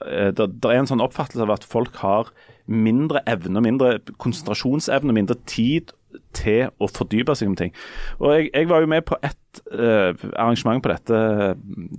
eh, 0.07 0.31
det, 0.35 0.49
det 0.59 0.71
er 0.71 0.81
en 0.81 0.89
sånn 0.89 1.03
oppfattelse 1.03 1.45
av 1.45 1.55
at 1.57 1.67
folk 1.67 1.99
har 2.03 2.31
mindre 2.67 3.21
evne, 3.29 3.63
mindre 3.63 3.97
konsentrasjonsevne, 4.19 5.15
mindre 5.15 5.37
tid 5.47 5.93
til 6.37 6.71
å 6.79 6.89
fordype 6.91 7.35
seg 7.37 7.51
om 7.51 7.57
ting. 7.59 7.73
Og 8.21 8.33
Jeg, 8.35 8.51
jeg 8.53 8.69
var 8.69 8.83
jo 8.83 8.91
med 8.91 9.05
på 9.07 9.17
et 9.25 9.63
uh, 9.73 10.13
arrangement 10.35 10.83
på 10.83 10.93
dette, 10.93 11.21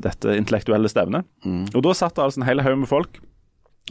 dette 0.09 0.37
intellektuelle 0.39 0.91
stevnet. 0.93 1.27
Og 1.75 1.83
Da 1.85 1.97
satt 1.97 2.17
det 2.17 2.25
altså 2.25 2.43
en 2.43 2.49
hel 2.49 2.63
haug 2.65 2.79
med 2.85 2.91
folk 2.91 3.21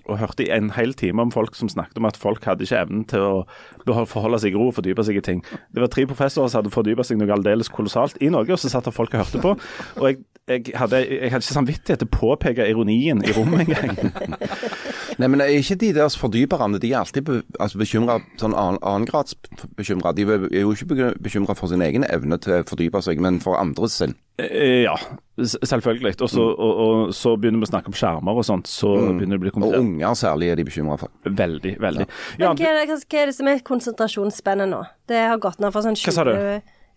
og 0.05 0.19
hørte 0.21 0.45
i 0.45 0.51
en 0.53 0.69
hel 0.75 0.93
time 0.97 1.23
om 1.25 1.31
folk 1.33 1.55
som 1.57 1.69
snakket 1.71 1.97
om 1.99 2.07
at 2.09 2.19
folk 2.19 2.45
hadde 2.45 2.65
ikke 2.65 2.79
evnen 2.83 3.03
til 3.09 3.23
å 3.23 4.05
forholde 4.07 4.39
seg 4.43 4.53
i 4.53 4.59
ro 4.59 4.69
og 4.69 4.77
fordype 4.77 5.03
seg 5.07 5.19
i 5.19 5.23
ting. 5.25 5.41
Det 5.73 5.83
var 5.83 5.91
tre 5.93 6.05
professorer 6.09 6.51
som 6.51 6.61
hadde 6.61 6.73
fordypa 6.73 7.05
seg 7.07 7.19
noe 7.19 7.33
aldeles 7.33 7.71
kolossalt 7.73 8.19
i 8.23 8.29
Norge, 8.33 8.53
og 8.55 8.61
så 8.61 8.71
satt 8.71 8.87
det 8.87 8.95
folk 8.95 9.15
og 9.15 9.23
hørte 9.23 9.41
på. 9.43 9.55
Og 9.97 10.09
jeg, 10.11 10.21
jeg, 10.47 10.65
hadde, 10.79 11.01
jeg 11.01 11.33
hadde 11.33 11.43
ikke 11.43 11.57
samvittighet 11.57 12.03
til 12.03 12.09
å 12.09 12.15
påpeke 12.19 12.69
ironien 12.69 13.23
i 13.25 13.35
rommet 13.35 13.67
engang. 13.67 14.13
Nei, 15.17 15.27
men 15.33 15.41
er 15.41 15.49
ikke 15.57 15.77
de 15.81 15.91
deres 15.97 16.17
fordyperne 16.19 16.77
de 16.81 16.91
er 16.91 16.99
alltid 16.99 17.25
be, 17.25 17.39
altså 17.59 17.79
bekymra, 17.81 18.19
sånn 18.37 18.53
annen, 18.53 18.77
annengradsbekymra. 18.85 20.13
De 20.17 20.25
er 20.29 20.45
jo 20.61 20.75
ikke 20.75 21.13
bekymra 21.23 21.55
for 21.57 21.71
sin 21.71 21.81
egen 21.81 22.05
evne 22.05 22.37
til 22.41 22.59
å 22.59 22.65
fordype 22.69 23.01
seg, 23.05 23.21
men 23.23 23.39
for 23.41 23.57
andres 23.57 23.97
sin. 24.01 24.13
Eh, 24.37 24.83
Ja, 24.85 24.93
selvfølgelig. 25.41 26.15
Og 26.21 26.29
så, 26.29 26.43
og, 26.53 26.81
og 26.83 27.13
så 27.17 27.33
begynner 27.37 27.63
vi 27.63 27.67
å 27.67 27.71
snakke 27.71 27.89
om 27.89 27.97
skjermer 27.97 28.37
og 28.37 28.45
sånt, 28.45 28.69
så 28.69 28.93
begynner 29.17 29.37
det 29.37 29.41
å 29.41 29.45
bli 29.47 29.53
Og 29.65 29.79
unger 29.81 30.17
særlig 30.17 30.51
er 30.53 30.61
de 30.61 30.67
bekymra 30.69 30.99
for. 31.01 31.09
Veldig, 31.25 31.75
veldig. 31.81 32.07
Ja, 32.37 32.53
Men 32.53 32.61
hva 32.61 32.71
er, 32.71 32.81
det, 32.85 33.01
hva 33.09 33.21
er 33.23 33.31
det 33.31 33.37
som 33.37 33.49
er 33.49 33.63
konsentrasjonsspennet 33.65 34.69
nå? 34.69 34.83
Det 35.09 35.23
har 35.31 35.41
gått 35.41 35.61
ned 35.63 35.73
fra 35.73 35.85
sånn 35.85 35.97
20 35.97 36.11
Hva 36.11 36.17
sa 36.19 36.27
du? 36.29 36.33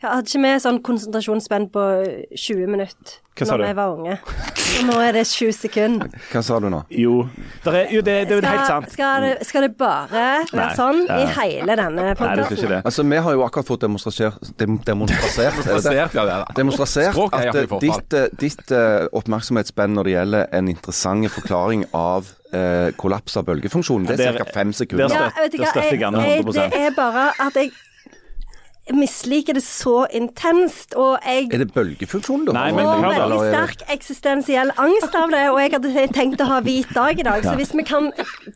Jeg 0.00 0.08
hadde 0.08 0.30
ikke 0.30 0.40
med 0.40 0.60
sånn 0.64 0.78
konsentrasjonsspenn 0.80 1.66
på 1.74 1.82
20 2.32 2.70
minutter 2.72 3.18
Hva 3.36 3.44
sa 3.44 3.52
når 3.52 3.60
du? 3.60 3.64
jeg 3.68 3.76
var 3.76 3.90
unge. 3.98 4.14
Og 4.70 4.86
nå 4.88 4.94
er 5.02 5.12
det 5.18 5.24
20 5.28 5.52
sekunder. 5.52 6.14
Hva 6.30 6.40
sa 6.46 6.56
du 6.62 6.68
nå? 6.72 6.78
Jo, 6.94 7.16
der 7.66 7.76
er, 7.82 7.92
jo 7.92 8.00
det, 8.06 8.14
det 8.30 8.36
er 8.38 8.40
jo 8.40 8.46
helt 8.46 8.70
sant. 8.70 8.88
Skal 8.94 9.26
det, 9.26 9.32
skal 9.44 9.66
det 9.66 9.70
bare 9.76 10.08
være 10.14 10.56
Nei, 10.56 10.68
sånn 10.78 11.02
ja. 11.04 11.18
i 11.20 11.26
hele 11.36 11.76
denne 11.82 12.06
podkasten? 12.16 12.76
Altså, 12.78 13.04
Vi 13.12 13.20
har 13.26 13.36
jo 13.36 13.44
akkurat 13.44 13.68
fått 13.68 13.84
demonstrasert 13.84 14.52
dem, 14.62 14.78
Demonstrasert, 14.86 15.60
er 15.66 15.84
det? 15.84 15.94
Ja, 16.16 16.24
det 16.24 16.38
er. 16.38 16.46
Demonstrasert 16.56 17.12
Språk 17.12 17.36
er 17.36 17.52
at 17.52 17.60
eh, 17.60 17.76
ditt, 17.84 18.16
eh, 18.16 18.26
ditt 18.40 18.72
uh, 18.72 19.04
oppmerksomhetsspenn 19.20 19.98
når 19.98 20.08
det 20.08 20.16
gjelder 20.16 20.48
en 20.62 20.72
interessant 20.72 21.28
forklaring 21.36 21.84
av 21.92 22.32
uh, 22.54 22.88
kollaps 22.96 23.36
av 23.36 23.50
bølgefunksjonen, 23.50 24.08
det 24.08 24.16
er 24.16 24.32
Der- 24.32 24.48
ca. 24.48 24.50
fem 24.56 24.72
der 24.72 24.80
sekunder. 24.80 25.12
Ja, 25.12 25.28
hva, 25.28 25.44
støtter 25.44 25.92
jeg 25.92 26.00
jeg, 26.00 26.44
100%. 26.46 26.72
det 26.72 26.84
er 26.88 26.96
bare 26.96 27.28
at 27.36 27.60
jeg 27.60 27.72
misliker 28.96 29.54
det 29.56 29.62
så 29.64 30.06
intenst, 30.16 30.94
og 30.98 31.18
jeg 31.24 31.48
Er 31.52 31.62
det 31.64 31.72
bølgefunksjonen 31.74 32.46
da? 32.48 32.52
Nei, 32.56 32.70
men 32.76 32.86
hør 32.86 33.02
da, 33.02 33.10
veldig 33.26 33.38
er 33.46 33.52
sterk 33.54 33.84
eksistensiell 33.94 34.72
angst 34.80 35.14
av 35.14 35.30
det, 35.34 35.42
og 35.50 35.60
jeg 35.62 35.72
hadde 35.76 36.06
tenkt 36.16 36.40
å 36.44 36.48
ha 36.50 36.60
hvit 36.64 36.90
dag 36.94 37.18
i 37.20 37.26
dag, 37.26 37.44
så 37.44 37.54
hvis 37.58 37.74
vi 37.76 37.84
kan 37.86 38.10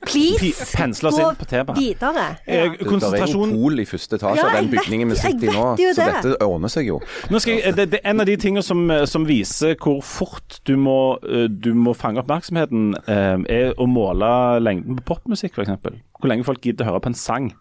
please 0.07 0.65
gå 0.65 0.79
pensle 0.79 1.11
oss 1.13 1.19
inn 1.21 1.39
på 1.41 1.49
temaet. 1.51 1.79
videre. 1.79 2.27
Eh, 2.47 2.65
Ja. 2.65 2.71
Det 2.75 3.21
er 3.21 3.33
jo 3.33 3.47
pol 3.51 3.81
i 3.81 3.85
første 3.85 4.17
etasje 4.19 4.37
Ja, 4.37 4.47
av 4.49 4.57
den 4.59 4.71
bygningen 4.73 5.11
vi 5.11 5.17
sitter 5.17 5.49
i 5.49 5.55
nå, 5.55 5.65
så 5.77 5.95
det. 5.95 6.23
dette 6.25 6.45
ordner 6.47 6.69
seg 6.73 6.87
jo. 6.89 7.01
Nå 7.31 7.41
skal 7.43 7.59
jeg, 7.61 7.75
det, 7.77 7.91
det 7.93 8.01
er 8.03 8.11
En 8.15 8.21
av 8.21 8.27
de 8.27 8.37
tingene 8.37 8.63
som, 8.63 8.87
som 9.07 9.25
viser 9.27 9.75
hvor 9.81 10.01
fort 10.03 10.61
du 10.65 10.77
må, 10.77 11.19
eh, 11.25 11.47
du 11.49 11.73
må 11.75 11.95
fange 11.97 12.21
oppmerksomheten, 12.23 12.95
eh, 13.07 13.37
er 13.49 13.75
å 13.81 13.87
måle 13.91 14.61
lengden 14.63 14.97
på 15.01 15.15
popmusikk, 15.15 15.57
f.eks. 15.59 16.01
Hvor 16.21 16.29
lenge 16.31 16.45
folk 16.47 16.61
gidder 16.65 16.85
å 16.87 16.93
høre 16.93 17.01
på 17.05 17.11
en 17.13 17.19
sang. 17.19 17.53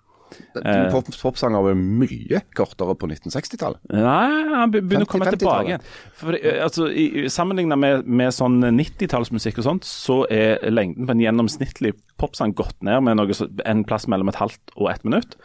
Eh. 0.63 0.87
Pop, 0.93 1.07
popsanger 1.21 1.63
var 1.65 1.75
mye 1.79 2.41
kortere 2.55 2.95
på 2.99 3.09
1960-tallet. 3.09 3.79
Nei, 3.93 4.29
han 4.53 4.71
be- 4.73 4.81
begynner 4.81 5.07
å 5.07 5.11
komme 5.11 5.27
50-tallet. 5.29 5.81
tilbake. 5.83 6.15
For, 6.21 6.37
eh, 6.39 6.59
altså, 6.63 6.87
Sammenlignet 7.33 7.79
med, 7.79 8.07
med 8.07 8.33
sånn 8.35 8.59
90-tallsmusikk 8.77 9.59
og 9.63 9.67
sånt, 9.67 9.87
så 9.89 10.21
er 10.31 10.59
lengden 10.71 11.07
på 11.09 11.15
en 11.15 11.23
gjennomsnittlig 11.25 11.93
popsang 12.21 12.53
gått 12.57 12.77
ned 12.85 13.01
med 13.03 13.17
noe, 13.19 13.37
en 13.65 13.83
plass 13.87 14.07
mellom 14.11 14.29
et 14.31 14.39
halvt 14.41 14.75
og 14.77 14.91
ett 14.93 15.03
minutt. 15.07 15.37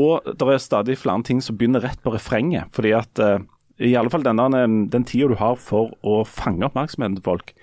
Og 0.00 0.24
det 0.24 0.48
er 0.54 0.62
stadig 0.62 0.98
flere 1.00 1.22
ting 1.26 1.40
som 1.44 1.56
begynner 1.60 1.84
rett 1.84 2.00
på 2.02 2.12
refrenget. 2.14 2.70
fordi 2.74 2.94
at 2.96 3.18
eh, 3.22 3.38
i 3.84 3.96
alle 3.98 4.10
fall 4.10 4.22
denne, 4.22 4.46
den 4.90 5.04
tida 5.04 5.28
du 5.32 5.34
har 5.40 5.56
for 5.58 5.90
å 6.06 6.20
fange 6.28 6.62
oppmerksomheten 6.68 7.16
til 7.18 7.24
folk, 7.26 7.54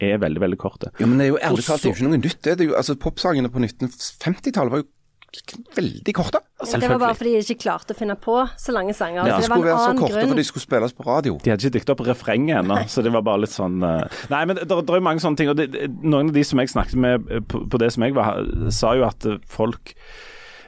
er 0.00 0.16
veldig, 0.18 0.40
veldig 0.40 0.56
kort. 0.58 0.86
Ja, 0.98 1.06
men 1.06 1.18
det 1.20 1.26
er 1.26 1.34
jo 1.34 1.38
ærlig 1.44 1.62
talt 1.66 1.84
ikke 1.84 2.06
noe 2.06 2.16
nytt. 2.18 2.38
Det 2.42 2.54
er 2.56 2.70
jo, 2.70 2.74
altså, 2.78 2.94
Popsangene 2.96 3.50
på 3.52 3.60
1950-tallet 3.60 4.72
var 4.72 4.80
jo 4.82 4.88
veldig 5.76 6.14
korte. 6.14 6.40
selvfølgelig. 6.58 6.80
det 6.82 6.90
var 6.90 7.00
bare 7.02 7.18
fordi 7.18 7.32
de 7.34 7.42
ikke 7.44 7.62
klarte 7.62 7.94
å 7.94 7.98
finne 7.98 8.16
på 8.20 8.36
så 8.58 8.74
lange 8.74 8.94
sanger. 8.96 9.26
Ja. 9.26 9.36
så 9.36 9.46
det 9.46 9.50
var 9.50 9.60
skulle 9.60 9.70
være 9.70 9.84
så 9.84 9.98
korte 10.00 10.14
grunn. 10.14 10.32
for 10.32 10.40
de 10.40 10.46
skulle 10.48 10.64
spilles 10.64 10.96
på 10.96 11.06
radio. 11.06 11.36
De 11.44 11.52
hadde 11.52 11.66
ikke 11.66 11.76
diktet 11.78 11.94
opp 11.94 12.02
refrenget 12.06 12.62
ennå, 12.62 12.80
så 12.90 13.04
det 13.06 13.14
var 13.14 13.24
bare 13.26 13.44
litt 13.44 13.54
sånn 13.54 13.78
uh... 13.84 14.24
Nei, 14.32 14.42
men 14.50 14.58
det, 14.58 14.66
det 14.68 14.96
er 14.96 15.06
mange 15.06 15.24
sånne 15.24 15.40
ting. 15.40 15.52
og 15.52 15.60
det, 15.60 15.68
Noen 16.02 16.32
av 16.32 16.36
de 16.36 16.44
som 16.46 16.62
jeg 16.62 16.72
snakket 16.72 17.00
med 17.00 17.30
eh, 17.30 17.44
på, 17.44 17.62
på 17.70 17.80
det 17.82 17.92
som 17.94 18.06
jeg 18.06 18.16
var, 18.18 18.42
sa 18.74 18.94
jo 18.98 19.06
at 19.08 19.28
eh, 19.28 19.40
folk 19.50 19.94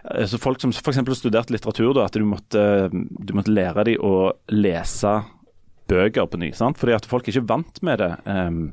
så 0.02 0.38
Folk 0.42 0.58
som 0.58 0.72
f.eks. 0.74 0.98
studerte 1.14 1.54
litteratur, 1.54 1.92
da, 1.94 2.08
at 2.08 2.16
du 2.18 2.24
måtte, 2.26 2.62
du 2.90 3.32
måtte 3.38 3.52
lære 3.54 3.84
dem 3.86 4.02
å 4.02 4.32
lese 4.50 5.12
bøker 5.86 6.26
på 6.26 6.40
ny. 6.42 6.50
sant? 6.58 6.80
Fordi 6.80 6.96
at 6.96 7.06
folk 7.06 7.28
er 7.28 7.36
ikke 7.36 7.50
vant 7.52 7.78
med 7.86 8.02
det. 8.02 8.10
em, 8.26 8.72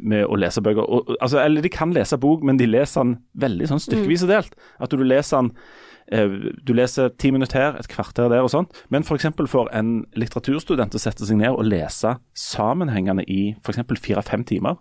med 0.00 0.26
å 0.26 0.36
lese 0.36 0.60
bøker. 0.62 0.82
Og, 0.84 1.08
og- 1.08 1.16
altså, 1.20 1.38
eller 1.44 1.62
de 1.62 1.68
kan 1.72 1.92
lese 1.92 2.18
bok, 2.20 2.42
men 2.44 2.56
de 2.60 2.66
leser 2.66 3.02
den 3.04 3.18
veldig 3.38 3.68
sånn 3.70 3.80
stykkevis 3.82 4.22
og 4.26 4.28
delt. 4.34 4.56
At 4.80 4.90
du 4.90 4.96
leser 5.04 5.36
den 5.42 5.52
eh, 6.12 6.28
du 6.62 6.72
leser 6.74 7.08
ti 7.18 7.30
minutter 7.34 7.58
her, 7.58 7.76
et 7.80 7.88
kvarter 7.88 8.28
der 8.30 8.44
og 8.44 8.50
sånt. 8.52 8.70
Men 8.90 9.02
f.eks. 9.02 9.26
for, 9.36 9.46
for 9.50 9.68
en 9.74 10.04
litteraturstudent 10.14 10.94
å 10.94 11.00
sette 11.02 11.26
seg 11.26 11.36
ned 11.40 11.50
og 11.56 11.64
lese 11.66 12.16
sammenhengende 12.36 13.24
i 13.26 13.56
f.eks. 13.64 13.80
fire-fem 14.00 14.44
timer. 14.46 14.76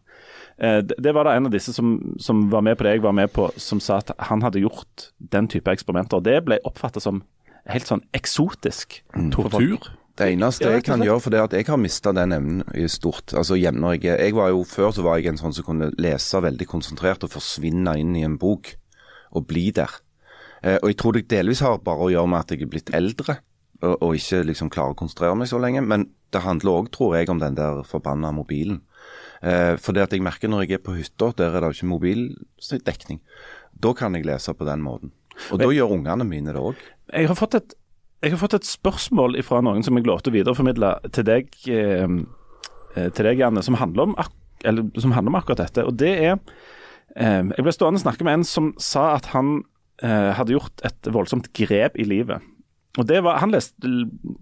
Eh, 0.59 0.81
det, 0.85 0.95
det 1.01 1.13
var 1.17 1.25
det 1.27 1.33
en 1.39 1.49
av 1.49 1.55
disse 1.55 1.73
som, 1.75 1.95
som 2.21 2.45
var 2.51 2.61
med 2.61 2.77
på 2.77 2.83
det 2.85 2.97
jeg 2.97 3.01
var 3.07 3.15
med 3.17 3.31
på, 3.33 3.49
som 3.57 3.79
sa 3.83 3.97
at 4.03 4.11
han 4.29 4.43
hadde 4.45 4.61
gjort 4.61 5.09
den 5.19 5.47
type 5.51 5.71
eksperimenter. 5.73 6.21
Det 6.23 6.43
ble 6.45 6.59
oppfattet 6.67 7.03
som 7.03 7.23
helt 7.65 7.87
sånn 7.89 8.03
eksotisk. 8.13 9.01
for. 9.15 9.31
Tortur. 9.49 9.89
Det 10.15 10.29
eneste 10.31 10.69
jeg 10.71 10.85
kan 10.87 11.01
gjøre, 11.03 11.19
for 11.19 11.33
det 11.33 11.39
er 11.41 11.49
at 11.49 11.53
jeg 11.57 11.67
har 11.67 11.79
mista 11.81 12.13
den 12.15 12.31
evnen 12.31 12.61
i 12.71 12.85
stort. 12.91 13.33
Altså 13.35 13.57
når 13.59 13.97
jeg, 13.97 14.15
jeg 14.15 14.35
var 14.37 14.53
jo 14.53 14.63
Før 14.63 14.93
så 14.95 15.03
var 15.03 15.19
jeg 15.19 15.33
en 15.33 15.41
sånn 15.41 15.55
som 15.55 15.67
kunne 15.67 15.91
lese 15.99 16.39
veldig 16.39 16.67
konsentrert 16.71 17.25
og 17.27 17.33
forsvinne 17.33 17.97
inn 17.99 18.15
i 18.15 18.23
en 18.23 18.37
bok 18.39 18.71
og 19.35 19.47
bli 19.49 19.71
der. 19.75 19.91
Eh, 20.63 20.77
og 20.79 20.87
jeg 20.89 20.97
tror 21.01 21.17
det 21.17 21.27
delvis 21.33 21.63
har 21.65 21.83
bare 21.83 22.07
å 22.07 22.13
gjøre 22.13 22.31
med 22.31 22.45
at 22.45 22.55
jeg 22.55 22.63
er 22.63 22.71
blitt 22.71 22.93
eldre 22.95 23.41
og, 23.83 23.95
og 23.99 24.15
ikke 24.15 24.45
liksom 24.47 24.71
klarer 24.71 24.95
å 24.95 24.99
konsentrere 24.99 25.35
meg 25.35 25.51
så 25.51 25.59
lenge. 25.59 25.83
Men 25.83 26.07
det 26.33 26.45
handler 26.45 26.79
òg, 26.79 26.91
tror 26.95 27.17
jeg, 27.17 27.29
om 27.31 27.41
den 27.43 27.57
der 27.59 27.83
forbanna 27.87 28.31
mobilen. 28.35 28.81
Eh, 29.43 29.75
for 29.81 29.95
det 29.95 30.07
at 30.07 30.15
jeg 30.15 30.23
merker 30.25 30.51
når 30.51 30.65
jeg 30.65 30.79
er 30.79 30.85
på 30.85 30.95
hytta, 30.95 31.33
der 31.37 31.51
er 31.51 31.63
det 31.63 31.73
jo 31.73 31.79
ikke 31.81 31.91
mobildekning. 31.91 33.21
Da 33.75 33.91
kan 33.97 34.15
jeg 34.15 34.27
lese 34.27 34.55
på 34.55 34.67
den 34.67 34.83
måten. 34.85 35.11
Og 35.51 35.59
da 35.59 35.67
gjør 35.67 35.97
ungene 35.97 36.23
mine 36.27 36.53
det 36.55 36.61
òg. 36.61 36.79
Jeg 37.11 37.27
har 37.27 37.37
fått 37.37 37.57
et, 37.59 37.75
jeg 38.25 38.33
har 38.33 38.41
fått 38.41 38.55
et 38.57 38.67
spørsmål 38.67 39.37
fra 39.45 39.59
noen 39.61 39.83
som 39.85 39.97
jeg 39.97 40.07
lovte 40.07 40.31
å 40.31 40.33
videreformidle 40.33 40.91
til 41.13 41.27
deg, 41.27 41.51
eh, 41.69 42.07
eh, 42.95 43.09
til 43.13 43.27
deg 43.27 43.41
Janne, 43.43 43.61
som 43.61 43.77
handler, 43.77 44.09
om 44.09 44.15
eller, 44.65 44.89
som 44.99 45.13
handler 45.13 45.29
om 45.29 45.37
akkurat 45.37 45.61
dette. 45.61 45.85
Og 45.85 45.93
det 45.99 46.13
er 46.17 46.33
eh, 47.15 47.43
Jeg 47.53 47.63
ble 47.63 47.73
stående 47.75 48.01
og 48.01 48.05
snakke 48.05 48.25
med 48.25 48.39
en 48.39 48.47
som 48.47 48.73
sa 48.81 49.13
at 49.15 49.33
han 49.37 49.61
hadde 50.05 50.51
gjort 50.51 50.81
et 50.83 51.07
voldsomt 51.07 51.53
grep 51.55 51.93
i 51.95 52.03
livet. 52.03 52.43
Og 52.99 53.05
det 53.07 53.21
var, 53.23 53.37
Han 53.39 53.53
leste, 53.55 53.79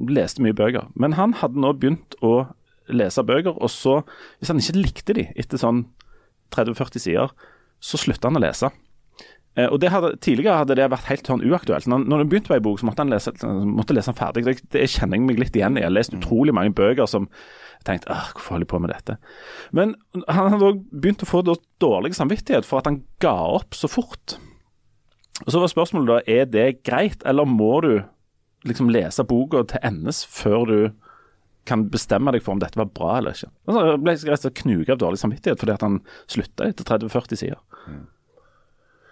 leste 0.02 0.42
mye 0.42 0.56
bøker, 0.58 0.88
men 0.98 1.14
han 1.14 1.36
hadde 1.38 1.62
nå 1.62 1.76
begynt 1.78 2.16
å 2.26 2.48
lese 2.90 3.22
bøker, 3.22 3.54
og 3.54 3.70
så, 3.70 4.00
hvis 4.40 4.50
han 4.50 4.58
ikke 4.58 4.82
likte 4.82 5.14
de 5.14 5.28
etter 5.38 5.62
sånn 5.62 5.84
30-40 6.58 7.06
sider, 7.06 7.30
så 7.78 8.02
slutta 8.02 8.32
han 8.32 8.42
å 8.42 8.42
lese. 8.42 8.72
Eh, 9.56 9.68
og 9.70 9.80
det 9.84 9.92
hadde, 9.94 10.16
Tidligere 10.24 10.62
hadde 10.64 10.78
det 10.80 10.88
vært 10.94 11.10
helt 11.12 11.30
sånn 11.30 11.44
uaktuelt. 11.46 11.90
Når, 11.90 12.06
når 12.10 12.24
han 12.24 12.32
begynte 12.32 12.52
på 12.52 12.58
ei 12.58 12.64
bok, 12.66 12.80
så 12.82 12.88
måtte 12.90 13.06
han 13.06 13.14
lese, 13.14 13.34
måtte 13.70 13.96
lese 13.96 14.12
den 14.14 14.20
ferdig. 14.20 14.46
Det, 14.48 14.56
det 14.74 14.88
kjenner 14.96 15.20
jeg 15.20 15.28
meg 15.28 15.44
litt 15.44 15.60
igjen 15.60 15.78
i. 15.78 15.84
Jeg 15.84 15.90
har 15.92 15.98
lest 15.98 16.18
utrolig 16.18 16.56
mange 16.56 16.74
bøker 16.78 17.10
som 17.10 17.30
tenkte 17.84 18.10
«Åh, 18.14 18.32
hvorfor 18.32 18.56
holder 18.56 18.66
jeg 18.66 18.72
på 18.72 18.80
med 18.80 18.94
dette? 18.94 19.18
Men 19.76 19.94
han 20.32 20.54
hadde 20.54 20.72
òg 20.72 20.82
begynt 20.90 21.26
å 21.26 21.30
få 21.30 21.44
dårlig 21.46 22.14
samvittighet 22.16 22.68
for 22.68 22.80
at 22.80 22.90
han 22.90 23.02
ga 23.24 23.36
opp 23.60 23.76
så 23.76 23.90
fort. 23.92 24.38
Og 25.44 25.52
Så 25.52 25.60
var 25.60 25.72
spørsmålet 25.72 26.10
da, 26.10 26.20
er 26.32 26.50
det 26.50 26.84
greit, 26.88 27.26
eller 27.28 27.50
må 27.50 27.76
du 27.84 27.94
liksom 28.64 28.92
lese 28.94 29.26
boka 29.28 29.66
til 29.68 29.84
endes 29.84 30.24
før 30.30 30.70
du 30.70 30.78
kan 31.68 31.86
bestemme 31.92 32.32
deg 32.36 32.44
for 32.44 32.56
om 32.56 32.62
dette 32.64 32.80
var 32.80 32.90
bra 32.92 33.18
eller 33.18 33.36
ikke. 33.36 33.50
Altså, 33.68 33.84
jeg 33.88 34.02
ble 34.04 34.16
rett 34.16 34.48
og 34.48 34.64
slett 34.64 34.90
av 34.96 35.00
dårlig 35.04 35.20
samvittighet 35.22 35.62
fordi 35.62 35.76
at 35.76 35.86
han 35.86 36.00
slutta 36.32 36.68
etter 36.68 36.88
30-40 36.88 37.40
sider. 37.40 37.62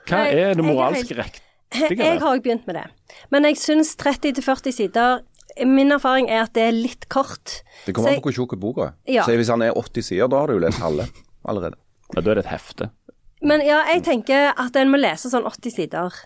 Hva 0.09 0.25
er 0.27 0.55
det 0.57 0.65
moralsk 0.65 1.13
riktige? 1.17 1.47
Jeg 1.71 2.19
har 2.19 2.27
òg 2.27 2.41
begynt 2.43 2.65
med 2.67 2.75
det. 2.75 2.87
Men 3.31 3.47
jeg 3.47 3.59
syns 3.61 3.93
30-40 3.99 4.73
sider 4.75 5.21
Min 5.67 5.91
erfaring 5.91 6.29
er 6.31 6.45
at 6.45 6.53
det 6.55 6.63
er 6.63 6.75
litt 6.75 7.09
kort. 7.11 7.61
Det 7.85 7.91
kommer 7.95 8.13
an 8.13 8.21
på 8.23 8.29
hvor 8.29 8.35
tjukk 8.35 8.55
boka 8.59 8.85
er. 8.85 8.93
Ja. 9.19 9.25
Så 9.27 9.35
hvis 9.35 9.51
han 9.51 9.63
er 9.65 9.75
80 9.75 10.05
sider, 10.07 10.29
da 10.31 10.39
har 10.39 10.47
du 10.47 10.55
jo 10.55 10.61
lest 10.63 10.79
halve 10.79 11.09
allerede. 11.43 11.75
Ja, 12.15 12.21
da 12.21 12.31
er 12.31 12.39
det 12.39 12.45
et 12.45 12.51
hefte. 12.53 12.87
Men 13.43 13.63
ja, 13.65 13.81
jeg 13.91 14.05
tenker 14.07 14.53
at 14.55 14.79
en 14.79 14.93
må 14.93 14.99
lese 15.01 15.31
sånn 15.31 15.43
80 15.49 15.75
sider. 15.75 16.21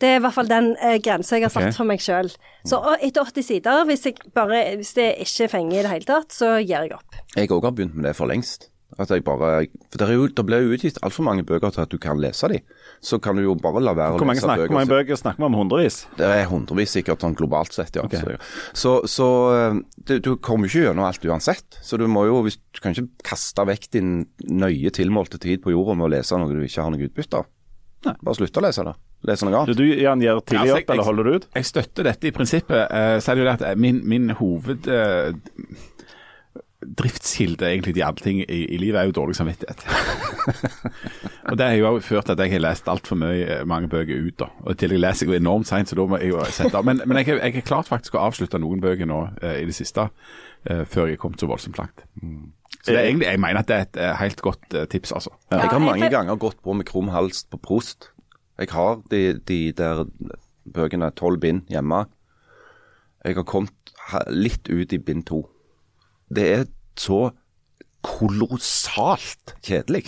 Det 0.00 0.14
er 0.14 0.20
i 0.20 0.22
hvert 0.24 0.36
fall 0.36 0.48
den 0.48 0.70
eh, 0.78 0.96
grensa 1.02 1.36
jeg 1.36 1.48
har 1.48 1.52
satt 1.52 1.66
okay. 1.66 1.76
for 1.76 1.90
meg 1.90 2.00
sjøl. 2.04 2.30
Så 2.68 2.78
etter 3.00 3.26
80 3.26 3.48
sider, 3.50 3.82
hvis, 3.88 4.06
jeg 4.06 4.30
bare, 4.36 4.62
hvis 4.78 4.94
det 4.96 5.10
ikke 5.26 5.50
fenger 5.56 5.80
i 5.80 5.82
det 5.82 5.92
hele 5.92 6.08
tatt, 6.08 6.32
så 6.32 6.54
gir 6.60 6.86
jeg 6.86 6.94
opp. 6.96 7.18
Jeg 7.34 7.50
òg 7.50 7.66
har 7.66 7.74
begynt 7.74 7.98
med 7.98 8.08
det 8.08 8.14
for 8.16 8.30
lengst. 8.30 8.69
At 8.98 9.10
jeg 9.14 9.22
bare, 9.24 9.66
for 9.92 10.00
det, 10.02 10.06
er 10.08 10.16
jo, 10.16 10.26
det 10.26 10.44
blir 10.48 10.64
jo 10.64 10.74
utgitt 10.74 10.98
altfor 11.06 11.24
mange 11.24 11.44
bøker 11.46 11.70
til 11.70 11.84
at 11.84 11.92
du 11.92 11.98
kan 12.02 12.18
lese 12.20 12.48
de. 12.50 12.58
Så 13.04 13.20
kan 13.22 13.38
du 13.38 13.44
jo 13.44 13.54
bare 13.54 13.80
la 13.80 13.94
være 13.94 14.18
å 14.18 14.24
lese 14.26 14.42
snakker, 14.42 14.66
hvor 14.66 14.76
mange 14.80 14.90
bøker. 14.90 15.04
bøker 15.12 15.20
snakker 15.20 15.40
vi 15.40 15.46
om? 15.46 15.58
Hundrevis? 15.60 15.98
Det 16.18 16.26
er 16.26 16.48
hundrevis 16.50 16.96
sikkert 16.96 17.22
sånn 17.22 17.36
globalt 17.38 17.76
sett, 17.76 17.94
ja. 17.96 18.02
Okay. 18.04 18.36
Så, 18.76 18.96
så, 19.08 19.28
eh, 19.54 19.78
det, 20.10 20.18
du 20.26 20.34
kommer 20.42 20.66
ikke 20.68 20.88
gjennom 20.88 21.06
alt 21.06 21.24
uansett. 21.24 21.78
Så 21.86 22.00
du 22.00 22.06
må 22.10 22.26
jo, 22.26 22.42
hvis, 22.46 22.58
du 22.74 22.82
kan 22.82 22.96
ikke 22.96 23.06
kaste 23.30 23.64
vekk 23.70 23.88
din 23.94 24.10
nøye 24.50 24.90
tilmålte 24.96 25.38
tid 25.40 25.62
på 25.62 25.72
jorda 25.76 25.94
med 26.00 26.10
å 26.10 26.12
lese 26.18 26.40
noe 26.40 26.50
du 26.50 26.66
ikke 26.66 26.82
har 26.84 26.92
noe 26.92 27.06
utbytte 27.06 27.40
av. 27.44 27.48
Nei. 28.06 28.16
Bare 28.24 28.38
slutt 28.40 28.56
å 28.56 28.64
lese 28.64 28.84
det. 28.88 28.96
Lese 29.28 29.44
noe 29.44 29.52
Du, 29.52 29.58
annet. 29.60 29.76
du 29.76 30.02
Jan, 30.02 30.20
gir 30.24 30.38
tidlig 30.40 30.56
Ja, 30.56 30.60
altså, 30.60 30.74
opp, 30.74 30.80
jeg- 30.80 30.94
eller 30.94 31.04
holder 31.04 31.24
du 31.24 31.34
ut? 31.36 31.46
Jeg 31.54 31.64
støtter 31.68 32.06
dette 32.10 32.26
i 32.26 32.30
prinsippet. 32.32 32.84
Uh, 32.90 33.16
så 33.20 33.30
er 33.32 33.34
det 33.36 33.42
jo 33.44 33.48
det 33.50 33.56
at 33.60 33.78
min, 33.78 34.02
min 34.08 34.30
hoved... 34.40 34.88
Eh, 34.88 35.32
driftskilde 36.80 37.66
egentlig 37.68 37.94
til 37.94 38.04
alle 38.06 38.24
ting 38.24 38.38
i, 38.40 38.60
i 38.74 38.78
livet 38.80 39.00
er 39.00 39.08
jo 39.08 39.16
dårlig 39.16 39.36
samvittighet. 39.36 39.82
og 41.50 41.58
det 41.58 41.66
har 41.66 41.74
jo 41.76 42.00
ført 42.00 42.28
til 42.28 42.36
at 42.36 42.44
jeg 42.44 42.54
har 42.54 42.62
lest 42.64 42.88
altfor 42.88 43.20
eh, 43.28 43.66
mange 43.68 43.90
bøker 43.92 44.16
ut. 44.16 44.38
da. 44.40 44.48
Og 44.64 44.72
I 44.72 44.78
tillegg 44.80 45.02
leser 45.02 45.26
jeg 45.26 45.34
jo 45.34 45.40
enormt 45.40 45.68
seint, 45.68 45.90
så 45.90 45.98
da 45.98 46.06
må 46.08 46.20
jeg 46.22 46.32
jo 46.32 46.44
sette 46.48 46.76
av. 46.78 46.86
Men, 46.88 47.02
men 47.04 47.20
jeg, 47.20 47.36
jeg 47.36 47.56
har 47.58 47.66
klart 47.68 47.90
faktisk 47.90 48.16
å 48.16 48.24
avslutte 48.28 48.60
noen 48.62 48.80
bøker 48.80 49.08
nå 49.08 49.20
eh, 49.42 49.60
i 49.60 49.68
det 49.68 49.76
siste, 49.76 50.08
eh, 50.64 50.86
før 50.88 51.12
jeg 51.12 51.20
kom 51.20 51.36
så 51.36 51.50
voldsomt 51.50 51.80
langt. 51.80 52.06
Så 52.80 52.94
det 52.94 52.96
er 52.96 53.10
egentlig, 53.10 53.28
jeg 53.28 53.40
mener 53.44 53.60
at 53.60 53.68
det 53.68 53.76
er 53.76 53.86
et 53.88 54.00
eh, 54.00 54.14
helt 54.22 54.40
godt 54.40 54.74
eh, 54.74 54.88
tips, 54.88 55.12
altså. 55.12 55.36
Jeg 55.52 55.68
har 55.68 55.84
mange 55.84 56.08
ganger 56.08 56.40
gått 56.40 56.62
på 56.64 56.72
med 56.72 56.88
krum 56.88 57.12
hals 57.12 57.44
på 57.44 57.60
Prost. 57.60 58.08
Jeg 58.60 58.72
har 58.72 59.02
de, 59.12 59.38
de 59.48 59.60
der 59.76 60.06
bøkene, 60.72 61.10
tolv 61.16 61.40
bind, 61.40 61.62
hjemme. 61.68 62.06
jeg 63.24 63.36
har 63.36 63.44
kommet 63.44 63.72
litt 64.32 64.68
ut 64.68 64.92
i 64.92 64.98
bind 64.98 65.26
to. 65.28 65.44
Det 66.30 66.46
er 66.54 66.66
så 67.00 67.30
kolossalt 68.06 69.56
kjedelig 69.64 70.06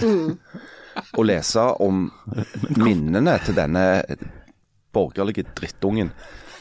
å 1.17 1.25
lese 1.25 1.65
om 1.83 2.07
minnene 2.77 3.39
til 3.45 3.57
denne 3.57 3.85
borgerlige 4.93 5.45
drittungen 5.57 6.13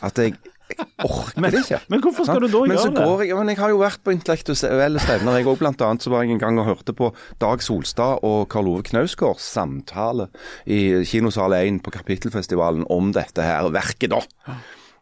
at 0.02 0.17
jeg, 0.17 0.34
jeg 0.71 0.88
orker 1.06 1.45
det 1.45 1.62
ikke. 1.62 1.80
Men 1.93 2.02
hvorfor 2.04 2.26
skal 2.26 2.41
du 2.41 2.47
da 2.50 2.62
men 2.65 2.80
så 2.80 2.89
gjøre 2.89 3.06
det? 3.19 3.28
Jeg, 3.30 3.38
men 3.38 3.52
jeg 3.52 3.60
har 3.60 3.74
jo 3.74 3.82
vært 3.84 4.02
på 4.04 4.13
intellektuelle 4.15 5.04
stevner. 5.04 5.38
Jeg 5.38 5.50
òg, 5.52 5.60
blant 5.62 5.84
annet 5.86 6.06
så 6.06 6.13
var 6.13 6.26
jeg 6.26 6.36
en 6.36 6.41
gang 6.41 6.60
og 6.62 6.69
hørte 6.71 6.95
på 6.97 7.12
Dag 7.43 7.63
Solstad 7.65 8.26
og 8.28 8.47
Karl 8.52 8.71
Ove 8.71 8.86
Knausgårds 8.88 9.45
samtale 9.45 10.32
i 10.65 11.04
Kinosal 11.08 11.54
1 11.60 11.84
på 11.86 11.93
Kapittelfestivalen 11.93 12.88
om 12.89 13.13
dette 13.15 13.45
her 13.45 13.69
verket, 13.76 14.15
da. 14.15 14.58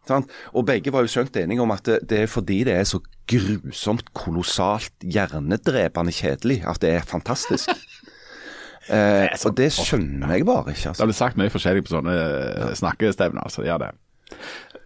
Sant? 0.10 0.34
Og 0.54 0.65
begge 0.67 0.93
var 0.93 1.06
jo 1.06 1.12
skjønt 1.13 1.38
enige 1.39 1.63
om 1.63 1.72
at 1.76 1.86
det, 1.88 2.02
det 2.10 2.24
er 2.26 2.32
fordi 2.32 2.63
det 2.67 2.76
er 2.80 2.88
så 2.89 3.00
grusomt, 3.30 4.10
kolossalt, 4.17 4.93
hjernedrepende 5.06 6.13
kjedelig 6.15 6.63
at 6.67 6.82
det 6.84 6.95
er 6.98 7.10
fantastisk. 7.10 7.72
Eh, 8.89 9.30
og 9.45 9.54
det 9.54 9.67
skjønner 9.76 10.32
jeg 10.34 10.48
bare 10.48 10.72
ikke. 10.72 10.80
Det 10.82 10.89
Altså. 10.89 11.04
har 11.04 11.10
blir 11.12 11.17
sagt 11.19 11.38
mye 11.38 11.52
forskjellig 11.54 11.84
på 11.86 11.91
sånne 11.91 12.13
eh, 12.15 12.72
snakkestevner, 12.74 13.43
altså. 13.45 13.62
Ja, 13.62 13.76
det. 13.78 13.91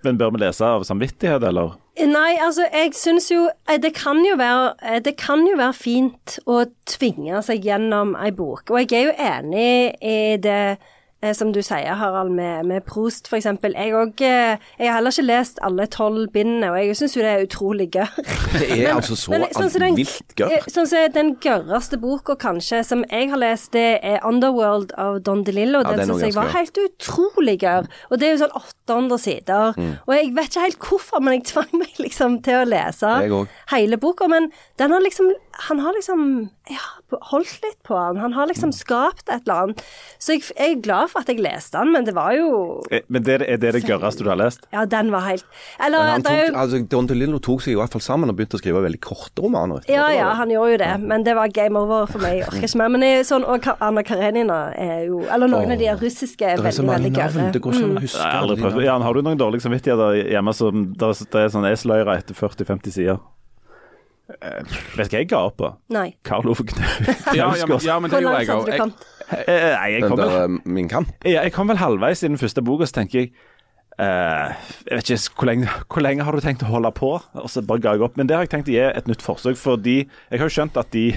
Men 0.03 0.17
bør 0.19 0.33
vi 0.35 0.41
lese 0.43 0.67
av 0.67 0.83
samvittighet, 0.83 1.43
eller? 1.47 1.77
Nei, 2.03 2.33
altså, 2.41 2.65
jeg 2.73 2.91
syns 2.97 3.29
jo 3.31 3.45
eh, 3.69 3.77
det 3.79 3.93
kan 3.95 4.19
jo, 4.25 4.35
være, 4.39 4.73
eh, 4.83 4.99
det 5.05 5.15
kan 5.21 5.45
jo 5.47 5.55
være 5.59 5.77
fint 5.77 6.35
å 6.49 6.63
tvinge 6.89 7.39
seg 7.47 7.63
gjennom 7.63 8.15
ei 8.19 8.33
bok. 8.35 8.73
Og 8.73 8.81
jeg 8.81 8.91
er 8.97 9.07
jo 9.07 9.15
enig 9.29 9.71
i 10.01 10.17
det 10.41 10.59
eh, 10.73 10.91
som 11.33 11.53
du 11.55 11.61
sier, 11.63 11.93
Harald, 11.95 12.31
med, 12.35 12.65
med 12.67 12.83
Prost 12.85 13.29
f.eks. 13.31 13.45
Jeg, 13.45 13.93
eh, 14.27 14.57
jeg 14.79 14.89
har 14.89 14.97
heller 14.97 15.11
ikke 15.15 15.23
lest 15.25 15.59
alle 15.63 15.85
tolv 15.87 16.27
bindene, 16.33 16.71
og 16.73 16.77
jeg 16.81 16.97
syns 16.99 17.15
jo 17.15 17.21
det 17.23 17.29
er 17.31 17.45
utrolig 17.47 17.87
gørr. 17.95 18.11
Det 18.59 18.67
er 18.83 18.91
altså 18.93 19.15
så 19.15 19.31
Men 19.31 19.45
sånn 19.55 19.69
så 19.71 19.79
den- 19.79 19.95
vilt 19.95 20.35
gørr. 20.35 20.51
eh, 20.57 20.67
Sånn 20.67 20.87
så 20.89 21.05
den 21.13 21.35
gørreste 21.43 21.97
boka 22.01 22.35
kanskje 22.35 22.83
som 22.85 23.05
jeg 23.09 23.29
har 23.31 23.37
lest, 23.39 23.71
det 23.71 23.99
er 24.03 24.19
'Underworld' 24.19 24.91
av 24.97 25.21
Don 25.23 25.43
DeLillo. 25.43 25.79
Ja, 25.85 25.95
den 25.95 26.07
syns 26.11 26.21
jeg 26.27 26.35
var 26.35 26.51
helt 26.51 26.77
utrolig 26.77 27.59
gørr. 27.63 27.87
Og 28.11 28.19
det 28.19 28.27
er 28.27 28.35
jo 28.37 28.43
sånn 28.43 28.57
800 28.59 29.17
sider. 29.19 29.73
Mm. 29.77 29.93
Og 30.07 30.13
jeg 30.15 30.35
vet 30.35 30.49
ikke 30.51 30.65
helt 30.67 30.79
hvorfor, 30.79 31.21
men 31.21 31.33
jeg 31.39 31.43
tvang 31.53 31.71
meg 31.79 31.93
liksom 32.05 32.41
til 32.43 32.53
å 32.61 32.67
lese 32.67 33.13
hele 33.71 33.97
boka. 33.97 34.27
Men 34.27 34.51
den 34.77 34.91
har 34.91 34.99
liksom 35.01 35.31
Han 35.69 35.79
har 35.79 35.93
liksom 35.93 36.49
ja, 36.69 36.81
holdt 37.29 37.59
litt 37.63 37.77
på 37.85 37.93
han. 37.95 38.17
Han 38.17 38.33
har 38.33 38.45
Mm. 38.47 38.49
liksom 38.53 38.71
skapt 38.73 39.29
et 39.29 39.43
eller 39.45 39.53
annet. 39.63 39.81
Så 40.19 40.33
jeg, 40.33 40.41
jeg 40.57 40.71
er 40.77 40.81
glad 40.81 41.09
for 41.11 41.19
at 41.21 41.27
jeg 41.29 41.39
leste 41.39 41.77
han, 41.77 41.91
men 41.93 42.05
det 42.05 42.13
var 42.15 42.33
jo 42.33 42.81
Eh, 42.91 43.01
Men 43.07 43.23
det, 43.23 43.35
er 43.41 43.57
det 43.61 43.73
det 43.73 43.83
gørreste 43.85 44.23
du 44.23 44.29
har 44.29 44.35
lest? 44.39 44.65
Ja, 44.73 44.85
den 44.85 45.11
var 45.11 45.21
helt 45.27 45.45
Eller 45.79 45.99
Men 45.99 46.07
han 46.09 46.21
er 46.21 46.23
tok, 46.23 46.53
jo 46.53 46.59
altså, 46.63 46.79
Don 46.89 47.07
DeLillo 47.07 47.39
tok 47.39 47.61
seg 47.61 47.73
i 47.73 47.75
hvert 47.77 47.91
fall 47.93 48.01
sammen 48.01 48.29
og 48.29 48.35
begynte 48.35 48.57
å 48.57 48.61
skrive 48.63 48.81
veldig 48.83 48.99
korte 49.01 49.43
romaner. 49.45 49.83
Ja, 49.87 50.07
ja, 50.11 50.33
han 50.39 50.49
gjorde 50.49 50.71
jo 50.71 50.77
det, 50.83 50.91
men 51.05 51.23
det 51.23 51.35
var 51.35 51.47
game 51.53 51.77
over 51.79 52.07
for 52.07 52.19
meg. 52.19 52.39
Jeg 52.39 52.47
orker 52.47 52.67
ikke 52.67 52.81
mer. 52.81 52.89
Men 52.97 53.01
jeg, 53.07 53.25
sånn, 53.29 53.45
og 53.45 53.67
Anna 53.79 54.03
Karenina 54.03 54.59
er 54.75 55.05
jo 55.07 55.21
Eller 55.29 55.47
noen 55.47 55.71
av 55.71 55.77
de 55.79 55.87
russiske 56.01 56.41
er 56.43 56.57
veldig, 56.57 56.87
veldig 56.89 57.13
gørre. 57.13 57.51
Det 57.53 57.61
går 57.61 57.73
ikke 57.77 57.83
an 57.91 57.97
å 57.97 58.01
huske. 58.07 58.17
jeg 58.17 58.31
har 58.31 58.41
aldri 58.41 58.57
prøvd. 58.63 58.83
Jan, 58.85 59.01
har 59.05 59.13
du 59.13 59.21
noen 59.21 59.37
dårlig 59.37 59.61
samvittigheter 59.61 60.31
hjemme 60.33 60.53
som 60.57 60.93
det 60.93 61.13
er 61.45 61.49
sånn 61.53 61.69
eseløyre 61.69 62.17
etter 62.17 62.33
40-50 62.33 62.91
sider? 62.97 63.19
Eh, 64.31 64.75
vet 64.95 65.09
ikke 65.09 65.17
hva 65.17 65.19
jeg 65.19 65.29
ga 65.33 65.39
opp 65.49 65.57
på? 65.59 65.69
Nei. 65.93 66.05
Karl 66.23 66.47
Ove 66.53 66.63
Knausgård. 66.69 67.35
Ja, 67.37 67.49
ja, 67.59 67.65
men, 67.67 67.79
ja, 67.83 67.97
men 67.99 68.11
det 68.13 68.21
gjorde 68.23 68.39
jeg 68.39 68.47
hadde 68.47 68.61
òg. 68.61 68.69
du 68.69 68.77
kommet? 68.79 69.07
jeg, 69.33 69.95
jeg 69.95 70.05
kom, 70.07 70.19
vel, 70.19 70.35
eh, 70.37 70.69
Min 70.77 70.91
kamp. 70.91 71.11
ja, 71.27 71.41
jeg 71.43 71.53
kom 71.55 71.71
vel 71.71 71.81
halvveis 71.81 72.23
i 72.23 72.29
den 72.29 72.39
første 72.39 72.63
boka, 72.63 72.87
så 72.87 73.01
tenker 73.01 73.19
jeg 73.19 73.31
uh, 73.99 74.53
Jeg 74.87 74.99
vet 74.99 75.11
ikke 75.11 75.35
hvor 75.37 75.49
lenge, 75.51 75.75
hvor 75.91 76.05
lenge 76.05 76.27
har 76.27 76.37
du 76.37 76.43
tenkt 76.45 76.63
å 76.63 76.71
holde 76.71 76.93
på? 76.95 77.11
Og 77.43 77.51
så 77.51 77.65
bare 77.67 77.83
ga 77.83 77.95
jeg 77.97 78.05
opp. 78.07 78.15
Men 78.19 78.29
det 78.29 78.37
har 78.37 78.47
jeg 78.47 78.53
tenkt 78.55 78.71
å 78.71 78.75
gi 78.77 78.83
et 78.85 79.11
nytt 79.11 79.25
forsøk, 79.25 79.59
fordi 79.59 79.97
jeg 80.05 80.39
har 80.39 80.47
jo 80.47 80.55
skjønt 80.55 80.79
at 80.79 80.91
de 80.95 81.09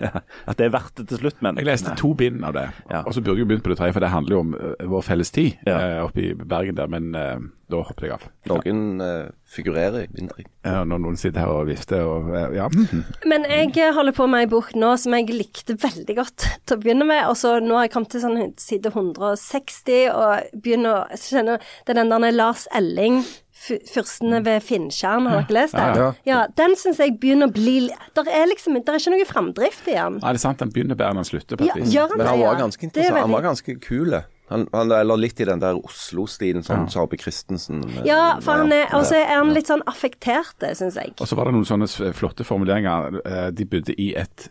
At 0.48 0.58
det 0.58 0.68
er 0.68 0.72
verdt 0.74 0.96
det 1.00 1.08
til 1.10 1.22
slutt, 1.22 1.42
men 1.44 1.60
Jeg 1.60 1.68
leste 1.68 1.94
to 1.98 2.12
bind 2.14 2.44
av 2.44 2.56
det, 2.56 2.68
Ja. 2.90 3.02
og 3.02 3.14
så 3.14 3.22
burde 3.22 3.40
jeg 3.40 3.48
begynt 3.48 3.64
på 3.66 3.72
det 3.72 3.78
tredje, 3.80 3.96
for 3.96 4.04
det 4.04 4.12
handler 4.12 4.36
jo 4.36 4.40
om 4.44 4.54
eh, 4.54 4.86
vår 4.86 5.06
felles 5.06 5.30
tid 5.34 5.56
Ja. 5.66 5.78
eh, 5.78 6.00
oppe 6.04 6.22
i 6.22 6.34
Bergen 6.34 6.76
der, 6.76 6.90
men 6.92 7.14
eh, 7.14 7.38
da 7.66 7.80
hoppet 7.82 8.06
jeg 8.06 8.14
av. 8.14 8.26
Noen 8.46 9.00
uh, 9.02 9.26
figurerer 9.50 10.04
i 10.04 10.10
vinter. 10.14 10.44
Ja, 10.62 10.84
når 10.86 11.00
noen 11.02 11.16
sitter 11.18 11.42
her 11.42 11.50
og 11.50 11.66
vifter 11.66 12.04
og 12.06 12.28
ja. 12.54 12.68
mhm. 12.70 13.02
Men 13.26 13.46
jeg 13.50 13.90
holder 13.96 14.14
på 14.14 14.28
med 14.30 14.44
ei 14.44 14.50
bok 14.50 14.70
nå 14.78 14.92
som 15.02 15.16
jeg 15.16 15.34
likte 15.34 15.74
veldig 15.82 16.16
godt 16.18 16.46
til 16.62 16.76
å 16.76 16.82
begynne 16.82 17.08
med. 17.08 17.24
Og 17.26 17.34
så 17.40 17.56
nå 17.62 17.74
har 17.74 17.88
jeg 17.88 17.94
kommet 17.96 18.14
til 18.14 18.22
sånn 18.22 18.38
side 18.62 18.92
160 18.94 20.06
og 20.14 20.62
begynner 20.62 21.02
å 21.08 21.18
kjenne 21.18 21.58
er 21.58 21.98
den 21.98 22.14
der 22.14 22.38
Lars 22.38 22.68
Elling, 22.74 23.22
'Fyrstene 23.66 24.44
ved 24.44 24.62
Finntjern', 24.62 25.26
har 25.28 25.42
dere 25.42 25.52
lest 25.58 25.74
den? 25.74 25.96
Ja, 25.96 26.12
Ja, 26.26 26.46
den 26.56 26.76
syns 26.76 26.98
jeg 26.98 27.18
begynner 27.20 27.48
å 27.48 27.52
bli 27.52 27.88
Der 28.14 28.24
er 28.30 28.46
liksom 28.46 28.74
der 28.84 28.94
er 28.94 28.98
ikke 28.98 29.10
noe 29.16 29.24
framdrift 29.26 29.88
i 29.88 29.94
den. 29.94 30.18
Nei, 30.22 30.32
det 30.32 30.38
er 30.40 30.44
sant, 30.46 30.58
den 30.58 30.70
begynner 30.70 30.94
bedre 30.96 31.10
enn 31.10 31.16
den 31.22 31.24
slutter. 31.24 31.56
på 31.56 31.64
et 31.64 31.68
Ja, 31.68 31.74
vis. 31.82 31.92
gjør 31.94 32.08
han 32.08 32.18
Men 32.18 32.26
han 32.26 32.40
var 32.40 32.54
ganske 32.56 32.82
er 32.82 32.86
interessant. 32.88 33.20
Han 33.20 33.30
var 33.32 33.42
ganske 33.42 33.80
kul. 33.80 34.22
Han, 34.48 34.68
han, 34.72 34.92
eller 34.92 35.16
litt 35.18 35.40
i 35.40 35.44
den 35.44 35.58
der 35.58 35.74
Oslo-stilen, 35.74 36.62
sånn 36.62 36.84
ja. 36.86 36.92
Sabe 36.94 37.16
Christensen. 37.18 37.82
eh, 37.98 38.02
Ja, 38.06 38.38
for 38.40 38.52
han 38.52 38.70
er, 38.72 38.86
ja. 38.86 38.96
og 38.98 39.04
så 39.04 39.16
er 39.18 39.34
han 39.40 39.52
litt 39.52 39.66
sånn 39.66 39.82
affektert, 39.86 40.54
syns 40.78 40.94
jeg. 40.94 41.14
Og 41.20 41.26
så 41.26 41.34
var 41.34 41.46
det 41.46 41.54
noen 41.54 41.64
sånne 41.66 42.12
flotte 42.14 42.44
formuleringer. 42.44 43.20
Eh, 43.26 43.50
De 43.50 43.64
bodde 43.64 43.94
i 43.98 44.14
et 44.14 44.48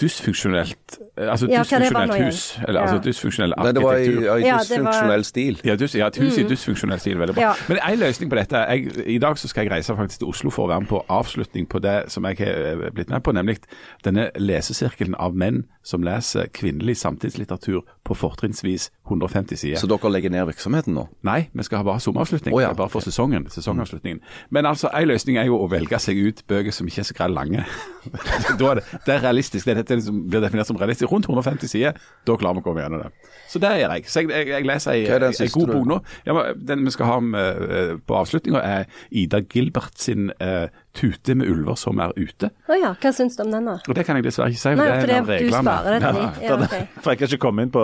dysfunksjonelt 0.00 0.98
eh, 1.18 1.30
Altså 1.30 1.46
Ja, 1.50 1.62
dysfunksjonelt 1.62 2.14
hus. 2.26 2.58
Eller 2.68 2.80
altså 2.80 2.96
Ja. 2.96 3.00
dysfunksjonell 3.04 3.54
Nei, 3.56 3.72
det 3.72 3.82
var 3.82 3.94
i, 3.94 4.06
i 4.06 4.24
var- 4.26 4.58
dysfunksjonell 4.58 5.24
stil. 5.24 5.60
Ja, 5.64 5.74
dys, 5.76 5.94
ja, 5.94 6.06
et 6.06 6.16
hus 6.16 6.38
i 6.38 6.42
dysfunksjonell 6.42 6.98
stil. 7.00 7.18
Veldig 7.18 7.34
bra. 7.34 7.42
Ja. 7.42 7.52
Men 7.68 7.78
en 7.92 7.98
løsning 7.98 8.30
på 8.30 8.36
dette 8.36 8.56
jeg, 8.56 9.06
I 9.06 9.18
dag 9.18 9.36
så 9.38 9.48
skal 9.48 9.64
jeg 9.64 9.72
reise 9.72 9.96
faktisk 9.96 10.18
til 10.18 10.28
Oslo 10.28 10.50
for 10.50 10.66
å 10.66 10.68
være 10.72 10.80
med 10.80 10.88
på 10.88 11.04
avslutning 11.08 11.68
på 11.68 11.78
det 11.82 12.10
som 12.12 12.24
jeg 12.24 12.36
har 12.38 12.46
eh, 12.86 12.90
blitt 12.90 13.08
med 13.10 13.22
på, 13.22 13.32
nemlig 13.32 13.58
denne 14.04 14.30
lesesirkelen 14.36 15.14
av 15.18 15.34
menn 15.34 15.64
som 15.84 16.02
leser 16.02 16.46
kvinnelig 16.52 16.96
samtidslitteratur 16.96 17.80
på 18.04 18.14
fortrinnsvis 18.16 18.90
150 19.04 19.56
sider. 19.56 19.76
Så 19.76 19.88
dere 19.90 20.10
legger 20.12 20.32
ned 20.32 20.46
virksomheten 20.48 20.94
nå? 20.96 21.04
Nei, 21.28 21.50
vi 21.52 21.64
skal 21.66 21.82
ha 21.82 21.84
bare 21.84 22.00
sommeravslutning. 22.00 22.54
Oh, 22.56 22.62
ja, 22.62 22.70
Det 22.70 22.78
er 22.78 22.80
bare 22.80 22.92
for 22.92 23.04
sesongen, 23.04 23.44
sesongavslutningen. 23.52 24.22
Men 24.50 24.66
altså, 24.66 24.88
en 24.88 25.08
løsning 25.10 25.36
er 25.36 25.48
jo 25.50 25.58
å 25.60 25.68
velge 25.68 25.98
seg 26.00 26.20
ut 26.24 26.40
bøker 26.48 26.72
som 26.72 26.88
ikke 26.88 27.02
er 27.02 27.08
så 27.10 27.16
greit 27.18 27.34
lange. 27.36 27.66
da 28.60 28.70
er 28.70 28.80
det, 28.80 28.84
det 29.04 29.14
er 29.16 29.20
realistisk. 29.26 29.66
Det, 29.66 29.74
er 29.74 29.82
dette 29.82 30.00
som 30.06 30.22
blir 30.30 30.44
definert 30.44 30.70
som 30.70 30.80
realistisk. 30.80 31.12
Rundt 31.12 31.28
150 31.28 31.72
sider, 31.74 32.00
da 32.24 32.38
klarer 32.40 32.58
vi 32.58 32.64
å 32.64 32.68
komme 32.70 32.86
gjennom 32.86 33.04
det. 33.04 33.12
Så 33.52 33.60
det 33.60 33.74
gjør 33.82 33.94
jeg. 33.98 34.08
Så 34.08 34.24
jeg, 34.24 34.32
jeg, 34.32 34.48
jeg 34.54 34.68
leser 34.72 34.96
ei, 34.96 35.32
siste 35.36 35.50
god 35.58 35.74
bok 35.74 35.90
nå. 35.92 36.00
Ja, 36.24 36.38
men 36.38 36.64
den 36.72 36.88
vi 36.88 36.94
skal 36.96 37.10
ha 37.12 37.18
med, 37.20 37.62
eh, 37.68 37.92
på 38.00 38.16
avslutninga, 38.22 38.64
er 38.64 39.04
Ida 39.12 39.42
Gilbert 39.44 40.00
sin 40.00 40.32
eh, 40.40 40.72
'Tute 40.94 41.34
med 41.34 41.48
ulver 41.50 41.74
som 41.74 41.98
er 41.98 42.12
ute'. 42.16 42.50
Å 42.70 42.76
ja, 42.78 42.92
hva 43.02 43.10
syns 43.12 43.34
du 43.36 43.42
om 43.42 43.50
den, 43.50 43.64
da? 43.66 43.72
Og 43.88 43.94
det 43.96 44.04
kan 44.06 44.14
jeg 44.16 44.24
dessverre 44.28 44.52
ikke 44.54 44.60
si, 44.62 44.68
for 44.68 44.76
Nei, 44.78 44.84
det 44.86 44.94
er 44.94 45.00
for 45.00 45.10
en 45.10 45.18
av 45.18 45.26
du 45.26 45.50
sparer 45.50 45.96
det 45.98 46.10
til. 46.14 46.44
Ja, 46.46 46.58
okay. 46.68 46.86
For 47.02 47.10
jeg 47.10 47.18
kan 47.18 47.28
ikke 47.32 47.42
komme 47.42 47.62
inn 47.66 47.72
på 47.74 47.82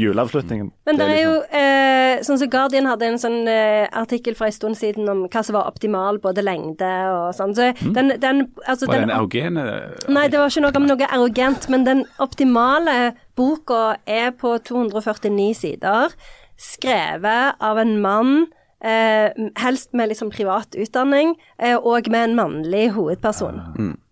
juleavslutningen. 0.00 0.70
Men 0.86 0.96
det 0.96 1.06
Det 1.06 1.10
er 1.10 1.16
liksom- 1.16 1.34
jo 1.34 1.58
eh, 1.60 2.22
Sånn 2.24 2.38
som 2.38 2.48
Guardian 2.48 2.86
hadde 2.86 3.02
en 3.02 3.18
sånn 3.20 3.46
eh, 3.46 3.88
artikkel 3.92 4.34
for 4.34 4.46
en 4.46 4.52
stund 4.52 4.76
siden 4.76 5.08
om 5.08 5.26
hva 5.28 5.42
som 5.44 5.52
var 5.52 5.66
optimal, 5.68 6.18
både 6.18 6.40
lengde 6.42 6.88
og 7.12 7.34
sånn. 7.36 7.52
Så 7.54 7.74
den, 7.92 8.14
den 8.18 8.48
Altså, 8.66 8.86
Var 8.86 8.94
det 8.94 9.00
den 9.02 9.10
en 9.10 9.20
eugene 9.20 9.64
Nei, 10.08 10.28
det 10.28 10.38
var 10.40 10.48
ikke 10.48 10.62
noe 10.64 10.76
om 10.80 10.86
noe 10.86 11.06
arrogant, 11.12 11.68
men 11.68 11.84
den 11.84 12.04
optimale 12.18 13.14
boka 13.36 13.98
er 14.06 14.30
på 14.30 14.56
249 14.64 15.54
sider, 15.54 16.08
skrevet 16.56 17.54
av 17.60 17.78
en 17.78 18.00
mann, 18.00 18.46
eh, 18.86 19.30
helst 19.58 19.92
med 19.98 20.08
liksom 20.12 20.30
privat 20.30 20.76
utdanning, 20.78 21.34
eh, 21.58 21.74
og 21.76 22.06
med 22.12 22.30
en 22.30 22.36
mannlig 22.38 22.90
hovedperson. 22.94 23.60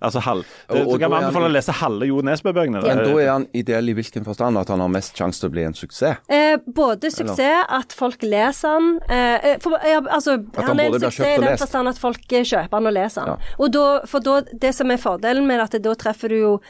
Altså, 0.02 0.20
halv, 0.20 0.44
Og- 0.68 0.76
og 0.86 0.92
så 0.94 0.98
kan 1.00 1.12
anbefale 1.12 1.44
han- 1.46 1.50
å 1.50 1.54
lese 1.54 1.72
halve 1.72 2.06
Jo 2.08 2.20
Nesbø-bøkene. 2.20 2.82
Men 2.82 2.98
da 3.04 3.16
er 3.22 3.30
han 3.30 3.46
ideell 3.54 3.88
i 3.88 3.94
hvilken 3.94 4.24
forstand 4.26 4.58
at 4.60 4.68
han 4.68 4.80
har 4.80 4.88
mest 4.88 5.16
sjanse 5.16 5.40
til 5.40 5.48
å 5.48 5.52
bli 5.52 5.62
en 5.64 5.72
suksess? 5.72 6.16
Eh, 6.28 6.56
både 6.66 7.10
suksess, 7.10 7.64
at 7.68 7.92
folk 7.92 8.20
leser 8.22 8.68
han 8.68 9.00
eh, 9.08 9.38
eh, 9.52 9.58
for, 9.62 9.78
ja, 9.84 10.00
altså, 10.00 10.36
han 10.56 10.64
Han 10.68 10.80
en 10.80 10.90
både 10.92 11.00
blir 11.00 11.10
suksess 11.10 11.18
lest? 11.18 11.42
i 11.42 11.46
den 11.46 11.58
forstand 11.58 11.88
at 11.88 11.98
folk 11.98 12.32
eh, 12.32 12.42
kjøper 12.44 12.72
han 12.72 12.86
og 12.86 12.92
leser 12.92 13.20
han. 13.20 13.28
Ja. 13.28 13.36
Og 13.64 13.72
da, 13.72 14.00
for 14.06 14.18
da, 14.20 14.40
det 14.60 14.74
som 14.74 14.90
er 14.90 14.96
fordelen 14.98 15.46
med 15.46 15.60
det, 15.60 15.74
at 15.74 15.82
da 15.82 15.94
treffer 15.94 16.28
du 16.28 16.36
jo 16.40 16.60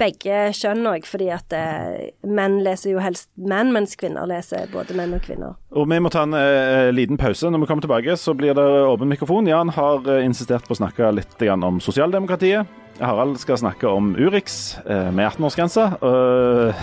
begge 0.00 0.48
kjønn 0.56 0.86
òg, 0.90 1.06
fordi 1.08 1.30
at 1.34 1.54
eh, 1.56 2.10
menn 2.26 2.58
leser 2.64 2.92
jo 2.94 3.02
helst 3.02 3.30
menn, 3.36 3.72
mens 3.74 3.96
kvinner 3.98 4.28
leser 4.28 4.68
både 4.72 4.96
menn 4.98 5.14
og 5.16 5.24
kvinner. 5.24 5.56
Og 5.76 5.88
vi 5.90 6.00
må 6.02 6.12
ta 6.12 6.24
en 6.26 6.36
eh, 6.38 6.90
liten 6.94 7.20
pause. 7.20 7.50
Når 7.50 7.64
vi 7.64 7.70
kommer 7.70 7.86
tilbake, 7.86 8.18
så 8.20 8.34
blir 8.36 8.56
det 8.58 8.66
åpen 8.88 9.10
mikrofon. 9.10 9.48
Jan 9.50 9.72
har 9.76 10.04
eh, 10.08 10.24
insistert 10.26 10.68
på 10.68 10.76
å 10.76 10.82
snakke 10.82 11.12
litt 11.16 11.38
grann 11.40 11.64
om 11.66 11.80
sosialdemokratiet. 11.84 12.68
Harald 12.98 13.38
skal 13.38 13.58
snakke 13.58 13.86
om 13.88 14.16
Urix 14.18 14.78
eh, 14.78 15.10
med 15.12 15.28
18-årsgrense. 15.28 15.84
Uh, 16.02 16.74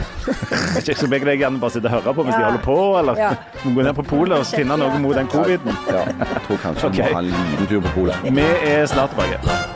vet 0.76 0.82
ikke, 0.88 0.98
så 1.02 1.10
begge 1.12 1.28
deg 1.28 1.43
gjerne 1.43 1.60
bare 1.60 1.76
sitte 1.76 1.91
og 1.91 1.97
høre 1.97 2.16
på 2.16 2.28
mens 2.28 2.38
de 2.38 2.43
holder 2.45 2.64
på, 2.64 2.80
eller 3.01 3.20
Ja. 3.20 3.32
gå 3.66 3.82
ned 3.82 3.95
på 3.97 4.08
polet 4.08 4.39
og 4.39 4.47
finne 4.47 4.80
noe 4.80 4.99
mot 5.03 5.16
den 5.18 5.32
coviden. 5.32 5.76
Ja, 5.89 6.06
jeg 6.08 6.43
tror 6.47 6.62
kanskje 6.70 6.91
okay. 6.91 7.10
han 7.12 7.12
må 7.12 7.18
ha 7.20 7.26
en 7.26 7.56
liten 7.56 7.74
tur 7.74 7.82
på 7.88 7.97
polet. 7.99 8.30
Vi 8.30 8.51
er 8.72 8.86
snart 8.91 9.16
tilbake. 9.16 9.74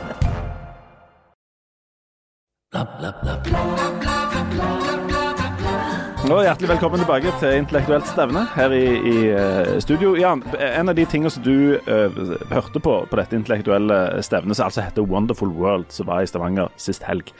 Og 6.30 6.38
Hjertelig 6.46 6.68
velkommen 6.70 7.02
tilbake 7.02 7.32
til 7.40 7.58
Intellektuelt 7.58 8.06
stevne 8.08 8.46
her 8.54 8.72
i, 8.72 8.86
i 8.96 9.16
eh, 9.34 9.72
studio. 9.84 10.14
Jan, 10.16 10.40
en 10.56 10.88
av 10.88 10.96
de 10.96 11.04
tingene 11.04 11.32
som 11.34 11.44
du 11.44 11.76
uh, 11.76 12.20
hørte 12.48 12.80
på 12.80 12.94
på 13.10 13.18
dette 13.20 13.36
intellektuelle 13.36 14.22
stevnet, 14.24 14.56
som 14.56 14.70
altså 14.70 14.86
heter 14.86 15.04
Wonderful 15.04 15.52
World, 15.58 15.90
som 15.92 16.08
var 16.08 16.24
i 16.24 16.30
Stavanger 16.30 16.72
sist 16.80 17.04
helg, 17.04 17.34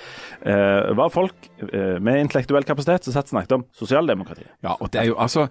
uh, 0.44 0.92
var 0.98 1.08
folk 1.14 1.48
uh, 1.62 1.96
med 2.04 2.26
intellektuell 2.26 2.68
kapasitet 2.68 3.08
som 3.08 3.16
satt 3.16 3.30
og 3.30 3.36
snakket 3.38 3.56
om 3.56 3.64
sosialdemokratiet. 3.80 4.52
Ja, 4.60 4.76
og 4.76 4.92
det 4.92 5.06
er 5.06 5.08
jo 5.08 5.16
altså 5.16 5.48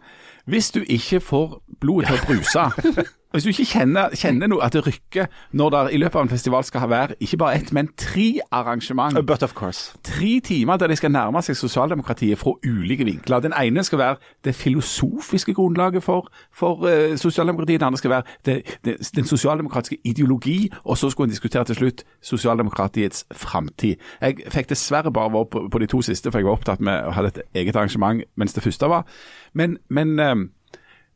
Hvis 0.50 0.72
du 0.72 0.82
ikke 0.88 1.20
får 1.22 1.62
blodet 1.82 2.10
til 2.10 2.20
å 2.20 2.28
bruse 2.28 2.68
Hvis 3.30 3.44
du 3.44 3.50
ikke 3.50 3.66
kjenner, 3.70 4.10
kjenner 4.18 4.50
noe 4.50 4.64
at 4.66 4.74
det 4.74 4.82
rykker 4.88 5.28
når 5.54 5.70
det 5.70 5.80
i 5.94 5.98
løpet 6.02 6.18
av 6.18 6.24
en 6.26 6.32
festival 6.32 6.64
skal 6.66 6.88
være 6.90 7.18
ikke 7.22 7.38
bare 7.38 7.60
ett, 7.60 7.68
men 7.72 7.92
tre 7.94 8.40
arrangement. 8.52 9.14
But 9.28 9.44
of 9.44 9.54
course. 9.54 9.94
Tre 10.04 10.40
timer 10.40 10.78
der 10.82 10.90
de 10.90 10.96
skal 10.98 11.12
nærme 11.14 11.44
seg 11.46 11.60
sosialdemokratiet 11.60 12.42
fra 12.42 12.56
ulike 12.66 13.06
vinkler. 13.06 13.44
Den 13.46 13.54
ene 13.54 13.84
skal 13.86 14.02
være 14.02 14.16
det 14.44 14.56
filosofiske 14.58 15.54
grunnlaget 15.54 16.04
for, 16.04 16.32
for 16.50 16.82
uh, 16.82 17.14
sosialdemokratiet. 17.18 17.80
Den 17.80 17.88
andre 17.88 18.02
skal 18.02 18.10
være 18.10 18.24
det, 18.46 18.56
det, 18.86 18.98
den 19.16 19.30
sosialdemokratiske 19.30 19.98
ideologi. 20.04 20.72
Og 20.84 20.98
så 20.98 21.10
skulle 21.10 21.30
en 21.30 21.36
diskutere 21.36 21.70
til 21.70 21.76
slutt 21.76 22.04
sosialdemokratiets 22.22 23.26
framtid. 23.32 23.96
Jeg 24.22 24.42
fikk 24.50 24.74
dessverre 24.74 25.14
bare 25.14 25.34
være 25.34 25.46
på, 25.46 25.68
på 25.72 25.80
de 25.80 25.86
to 25.86 26.02
siste, 26.02 26.32
for 26.32 26.42
jeg 26.42 26.50
var 26.50 26.58
opptatt 26.58 26.82
med 26.82 27.06
å 27.06 27.14
ha 27.14 27.30
et 27.30 27.42
eget 27.54 27.76
arrangement 27.78 28.26
mens 28.36 28.58
det 28.58 28.66
første 28.66 28.90
var. 28.90 29.06
Men, 29.54 29.78
men 29.90 30.20
um, 30.20 30.39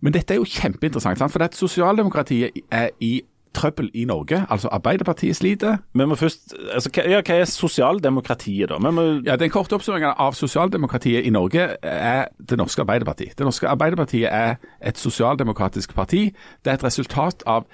men 0.04 0.14
dette 0.16 0.36
er 0.36 0.42
jo 0.42 0.48
kjempeinteressant, 0.48 1.22
sant? 1.22 1.32
for 1.32 1.46
at 1.46 1.56
sosialdemokratiet 1.56 2.64
er 2.72 2.90
i 3.00 3.22
trøbbel 3.54 3.90
i 3.94 4.06
Norge. 4.06 4.46
Altså 4.50 4.68
Arbeiderpartiet 4.74 5.36
sliter. 5.36 5.78
Vi 5.94 6.06
må 6.06 6.16
først, 6.16 6.56
altså, 6.74 6.90
hva, 6.94 7.06
ja, 7.10 7.22
hva 7.22 7.38
er 7.38 7.46
sosialdemokratiet, 7.50 8.70
da? 8.70 8.80
Må... 8.92 9.06
Ja, 9.26 9.38
Den 9.40 9.54
korte 9.54 9.78
oppsummeringen 9.78 10.18
av 10.18 10.34
sosialdemokratiet 10.38 11.26
i 11.26 11.34
Norge 11.34 11.68
er 11.82 12.28
det 12.50 12.58
norske 12.58 12.82
Arbeiderpartiet. 12.82 13.38
Det 13.38 13.48
norske 13.48 13.70
Arbeiderpartiet 13.70 14.28
er 14.32 14.56
et 14.82 15.00
sosialdemokratisk 15.00 15.96
parti. 15.96 16.32
Det 16.66 16.74
er 16.74 16.82
et 16.82 16.88
resultat 16.90 17.46
av 17.48 17.70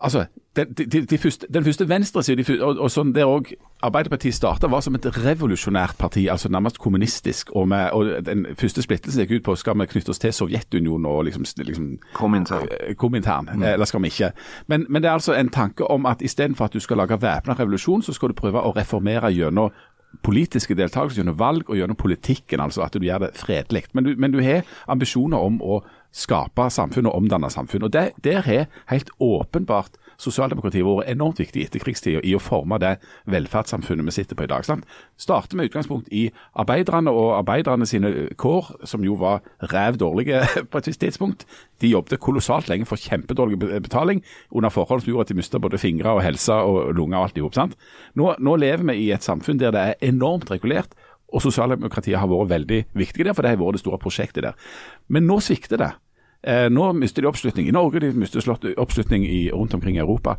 Altså, 0.00 0.24
de, 0.56 0.84
de, 0.84 1.06
de 1.06 1.18
første, 1.18 1.46
Den 1.54 1.64
første 1.64 1.88
venstresiden, 1.88 2.60
og, 2.60 2.78
og 2.78 2.90
sånn 2.90 3.14
der 3.14 3.28
òg 3.28 3.52
Arbeiderpartiet 3.84 4.34
starta, 4.34 4.68
var 4.72 4.80
som 4.84 4.94
et 4.96 5.06
revolusjonært 5.24 5.96
parti, 5.98 6.26
altså 6.32 6.48
nærmest 6.48 6.78
kommunistisk. 6.78 7.50
Og, 7.56 7.68
med, 7.68 7.90
og 7.92 8.24
Den 8.26 8.46
første 8.58 8.82
splittelsen 8.82 9.24
gikk 9.24 9.40
ut 9.40 9.48
på 9.50 9.56
skal 9.60 9.76
vi 9.80 9.88
knytte 9.90 10.14
oss 10.14 10.20
til 10.20 10.32
Sovjetunionen 10.32 11.06
og 11.06 11.24
liksom, 11.28 11.44
liksom 11.58 11.90
Komintern. 12.16 12.68
Komintern, 12.96 13.50
mm. 13.52 13.62
eller 13.62 13.84
skal 13.84 14.02
vi 14.02 14.12
ikke. 14.12 14.32
Men, 14.66 14.86
men, 14.88 15.02
det 15.02 15.08
er 15.08 15.18
altså 15.18 15.36
en 15.36 15.52
tanke 15.52 15.84
om 15.84 16.06
at 16.06 16.22
istedenfor 16.22 16.64
at 16.64 16.72
du 16.72 16.80
skal 16.80 16.96
lage 16.96 17.20
væpna 17.22 17.56
revolusjon, 17.58 18.02
så 18.02 18.12
skal 18.12 18.32
du 18.32 18.38
prøve 18.38 18.60
å 18.60 18.72
reformere 18.76 19.32
gjennom 19.32 19.70
politiske 20.22 20.74
deltakelse, 20.74 21.20
gjennom 21.20 21.38
valg 21.38 21.70
og 21.70 21.76
gjennom 21.76 21.96
politikken. 21.96 22.60
altså 22.60 22.82
At 22.82 22.94
du 22.94 23.04
gjør 23.04 23.26
det 23.26 23.36
fredelig. 23.36 23.84
Men 23.92 24.14
men 24.18 24.32
du 24.32 24.40
har 24.40 24.64
ambisjoner 24.88 25.38
om 25.38 25.60
å 25.62 25.82
skape 26.16 26.70
samfunn 26.72 27.10
og 27.10 27.18
omdanne 27.18 27.50
samfunn. 27.52 27.86
og 27.86 27.92
det, 27.92 28.12
Der 28.24 28.40
har 28.40 28.66
helt 28.86 29.10
åpenbart 29.20 29.98
sosialdemokratiet 30.20 30.84
vært 30.86 31.10
enormt 31.12 31.40
viktig 31.40 31.60
i 31.60 31.66
etterkrigstida 31.68 32.22
i 32.24 32.34
å 32.36 32.42
forme 32.42 32.78
det 32.80 32.94
velferdssamfunnet 33.30 34.06
vi 34.08 34.14
sitter 34.16 34.38
på 34.38 34.46
i 34.46 34.50
dag. 34.50 34.64
Sant? 34.64 34.86
Starter 35.20 35.58
med 35.58 35.68
utgangspunkt 35.68 36.08
i 36.14 36.30
arbeiderne 36.58 37.12
og 37.12 37.34
arbeiderne 37.38 37.88
sine 37.88 38.12
kår, 38.40 38.72
som 38.88 39.04
jo 39.04 39.18
var 39.20 39.44
ræv 39.72 39.98
dårlige 40.00 40.42
på 40.70 40.80
et 40.80 40.90
visst 40.90 41.02
tidspunkt. 41.04 41.46
De 41.84 41.92
jobbet 41.92 42.22
kolossalt 42.22 42.70
lenge 42.72 42.88
for 42.88 43.00
kjempedårlig 43.00 43.60
betaling, 43.84 44.22
under 44.50 44.72
forhold 44.72 45.04
som 45.04 45.12
gjorde 45.12 45.28
at 45.28 45.34
de 45.34 45.40
mistet 45.40 45.64
både 45.64 45.80
fingre 45.82 46.16
og 46.16 46.24
helse 46.24 46.54
og 46.54 46.94
lunger 46.96 47.20
og 47.20 47.28
alt 47.28 47.36
i 47.40 47.44
hop. 47.44 47.76
Nå, 48.16 48.32
nå 48.40 48.56
lever 48.60 48.88
vi 48.88 48.96
i 49.06 49.12
et 49.14 49.24
samfunn 49.24 49.60
der 49.60 49.74
det 49.74 49.82
er 49.82 50.08
enormt 50.08 50.50
regulert. 50.50 50.96
Og 51.34 51.42
sosialdemokratiet 51.42 52.20
har 52.20 52.28
vært 52.30 52.52
veldig 52.52 52.80
viktig 52.96 53.24
der, 53.26 53.34
for 53.34 53.42
det 53.42 53.50
har 53.52 53.60
vært 53.60 53.76
det 53.76 53.82
store 53.82 53.98
prosjektet 54.00 54.44
der. 54.46 54.54
Men 55.10 55.26
nå 55.26 55.40
svikter 55.42 55.80
det. 55.80 55.88
Eh, 56.46 56.68
nå 56.70 56.92
mister 56.94 57.22
de 57.22 57.28
oppslutning 57.28 57.68
i 57.68 57.74
Norge, 57.74 58.00
de 58.00 58.12
mister 58.14 58.40
oppslutning 58.78 59.26
i, 59.26 59.50
rundt 59.50 59.74
omkring 59.74 59.96
i 59.96 60.04
Europa. 60.04 60.36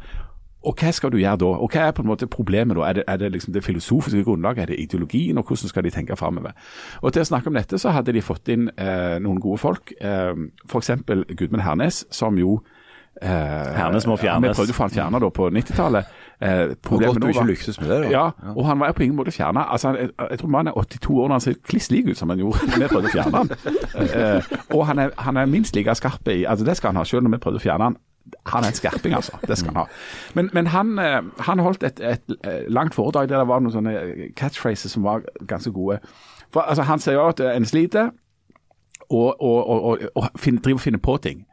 Og 0.67 0.75
hva 0.81 0.91
skal 0.91 1.11
du 1.13 1.19
gjøre 1.19 1.39
da? 1.43 1.49
Og 1.63 1.71
hva 1.71 1.87
er 1.87 1.93
på 1.95 2.03
en 2.03 2.09
måte 2.09 2.27
problemet 2.31 2.75
da? 2.75 2.87
Er 2.89 2.97
det, 2.97 3.03
er 3.07 3.19
det 3.21 3.31
liksom 3.35 3.53
det 3.55 3.63
filosofiske 3.63 4.23
grunnlaget, 4.25 4.61
er 4.61 4.71
det 4.71 4.79
ideologien, 4.79 5.37
og 5.37 5.47
hvordan 5.47 5.71
skal 5.71 5.85
de 5.85 5.91
tenke 5.93 6.17
framover? 6.19 6.55
Og 7.01 7.13
til 7.13 7.23
å 7.23 7.29
snakke 7.29 7.51
om 7.51 7.59
dette, 7.59 7.79
så 7.79 7.93
hadde 7.95 8.15
de 8.15 8.23
fått 8.25 8.51
inn 8.51 8.67
eh, 8.75 9.17
noen 9.23 9.39
gode 9.43 9.61
folk. 9.61 9.93
Eh, 10.01 10.33
F.eks. 10.67 10.91
Gudmund 11.37 11.63
Hernes, 11.63 12.05
som 12.11 12.39
jo 12.41 12.57
eh, 13.21 13.29
Hernes 13.77 14.09
må 14.09 14.17
fjernes. 14.19 14.55
Vi 14.55 14.59
prøvde 14.59 14.75
å 14.75 14.79
få 14.79 14.87
han 14.87 14.95
fjerna 14.97 15.21
på 15.29 15.49
90-tallet. 15.59 16.16
Eh, 16.41 16.75
problemet 16.85 17.17
nå 17.17 17.31
var 17.33 17.47
lyktes 17.49 17.79
med 17.81 17.89
det, 17.89 18.01
da. 18.03 18.09
Ja, 18.13 18.51
og 18.53 18.65
han 18.65 18.79
var 18.79 18.91
på 18.93 19.03
ingen 19.03 19.15
måte 19.17 19.31
fjerna. 19.33 19.63
Altså, 19.73 19.95
jeg, 19.97 20.09
jeg 20.29 20.39
tror 20.39 20.49
mannen 20.53 20.69
er 20.69 20.77
82 20.77 21.09
år 21.09 21.27
når 21.27 21.33
han 21.33 21.41
ser 21.41 21.55
kliss 21.65 21.89
lik 21.91 22.11
ut 22.11 22.17
som 22.17 22.29
han 22.29 22.39
gjorde 22.39 22.67
da 22.67 22.77
vi 22.77 22.89
prøvde 22.91 23.09
å 23.09 23.13
fjerne 23.15 23.37
han. 23.41 23.49
Eh, 23.97 24.51
og 24.75 24.85
han 24.85 24.99
er, 25.01 25.15
han 25.17 25.37
er, 25.37 25.47
minst 25.49 25.75
like 25.75 25.95
skarp 25.95 26.27
i 26.29 26.43
altså 26.45 26.65
Det 26.65 26.77
skal 26.77 26.93
han 26.93 26.99
ha, 27.01 27.03
selv 27.05 27.25
når 27.25 27.33
vi 27.33 27.39
prøvde 27.41 27.57
å 27.57 27.63
fjerne 27.63 27.87
han. 27.89 27.97
Han 28.51 28.63
er 28.63 28.69
en 28.69 28.77
skerping, 28.77 29.15
altså. 29.17 29.39
Det 29.47 29.57
skal 29.57 29.73
han 29.73 29.79
ha. 29.81 29.85
Men, 30.37 30.49
men 30.53 30.67
han, 30.67 30.99
eh, 30.99 31.21
han, 31.47 31.59
holdt 31.59 31.83
et, 31.83 31.99
et, 31.99 32.35
et, 32.43 32.69
langt 32.69 32.95
foredrag 32.95 33.29
der 33.31 33.41
det 33.41 33.47
var 33.49 33.63
noen 33.63 33.73
sånne 33.73 34.29
catchphrases 34.37 34.93
som 34.93 35.07
var 35.07 35.25
ganske 35.47 35.71
gode. 35.73 35.97
For 36.53 36.61
altså, 36.61 36.85
Han 36.85 37.01
sier 37.01 37.17
jo 37.17 37.25
at 37.31 37.41
en 37.41 37.65
sliter 37.65 38.11
og, 39.09 39.41
og, 39.41 39.69
og, 39.69 40.05
og 40.15 40.29
finner, 40.37 40.61
driver 40.61 40.77
og 40.77 40.85
finner 40.85 41.01
på 41.01 41.17
ting. 41.23 41.45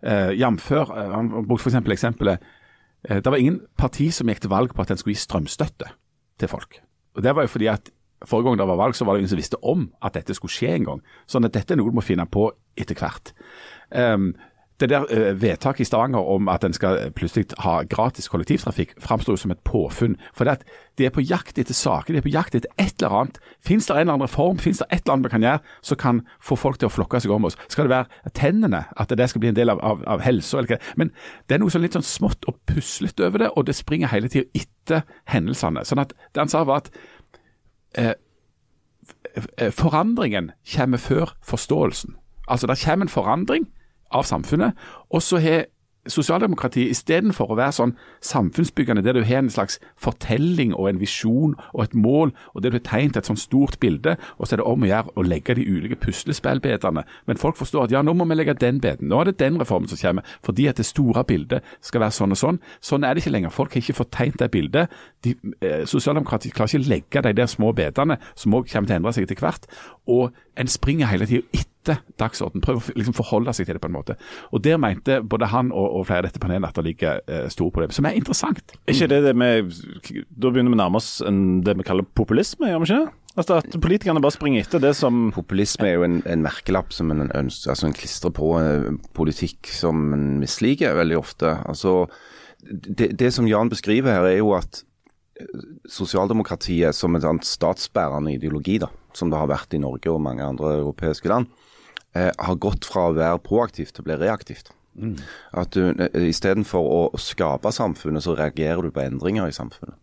Uh, 0.00 0.32
Jf. 0.32 0.70
Han 0.96 1.28
brukte 1.44 1.68
f.eks. 1.68 1.76
eksempelet 1.92 2.38
Eh, 2.38 2.56
det 3.08 3.30
var 3.32 3.40
ingen 3.40 3.62
parti 3.80 4.10
som 4.12 4.28
gikk 4.28 4.42
til 4.44 4.52
valg 4.52 4.74
på 4.76 4.84
at 4.84 4.90
en 4.92 5.00
skulle 5.00 5.16
gi 5.16 5.22
strømstøtte 5.22 5.88
til 6.40 6.50
folk. 6.50 6.82
Og 7.16 7.22
Det 7.24 7.32
var 7.36 7.46
jo 7.46 7.52
fordi 7.54 7.70
at 7.72 7.88
Forrige 8.28 8.50
gang 8.50 8.58
det 8.58 8.66
var 8.68 8.76
valg, 8.76 8.94
så 8.94 9.04
var 9.04 9.14
det 9.14 9.22
ingen 9.22 9.32
som 9.32 9.38
visste 9.40 9.64
om 9.64 9.86
at 10.04 10.12
dette 10.14 10.34
skulle 10.36 10.52
skje 10.52 10.74
en 10.74 10.84
gang. 10.84 10.98
Sånn 11.24 11.46
at 11.48 11.54
dette 11.54 11.72
er 11.72 11.78
noe 11.80 11.88
du 11.88 11.96
må 11.96 12.04
finne 12.04 12.26
på 12.28 12.50
etter 12.76 12.98
hvert. 12.98 13.32
Um, 13.88 14.34
det 14.80 14.88
der 14.90 15.04
uh, 15.08 15.42
vedtaket 15.42 15.84
i 15.84 15.88
Stavanger 15.88 16.24
om 16.34 16.48
at 16.48 16.64
en 16.64 16.74
skal 16.76 17.10
plutselig 17.16 17.52
ha 17.64 17.80
gratis 17.88 18.28
kollektivtrafikk, 18.28 18.94
framstår 19.02 19.36
som 19.40 19.52
et 19.54 19.60
påfunn. 19.64 20.16
For 20.36 20.48
det 20.48 20.60
at 20.60 20.64
de 20.98 21.06
er 21.06 21.14
på 21.14 21.24
jakt 21.24 21.58
etter 21.58 21.76
saker, 21.76 22.14
de 22.14 22.20
er 22.20 22.26
på 22.26 22.32
jakt 22.32 22.56
etter 22.56 22.70
et 22.80 22.94
eller 22.98 23.16
annet. 23.20 23.40
Fins 23.64 23.86
det 23.86 23.94
en 23.94 24.00
eller 24.00 24.16
annen 24.16 24.26
reform, 24.26 24.58
fins 24.58 24.80
det 24.82 24.88
et 24.90 25.02
eller 25.02 25.16
annet 25.16 25.28
vi 25.28 25.34
kan 25.34 25.46
gjøre 25.46 25.60
som 25.90 26.00
kan 26.00 26.22
få 26.40 26.56
folk 26.60 26.80
til 26.80 26.90
å 26.90 26.94
flokke 26.94 27.20
seg 27.20 27.34
om 27.34 27.48
oss? 27.48 27.58
Skal 27.68 27.88
det 27.88 27.94
være 27.94 28.34
tennene, 28.36 28.84
at 28.96 29.12
det 29.16 29.30
skal 29.30 29.44
bli 29.44 29.52
en 29.52 29.58
del 29.58 29.72
av, 29.72 29.80
av, 29.84 30.04
av 30.06 30.24
helsa? 30.24 30.64
Men 30.96 31.12
det 31.48 31.56
er 31.56 31.62
noe 31.62 31.72
sånn 31.72 31.84
litt 31.84 31.96
sånn 31.96 32.06
smått 32.06 32.48
og 32.50 32.58
puslete 32.68 33.28
over 33.28 33.44
det, 33.44 33.52
og 33.56 33.68
det 33.68 33.76
springer 33.78 34.12
hele 34.12 34.32
tida 34.32 34.48
etter 34.56 35.04
hendelsene. 35.30 35.84
Sånn 35.88 36.02
at 36.02 36.14
det 36.16 36.42
han 36.42 36.52
sa 36.52 36.64
var 36.68 36.84
at 36.84 36.92
eh, 38.00 38.14
forandringen 39.76 40.52
kommer 40.74 41.00
før 41.00 41.36
forståelsen. 41.46 42.16
Altså 42.50 42.66
det 42.66 42.80
kommer 42.82 43.06
en 43.06 43.12
forandring 43.12 43.68
av 44.10 44.26
samfunnet. 44.28 44.78
Og 45.10 45.22
så 45.22 45.40
har 45.42 45.68
sosialdemokratiet 46.08 46.94
istedenfor 46.94 47.52
å 47.52 47.56
være 47.58 47.74
sånn 47.76 47.92
samfunnsbyggende, 48.24 49.02
der 49.04 49.18
du 49.18 49.24
har 49.26 49.42
en 49.42 49.50
slags 49.52 49.76
fortelling 50.00 50.72
og 50.72 50.88
en 50.88 51.00
visjon 51.00 51.52
og 51.74 51.82
et 51.84 51.96
mål, 51.96 52.32
og 52.54 52.64
der 52.64 52.72
du 52.72 52.78
har 52.78 52.86
tegnet 52.86 53.18
et 53.20 53.28
sånt 53.28 53.42
stort 53.42 53.76
bilde, 53.82 54.16
og 54.38 54.48
så 54.48 54.56
er 54.56 54.62
det 54.62 54.68
om 54.70 54.86
å 54.86 54.88
gjøre 54.88 55.14
å 55.20 55.26
legge 55.26 55.56
de 55.58 55.66
ulike 55.68 55.98
puslespillbitene. 56.00 57.04
Men 57.28 57.40
folk 57.40 57.58
forstår 57.60 57.86
at 57.88 57.94
ja, 57.94 58.02
nå 58.06 58.14
må 58.16 58.26
vi 58.30 58.38
legge 58.38 58.56
den 58.60 58.80
biten. 58.80 59.10
Nå 59.12 59.20
er 59.20 59.30
det 59.30 59.38
den 59.42 59.60
reformen 59.60 59.90
som 59.92 60.00
kommer, 60.00 60.36
fordi 60.46 60.70
at 60.70 60.80
det 60.80 60.88
store 60.88 61.24
bildet 61.28 61.66
skal 61.84 62.04
være 62.06 62.16
sånn 62.16 62.36
og 62.36 62.40
sånn. 62.40 62.60
Sånn 62.80 63.04
er 63.04 63.14
det 63.14 63.24
ikke 63.24 63.34
lenger. 63.36 63.54
Folk 63.54 63.76
har 63.76 63.84
ikke 63.84 63.98
fått 64.00 64.14
tegnet 64.16 64.40
det 64.40 64.50
bildet. 64.54 65.00
De, 65.26 65.36
eh, 65.60 65.82
Sosialdemokratiet 65.90 66.56
klarer 66.56 66.72
ikke 66.72 66.86
å 66.86 66.94
legge 66.94 67.24
de 67.28 67.34
der 67.36 67.50
små 67.50 67.74
bitene, 67.76 68.16
som 68.34 68.56
òg 68.56 68.70
kommer 68.72 68.88
til 68.88 68.96
å 68.96 69.00
endre 69.02 69.12
seg 69.16 69.28
etter 69.28 69.44
hvert. 69.44 69.68
Og 70.08 70.32
en 70.56 70.70
springer 70.70 71.12
hele 71.12 71.28
tida 71.28 71.44
etter 71.52 71.69
dagsorden. 72.20 72.62
prøve 72.64 72.82
å 72.82 72.96
liksom 72.96 73.16
forholde 73.16 73.54
seg 73.56 73.68
til 73.68 73.78
det 73.78 73.82
på 73.82 73.90
en 73.90 73.96
måte. 73.96 74.16
Og 74.52 74.62
Der 74.64 74.80
mente 74.80 75.20
både 75.22 75.50
han 75.52 75.72
og, 75.72 75.86
og 76.00 76.06
flere 76.08 76.24
av 76.24 76.30
dette 76.30 76.42
panelet 76.42 76.70
at 76.70 76.80
det 76.80 76.86
ligger 76.86 77.22
eh, 77.26 77.48
store 77.52 77.74
problemer, 77.74 77.96
som 77.96 78.08
er 78.08 78.18
interessant. 78.18 78.76
Er 78.86 78.94
ikke 78.94 79.10
det 79.12 79.22
det 79.28 79.36
med 79.36 79.70
Da 80.30 80.50
begynner 80.50 80.72
vi 80.72 80.78
å 80.78 80.82
nærme 80.82 81.00
oss 81.00 81.20
en, 81.26 81.60
det 81.64 81.76
vi 81.78 81.86
kaller 81.86 82.06
populisme, 82.16 82.70
gjør 82.70 82.84
vi 82.84 82.90
ikke 82.90 83.00
det? 83.04 83.16
Altså 83.38 83.60
At 83.60 83.76
politikerne 83.78 84.22
bare 84.22 84.34
springer 84.34 84.64
etter 84.64 84.82
det 84.82 84.90
som 84.98 85.28
Populisme 85.34 85.86
er 85.86 86.00
jo 86.00 86.06
en, 86.06 86.18
en 86.26 86.42
merkelapp 86.42 86.90
som 86.94 87.12
en 87.14 87.28
ønsker, 87.28 87.70
altså 87.70 87.86
en 87.86 87.94
klistrer 87.94 88.34
på 88.34 88.52
eh, 88.58 88.90
politikk 89.16 89.70
som 89.70 90.10
en 90.16 90.28
misliker 90.42 90.96
veldig 90.98 91.18
ofte. 91.20 91.54
Altså 91.70 92.08
det, 92.66 93.12
det 93.18 93.30
som 93.34 93.48
Jan 93.48 93.70
beskriver 93.70 94.12
her, 94.18 94.26
er 94.28 94.40
jo 94.40 94.52
at 94.58 94.82
eh, 95.40 95.62
sosialdemokratiet 95.88 96.96
som 96.96 97.16
en 97.16 97.42
statsbærende 97.46 98.34
ideologi, 98.34 98.80
da, 98.82 98.90
som 99.16 99.30
det 99.30 99.38
har 99.40 99.50
vært 99.50 99.78
i 99.78 99.82
Norge 99.82 100.10
og 100.12 100.22
mange 100.24 100.44
andre 100.44 100.80
europeiske 100.80 101.30
land, 101.30 101.48
eh, 102.14 102.30
har 102.38 102.60
gått 102.62 102.86
fra 102.88 103.08
å 103.08 103.16
være 103.16 103.42
proaktivt 103.44 103.94
til 103.94 104.04
å 104.04 104.08
bli 104.08 104.20
reaktivt. 104.20 104.72
Mm. 105.00 105.16
At 105.56 105.74
du 105.76 105.90
eh, 105.92 106.28
Istedenfor 106.28 106.86
å 106.92 107.02
skape 107.20 107.72
samfunnet, 107.74 108.24
så 108.26 108.36
reagerer 108.38 108.82
du 108.84 108.94
på 108.94 109.04
endringer 109.04 109.50
i 109.50 109.56
samfunnet. 109.56 109.96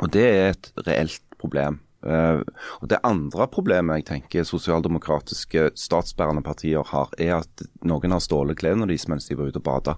Og 0.00 0.12
Det 0.12 0.26
er 0.26 0.52
et 0.52 0.70
reelt 0.86 1.22
problem. 1.38 1.80
Uh, 2.02 2.42
og 2.82 2.88
Det 2.90 2.98
andre 3.06 3.46
problemet 3.46 4.00
jeg 4.00 4.08
tenker 4.08 4.46
sosialdemokratiske 4.46 5.68
statsbærende 5.78 6.42
partier 6.42 6.82
har, 6.90 7.12
er 7.18 7.36
at 7.36 7.62
noen 7.86 8.10
har 8.10 8.22
stjålet 8.22 8.58
klærne 8.58 8.88
deres 8.90 9.06
mens 9.06 9.28
de 9.28 9.38
var 9.38 9.52
ute 9.52 9.62
og 9.62 9.68
bada. 9.68 9.94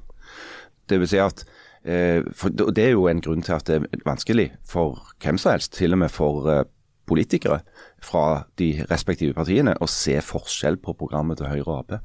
Det 0.84 0.98
vil 1.00 1.08
si 1.08 1.22
at 1.22 1.46
uh, 1.88 2.20
for, 2.36 2.52
Det 2.52 2.84
er 2.84 2.92
jo 2.92 3.06
en 3.08 3.24
grunn 3.24 3.44
til 3.44 3.56
at 3.56 3.70
det 3.70 3.78
er 3.80 4.04
vanskelig 4.04 4.50
for 4.68 5.00
hvem 5.22 5.40
som 5.40 5.54
helst, 5.54 5.72
til 5.78 5.96
og 5.96 6.02
med 6.04 6.12
for 6.12 6.50
uh, 6.50 6.64
politikere 7.06 7.60
fra 8.02 8.44
de 8.60 8.72
respektive 8.90 9.36
partiene 9.36 9.76
og 9.80 9.90
se 9.92 10.16
forskjell 10.24 10.80
på 10.82 10.96
programmet 10.98 11.40
til 11.40 11.50
Høyre 11.50 11.68
og 11.68 11.78
Ap. 11.84 11.96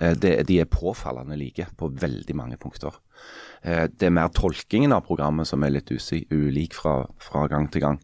Eh, 0.00 0.14
de 0.18 0.60
er 0.60 0.70
påfallende 0.70 1.38
like 1.38 1.66
på 1.78 1.90
veldig 1.90 2.36
mange 2.36 2.58
punkter. 2.60 2.94
Eh, 3.62 3.86
det 3.88 4.08
er 4.08 4.14
mer 4.14 4.30
tolkingen 4.34 4.94
av 4.94 5.06
programmet 5.06 5.48
som 5.48 5.62
er 5.64 5.74
litt 5.74 5.90
ulik 5.90 6.76
fra, 6.76 7.02
fra, 7.22 7.46
gang 7.50 7.68
til 7.70 7.84
gang. 7.84 8.00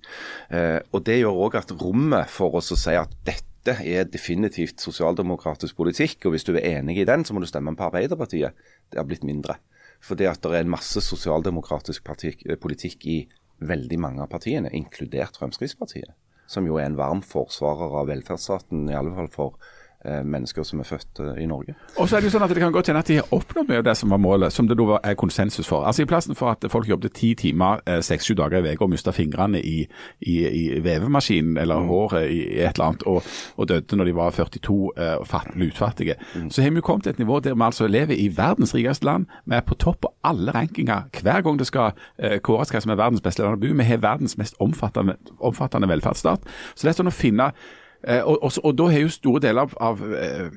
Eh, 0.50 0.80
og 0.92 1.04
Det 1.04 1.20
gjør 1.20 1.42
òg 1.46 1.58
at 1.60 1.74
rommet 1.80 2.30
for 2.30 2.58
oss 2.58 2.72
å 2.74 2.78
si 2.78 2.96
at 2.98 3.14
dette 3.24 3.78
er 3.80 4.04
definitivt 4.04 4.82
sosialdemokratisk 4.82 5.76
politikk, 5.76 6.26
og 6.26 6.34
hvis 6.34 6.44
du 6.44 6.52
er 6.54 6.80
enig 6.80 6.98
i 7.00 7.06
den, 7.08 7.24
så 7.24 7.32
må 7.32 7.40
du 7.40 7.48
stemme 7.48 7.72
på 7.76 7.86
Arbeiderpartiet, 7.86 8.52
det 8.90 8.98
har 8.98 9.06
blitt 9.08 9.24
mindre. 9.24 9.56
Fordi 10.04 10.26
at 10.28 10.42
det 10.42 10.52
er 10.52 10.66
en 10.66 10.74
masse 10.74 11.00
sosialdemokratisk 11.00 12.04
politikk 12.04 13.06
i 13.08 13.22
veldig 13.62 13.98
mange 14.00 14.24
av 14.24 14.30
partiene, 14.32 14.72
inkludert 14.74 15.38
Fremskrittspartiet. 15.38 16.14
Som 16.50 16.66
jo 16.68 16.76
er 16.78 16.90
en 16.90 16.98
varm 16.98 17.22
forsvarer 17.24 17.94
av 18.00 18.10
velferdsstaten, 18.10 18.88
i 18.90 18.96
alle 18.98 19.14
fall 19.16 19.30
for 19.32 19.58
mennesker 20.04 20.62
som 20.62 20.80
er 20.80 20.88
født 20.88 21.20
eh, 21.20 21.42
i 21.42 21.46
Norge. 21.46 21.74
Og 21.96 22.08
så 22.08 22.16
er 22.16 22.20
Det 22.20 22.28
jo 22.28 22.34
sånn 22.36 22.44
at 22.46 22.52
det 22.52 22.62
kan 22.62 22.72
godt 22.72 22.90
hende 22.90 23.00
at 23.00 23.08
de 23.08 23.18
har 23.20 23.32
oppnådd 23.32 23.68
mye 23.68 23.80
av 23.80 23.86
det 23.86 23.96
som 23.96 24.12
var 24.12 24.20
målet, 24.20 24.52
som 24.52 24.68
det 24.68 24.76
da 24.78 24.98
er 25.02 25.16
konsensus 25.20 25.68
for. 25.68 25.84
Altså 25.84 26.04
I 26.04 26.08
plassen 26.10 26.36
for 26.38 26.52
at 26.52 26.64
folk 26.72 26.88
jobbet 26.88 27.14
ti 27.16 27.34
timer 27.34 27.82
eh, 27.86 28.00
seks-sju 28.04 28.34
dager 28.38 28.64
i 28.64 28.74
uka 28.74 28.86
og 28.86 28.92
mista 28.92 29.14
fingrene 29.14 29.60
i, 29.60 29.84
i, 30.20 30.34
i, 30.48 30.64
vevemaskinen 30.84 31.58
eller 31.60 31.84
mm. 31.84 31.88
håret 31.92 32.30
i 32.30 32.40
et 32.64 32.74
eller 32.74 32.88
annet, 32.88 33.06
og, 33.10 33.22
og 33.56 33.68
døde 33.68 33.96
når 33.96 34.10
de 34.10 34.16
var 34.16 34.34
42 34.34 34.74
og 35.04 35.26
fatt, 35.28 35.52
lutfattige, 35.58 36.16
mm. 36.34 36.50
så 36.50 36.62
har 36.62 36.70
vi 36.70 36.80
jo 36.80 36.86
kommet 36.86 37.04
til 37.04 37.14
et 37.14 37.22
nivå 37.22 37.40
der 37.40 37.54
vi 37.54 37.66
altså 37.66 37.86
lever 37.88 38.16
i 38.18 38.28
verdens 38.36 38.74
rikeste 38.74 39.06
land. 39.06 39.26
Vi 39.46 39.56
er 39.56 39.64
på 39.66 39.74
topp 39.74 40.00
på 40.04 40.12
alle 40.24 40.52
rankinger 40.54 41.08
hver 41.22 41.44
gang 41.44 41.58
det 41.58 41.68
skal 41.68 41.94
kåres 42.42 42.72
hva 42.72 42.82
som 42.82 42.92
er 42.92 42.98
verdens 43.00 43.22
beste 43.24 43.42
land 43.42 43.56
å 43.56 43.62
bo. 43.62 43.72
Vi 43.72 43.88
har 43.88 44.02
verdens 44.02 44.36
mest 44.40 44.58
omfattende, 44.60 45.16
omfattende 45.38 45.88
velferdsstat. 45.88 46.44
Så 46.74 46.86
det 46.86 46.92
er 46.92 46.98
sånn 47.00 47.12
å 47.12 47.14
finne 47.14 47.52
Eh, 47.52 47.83
og, 48.04 48.42
og, 48.42 48.52
og, 48.62 48.78
da 48.78 48.90
har 48.92 49.04
jo 49.04 49.12
store 49.12 49.40
deler 49.40 49.64
av, 49.64 49.76
av 49.80 50.02
eh, 50.18 50.50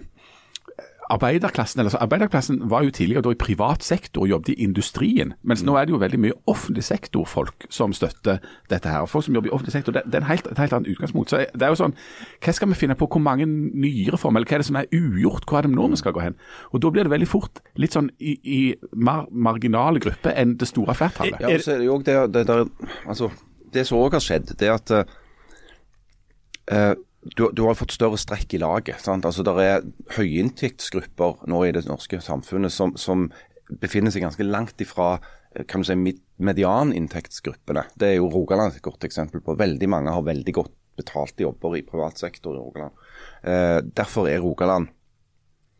arbeiderklassen 1.09 1.79
eller 1.79 1.93
så 1.93 2.01
arbeiderklassen 2.03 2.59
var 2.69 2.83
jo 2.83 2.91
tidligere 2.91 3.23
da 3.25 3.31
i 3.31 3.39
privat 3.39 3.83
sektor 3.83 4.25
og 4.25 4.31
jobbet 4.31 4.53
i 4.53 4.63
industrien. 4.63 5.33
Mens 5.47 5.63
nå 5.63 5.77
er 5.77 5.87
det 5.87 5.95
jo 5.95 6.01
veldig 6.01 6.19
mye 6.19 6.35
offentlig 6.51 6.83
sektor-folk 6.83 7.67
som 7.73 7.93
støtter 7.95 8.41
dette 8.71 8.91
her. 8.91 9.07
Folk 9.07 9.25
som 9.25 9.37
jobber 9.37 9.49
i 9.49 9.53
offentlig 9.55 9.77
sektor. 9.77 9.95
Det, 9.95 10.03
det 10.05 10.19
er 10.19 10.25
en 10.25 10.31
helt, 10.31 10.49
et 10.51 10.59
helt 10.59 10.75
annet 10.75 10.91
utgangspunkt. 10.91 11.31
Så 11.31 11.45
det 11.53 11.67
er 11.67 11.71
jo 11.71 11.79
sånn, 11.79 11.95
Hva 12.43 12.55
skal 12.55 12.71
vi 12.71 12.79
finne 12.79 12.97
på? 12.99 13.07
Hvor 13.07 13.23
mange 13.23 13.47
nye 13.47 14.11
reformer? 14.13 14.41
Eller 14.41 14.51
hva 14.51 14.59
er 14.59 14.65
det 14.65 14.69
som 14.69 14.81
er 14.81 14.91
ugjort? 14.91 15.47
Hvor 15.47 15.61
er 15.61 15.67
det 15.67 15.75
nå 15.75 15.87
vi 15.93 16.01
skal 16.03 16.15
gå 16.15 16.25
hen? 16.25 16.37
Og 16.71 16.83
Da 16.83 16.91
blir 16.91 17.07
det 17.07 17.15
veldig 17.15 17.31
fort 17.31 17.63
litt 17.79 17.95
sånn 17.95 18.11
i, 18.19 18.37
i 18.43 18.61
mar 18.93 19.27
marginale 19.31 20.03
grupper 20.03 20.35
enn 20.35 20.57
det 20.59 20.67
store 20.67 20.95
flertallet. 20.97 21.39
Ja, 21.41 21.55
så 21.63 21.77
er 21.77 21.83
det 21.83 21.87
jo 21.87 22.01
det, 22.03 22.19
det, 22.33 22.47
det, 22.47 22.91
altså, 23.07 23.31
det 23.73 23.87
som 23.87 24.01
òg 24.01 24.17
har 24.17 24.23
skjedd, 24.23 24.55
det 24.59 24.71
at 24.71 24.91
uh, 24.91 26.95
du, 27.35 27.47
du, 27.51 27.63
har 27.65 27.77
fått 27.77 27.95
større 27.95 28.19
strekk 28.19 28.53
i 28.55 28.61
laget. 28.61 29.01
Sant? 29.03 29.25
Altså, 29.25 29.43
Det 29.43 29.55
er 29.63 29.85
høyinntektsgrupper 30.17 31.47
nå 31.49 31.63
i 31.65 31.73
det 31.75 31.87
norske 31.89 32.21
samfunnet 32.23 32.73
som, 32.73 32.95
som 32.99 33.27
befinner 33.67 34.13
seg 34.13 34.23
ganske 34.23 34.47
langt 34.47 34.79
ifra 34.83 35.17
kan 35.65 35.81
du 35.81 35.87
si, 35.87 35.95
medianinntektsgruppene. 36.43 37.87
Det 37.97 38.11
er 38.11 38.19
jo 38.19 38.29
Rogaland 38.29 38.75
et 38.75 38.83
godt 38.85 39.07
eksempel 39.07 39.41
på. 39.41 39.55
Veldig 39.57 39.89
mange 39.89 40.13
har 40.13 40.25
veldig 40.25 40.53
godt 40.53 40.75
betalte 40.97 41.45
jobber 41.45 41.77
i 41.77 41.85
privat 41.85 42.19
sektor 42.19 42.55
i 42.55 42.61
Rogaland. 42.61 43.07
Eh, 43.41 43.79
derfor 43.97 44.29
er 44.29 44.41
Rogaland 44.43 44.91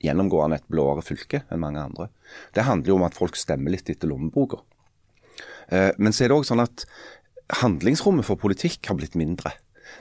gjennomgående 0.04 0.60
et 0.60 0.68
blåere 0.70 1.04
fylke 1.06 1.44
enn 1.50 1.62
mange 1.62 1.82
andre. 1.82 2.10
Det 2.54 2.66
handler 2.68 2.94
jo 2.94 2.98
om 3.00 3.06
at 3.08 3.18
folk 3.18 3.38
stemmer 3.38 3.74
litt 3.74 3.90
etter 3.90 4.10
lommeboka. 4.10 4.62
Eh, 5.70 5.92
men 5.98 6.14
så 6.14 6.26
er 6.26 6.32
det 6.32 6.40
òg 6.40 6.48
sånn 6.48 6.64
at 6.64 6.86
handlingsrommet 7.62 8.28
for 8.28 8.40
politikk 8.40 8.90
har 8.90 8.98
blitt 9.00 9.18
mindre. 9.18 9.56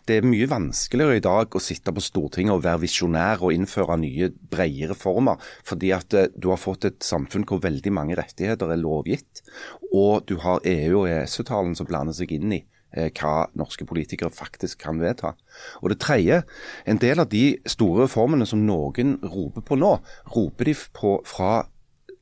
Det 0.06 0.20
er 0.20 0.26
mye 0.26 0.46
vanskeligere 0.46 1.18
i 1.18 1.22
dag 1.24 1.50
å 1.50 1.60
sitte 1.62 1.90
på 1.90 2.02
Stortinget 2.04 2.54
og 2.54 2.62
være 2.62 2.84
visjonær 2.84 3.40
og 3.42 3.56
innføre 3.56 3.96
nye, 3.98 4.28
brede 4.52 4.92
reformer, 4.92 5.40
fordi 5.66 5.90
at 5.96 6.14
eh, 6.14 6.28
du 6.30 6.52
har 6.52 6.60
fått 6.62 6.86
et 6.86 7.00
samfunn 7.02 7.46
hvor 7.48 7.58
veldig 7.64 7.90
mange 7.90 8.14
rettigheter 8.18 8.70
er 8.70 8.78
lovgitt, 8.78 9.42
og 9.90 10.28
du 10.30 10.36
har 10.44 10.62
EU- 10.62 11.00
og 11.00 11.08
EØS-avtalen 11.10 11.74
som 11.74 11.90
blander 11.90 12.14
seg 12.14 12.36
inn 12.36 12.54
i 12.54 12.60
eh, 12.94 13.10
hva 13.18 13.48
norske 13.58 13.88
politikere 13.88 14.30
faktisk 14.30 14.84
kan 14.84 15.02
vedta. 15.02 15.34
Og 15.82 15.90
det 15.90 15.98
tredje, 16.06 16.44
en 16.86 17.02
del 17.02 17.24
av 17.24 17.32
de 17.34 17.56
store 17.66 18.06
reformene 18.06 18.46
som 18.46 18.62
noen 18.62 19.16
roper 19.26 19.66
på 19.66 19.80
nå, 19.82 19.96
roper 20.36 20.70
de 20.70 20.76
på 20.94 21.16
fra 21.26 21.64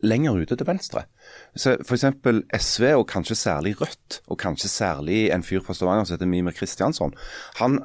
lenger 0.04 0.36
ute 0.36 0.56
til 0.58 0.68
venstre. 0.68 1.04
F.eks. 1.56 2.06
SV, 2.60 2.86
og 2.98 3.06
kanskje 3.10 3.36
særlig 3.38 3.74
Rødt, 3.80 4.20
og 4.28 4.38
kanskje 4.40 4.70
særlig 4.70 5.18
en 5.34 5.44
fyr 5.46 5.62
fra 5.64 5.74
Stavanger 5.76 6.06
som 6.06 6.16
heter 6.16 6.30
Mime 6.30 6.52
Kristiansson, 6.54 7.14
han 7.60 7.80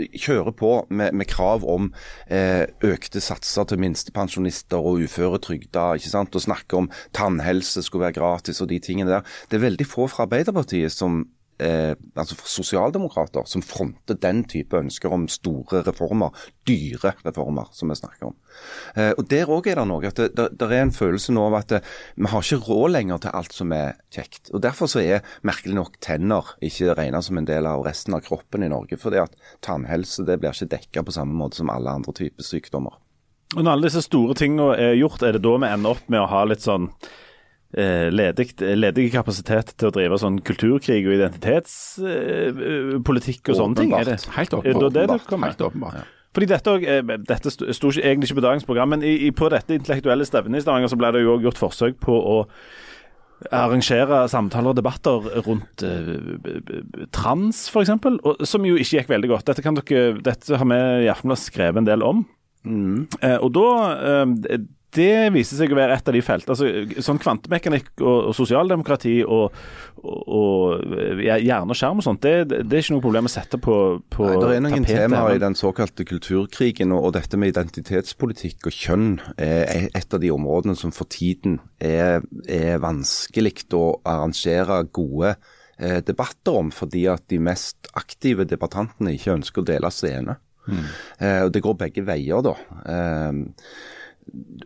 eh, 0.00 0.08
kjører 0.18 0.54
på 0.56 0.72
med, 0.90 1.14
med 1.16 1.28
krav 1.30 1.66
om 1.68 1.90
eh, 2.26 2.64
økte 2.84 3.22
satser 3.24 3.68
til 3.68 3.82
minstepensjonister 3.82 4.80
og 4.80 5.04
uføretrygda, 5.06 5.90
og 5.98 6.42
snakker 6.42 6.82
om 6.82 6.90
tannhelse 7.16 7.82
skulle 7.84 8.08
være 8.08 8.18
gratis 8.20 8.62
og 8.64 8.70
de 8.72 8.78
tingene 8.82 9.10
der. 9.10 9.26
Det 9.50 9.58
er 9.58 9.66
veldig 9.68 9.86
få 9.88 10.08
fra 10.10 10.26
Arbeiderpartiet 10.26 10.94
som 10.94 11.24
eh, 11.58 11.94
altså 12.18 12.36
sosialdemokrater 12.48 13.46
som 13.50 13.62
fronter 13.64 14.18
den 14.20 14.44
type 14.48 14.78
ønsker 14.78 15.12
om 15.14 15.26
store 15.30 15.82
reformer, 15.86 16.34
dyre 16.68 17.14
reformer, 17.24 17.68
som 17.76 17.90
vi 17.90 17.98
snakker 17.98 18.30
om. 18.30 18.36
Eh, 18.94 19.12
og 19.16 19.26
Der 19.30 19.50
òg 19.50 19.68
er 19.70 19.80
det 19.80 19.86
noe. 19.90 20.06
at 20.06 20.16
det, 20.16 20.30
det, 20.36 20.48
det, 20.58 20.70
er 20.70 20.86
en 20.86 20.94
følelse 20.94 21.34
nå 21.34 21.46
av 21.48 21.58
at 21.60 21.68
det, 21.74 21.82
eh, 21.82 21.98
vi 22.16 22.32
har 22.32 22.46
ikke 22.46 22.66
råd 22.68 22.94
lenger 22.94 23.18
til 23.24 23.36
alt 23.40 23.56
som 23.56 23.72
er 23.72 23.98
kjekt. 24.14 24.52
Og 24.52 24.62
Derfor 24.62 24.90
så 24.90 25.02
er 25.02 25.26
merkelig 25.42 25.74
nok 25.74 26.00
tenner 26.00 26.54
ikke 26.64 26.94
regnet 26.94 27.24
som 27.24 27.38
en 27.38 27.48
del 27.48 27.66
av 27.66 27.84
resten 27.86 28.14
av 28.14 28.24
kroppen 28.26 28.62
i 28.62 28.72
Norge. 28.72 28.96
fordi 28.98 29.18
at 29.22 29.34
tannhelse 29.62 30.24
det 30.24 30.40
blir 30.40 30.52
ikke 30.52 30.72
dekka 30.76 31.02
på 31.04 31.12
samme 31.12 31.34
måte 31.34 31.56
som 31.56 31.70
alle 31.70 31.90
andre 31.90 32.12
typer 32.12 32.42
sykdommer. 32.42 32.98
Og 33.56 33.64
Når 33.64 33.72
alle 33.72 33.88
disse 33.88 34.02
store 34.04 34.34
tingene 34.34 34.76
er 34.76 34.98
gjort, 34.98 35.22
er 35.22 35.32
det 35.32 35.42
da 35.42 35.56
vi 35.56 35.70
ender 35.72 35.96
opp 35.96 36.08
med 36.08 36.20
å 36.20 36.28
ha 36.28 36.44
litt 36.44 36.64
sånn 36.64 36.90
ledig, 37.68 38.56
ledig, 38.56 39.12
kapasitet 39.12 39.76
til 39.76 39.90
å 39.90 39.92
drive 39.92 40.16
sånn 40.22 40.40
kulturkrig 40.40 41.04
og 41.04 41.12
identitetspolitikk 41.18 43.52
og 43.52 43.56
sånne 43.58 43.76
ting? 43.76 43.92
Er 43.92 44.08
det 44.08 44.24
helt 44.38 44.52
åpenbart. 44.56 44.92
Det 44.94 45.04
det 45.04 45.20
helt 45.44 45.60
åpenbart. 45.66 46.08
Fordi 46.36 46.46
Dette, 46.46 46.70
eh, 46.86 47.02
dette 47.02 47.50
sto 47.50 47.90
egentlig 47.90 48.28
ikke 48.28 48.38
på 48.38 48.44
dagens 48.44 48.66
program, 48.68 48.88
men 48.94 49.02
i, 49.02 49.32
på 49.34 49.48
dette 49.50 49.74
intellektuelle 49.74 50.22
stevnet 50.28 50.60
i 50.60 50.62
Stavanger 50.62 50.86
så 50.92 50.98
ble 51.00 51.08
det 51.16 51.24
jo 51.24 51.40
gjort 51.42 51.58
forsøk 51.58 51.96
på 52.04 52.14
å 52.14 52.36
arrangere 53.54 54.24
samtaler 54.30 54.70
og 54.72 54.78
debatter 54.78 55.18
rundt 55.46 55.82
uh, 55.86 56.34
trans, 57.14 57.68
f.eks., 57.70 57.90
som 58.50 58.64
jo 58.66 58.74
ikke 58.74 58.96
gikk 58.98 59.10
veldig 59.12 59.30
godt. 59.30 59.46
Dette, 59.46 59.62
dere, 59.62 60.18
dette 60.26 60.58
har 60.58 60.66
vi 60.66 60.78
i 61.06 61.10
Aftenbladet 61.10 61.44
skrevet 61.44 61.78
en 61.80 61.86
del 61.86 62.02
om. 62.06 62.24
Mm. 62.66 63.06
Uh, 63.22 63.38
og 63.38 63.50
da 63.54 63.68
uh, 63.94 64.26
det 64.96 65.28
viser 65.34 65.58
seg 65.58 65.72
å 65.72 65.76
være 65.76 65.96
et 65.98 66.06
av 66.08 66.14
de 66.16 66.20
feltene. 66.24 66.54
Altså, 66.54 67.02
sånn 67.04 67.20
kvantemekanikk 67.20 67.90
og, 68.00 68.30
og 68.30 68.36
sosialdemokrati 68.36 69.18
og, 69.24 69.58
og, 70.00 70.22
og 70.38 71.20
hjerne 71.20 71.74
og 71.74 71.78
skjerm 71.78 72.00
og 72.00 72.06
sånt, 72.06 72.22
det, 72.24 72.62
det, 72.64 72.64
er 72.64 72.84
ikke 72.84 72.96
noe 72.96 73.04
problem 73.04 73.28
å 73.28 73.32
sette 73.32 73.60
på, 73.60 73.76
på 74.14 74.30
Nei, 74.30 74.38
Det 74.40 74.56
er 74.56 74.64
noen 74.64 74.88
temaer 74.88 75.36
i 75.36 75.42
den 75.42 75.58
såkalte 75.58 76.06
kulturkrigen, 76.08 76.94
og, 76.96 77.10
dette 77.18 77.40
med 77.40 77.52
identitetspolitikk 77.52 78.70
og 78.70 78.78
kjønn 78.78 79.12
er 79.36 79.88
et 79.92 80.14
av 80.14 80.22
de 80.24 80.32
områdene 80.32 80.76
som 80.78 80.94
for 80.94 81.10
tiden 81.12 81.58
er, 81.84 82.24
er 82.48 82.80
vanskelig 82.82 83.68
å 83.76 83.84
arrangere 84.08 84.82
gode 84.94 85.34
eh, 85.34 86.00
debatter 86.04 86.58
om, 86.62 86.72
fordi 86.74 87.04
at 87.12 87.26
de 87.32 87.40
mest 87.42 87.90
aktive 87.98 88.48
debattantene 88.48 89.16
ikke 89.16 89.36
ønsker 89.36 89.64
å 89.64 89.68
dele 89.68 89.92
scene. 89.92 90.38
Mm. 90.68 90.82
Eh, 91.18 91.40
og 91.46 91.52
Det 91.52 91.64
går 91.64 91.78
begge 91.84 92.04
veier, 92.06 92.44
da. 92.44 92.56
Eh, 92.88 93.44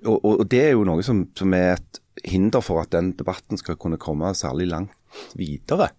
og, 0.05 0.19
og, 0.25 0.45
det 0.51 0.61
er 0.67 0.75
jo 0.75 0.87
noe 0.89 1.05
som, 1.07 1.25
som, 1.39 1.55
er 1.57 1.77
et 1.77 2.01
hinder 2.29 2.63
for 2.65 2.83
at 2.83 2.93
den 2.95 3.13
debatten 3.19 3.61
skal 3.61 3.79
kunne 3.81 4.01
komme 4.01 4.33
særlig 4.37 4.69
langt 4.71 5.23
videre. 5.39 5.93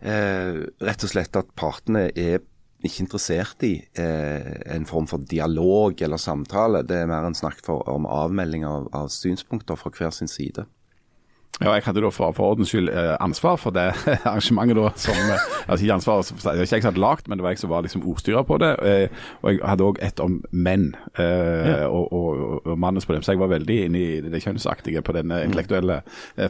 Eh, 0.00 0.62
rett 0.84 1.04
og 1.04 1.12
slett 1.12 1.36
at 1.38 1.50
partene 1.58 2.08
er 2.14 2.40
ikke 2.84 3.02
interessert 3.02 3.64
i 3.66 3.72
eh, 3.98 4.50
en 4.70 4.86
form 4.86 5.08
for 5.10 5.24
dialog 5.30 5.98
eller 6.02 6.20
samtale. 6.22 6.84
Det 6.86 7.00
er 7.00 7.10
mer 7.10 7.26
en 7.26 7.38
snakk 7.38 7.62
for, 7.66 7.82
om 7.90 8.06
avmelding 8.06 8.66
av, 8.68 8.86
av 8.94 9.10
synspunkter 9.12 9.78
fra 9.78 9.92
hver 9.94 10.14
sin 10.14 10.30
side. 10.30 10.66
Ja, 11.58 11.72
jeg 11.74 11.82
hadde 11.88 12.02
da 12.04 12.10
for, 12.14 12.30
for 12.36 12.52
ordens 12.52 12.70
skyld 12.70 12.88
eh, 12.92 13.16
ansvar 13.20 13.56
for 13.58 13.74
det 13.74 13.88
arrangementet 14.28 14.78
da. 14.78 14.90
Som, 14.94 15.16
eh, 15.18 15.46
altså 15.66 15.84
ikke 15.84 15.94
ansvar, 15.96 16.22
det 16.22 16.44
var 16.44 16.52
ikke 16.62 16.76
jeg 16.76 16.84
som 16.84 16.90
hadde 16.92 17.02
lagd, 17.02 17.28
men 17.28 17.40
det 17.40 17.46
var 17.46 17.54
jeg 17.54 17.62
som 17.62 17.72
var 17.72 17.82
liksom 17.86 18.04
ordstyrer 18.06 18.44
på 18.46 18.58
det. 18.62 18.70
Eh, 18.86 19.24
og 19.42 19.50
jeg 19.52 19.64
hadde 19.66 19.88
òg 19.88 19.98
et 20.06 20.22
om 20.22 20.38
menn 20.52 20.92
ja. 21.18 21.88
og, 21.88 22.12
og, 22.14 22.66
og 22.66 22.78
mannens 22.78 23.06
problem, 23.08 23.24
så 23.26 23.34
jeg 23.34 23.40
var 23.42 23.50
veldig 23.50 23.78
inne 23.88 23.98
i 23.98 24.20
det 24.22 24.42
kjønnsaktige 24.44 25.02
på 25.02 25.14
denne 25.16 25.40
mm. 25.40 25.48
intellektuelle 25.48 25.98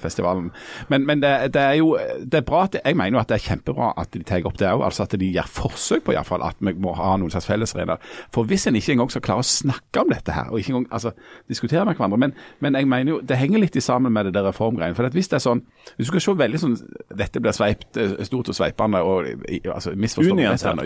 festivalen. 0.03 0.51
Men, 0.93 1.07
men 1.09 1.23
det, 1.23 1.33
det, 1.55 1.63
er 1.63 1.79
jo 1.81 1.95
det 2.21 2.43
er 2.43 2.47
bra 2.47 2.67
at, 2.67 2.77
jeg 2.85 2.97
mener 2.97 3.17
jo 3.17 3.23
at 3.23 3.33
det 3.33 3.39
er 3.39 3.47
kjempebra 3.47 3.91
at 4.01 4.13
de 4.13 4.25
tar 4.29 4.45
opp 4.49 4.61
det 4.61 4.69
òg, 4.69 4.85
altså 4.91 5.07
at 5.07 5.17
de 5.21 5.31
gjør 5.33 5.49
forsøk 5.57 6.05
på 6.05 6.17
iallfall 6.17 6.45
at 6.45 6.61
vi 6.61 6.75
må 6.77 6.93
ha 6.99 7.15
noen 7.17 7.33
slags 7.33 7.49
fellesregler. 7.49 8.03
For 8.35 8.49
hvis 8.49 8.69
en 8.69 8.77
ikke 8.77 8.97
engang 8.97 9.13
skal 9.15 9.25
klare 9.25 9.45
å 9.45 9.49
snakke 9.49 10.05
om 10.05 10.13
dette 10.13 10.37
her, 10.37 10.53
og 10.53 10.61
ikke 10.61 10.75
engang 10.75 10.89
altså, 11.01 11.15
diskutere 11.49 11.87
med 11.89 11.97
hverandre 11.97 12.21
men, 12.21 12.37
men 12.65 12.77
jeg 12.77 12.91
mener 12.91 13.15
jo 13.15 13.21
det 13.25 13.41
henger 13.41 13.65
litt 13.65 13.77
i 13.79 13.85
sammen 13.85 14.13
med 14.13 14.29
det 14.29 14.37
der 14.37 14.49
reformgreiene 14.51 14.98
For 14.99 15.15
hvis 15.15 15.31
det 15.31 15.39
er 15.39 15.45
sånn 15.45 15.61
Hvis 15.95 16.09
du 16.09 16.11
skal 16.11 16.25
se 16.25 16.33
veldig 16.43 16.61
sånn 16.63 16.79
Dette 17.21 17.43
blir 17.43 17.55
sveipt, 17.55 17.91
eh, 17.97 18.17
stort 18.27 18.51
og 18.51 18.59
sveipende 18.59 19.03
og 19.07 19.29
altså, 19.71 19.95
misforstått 19.95 20.35
Unyansert. 20.35 20.83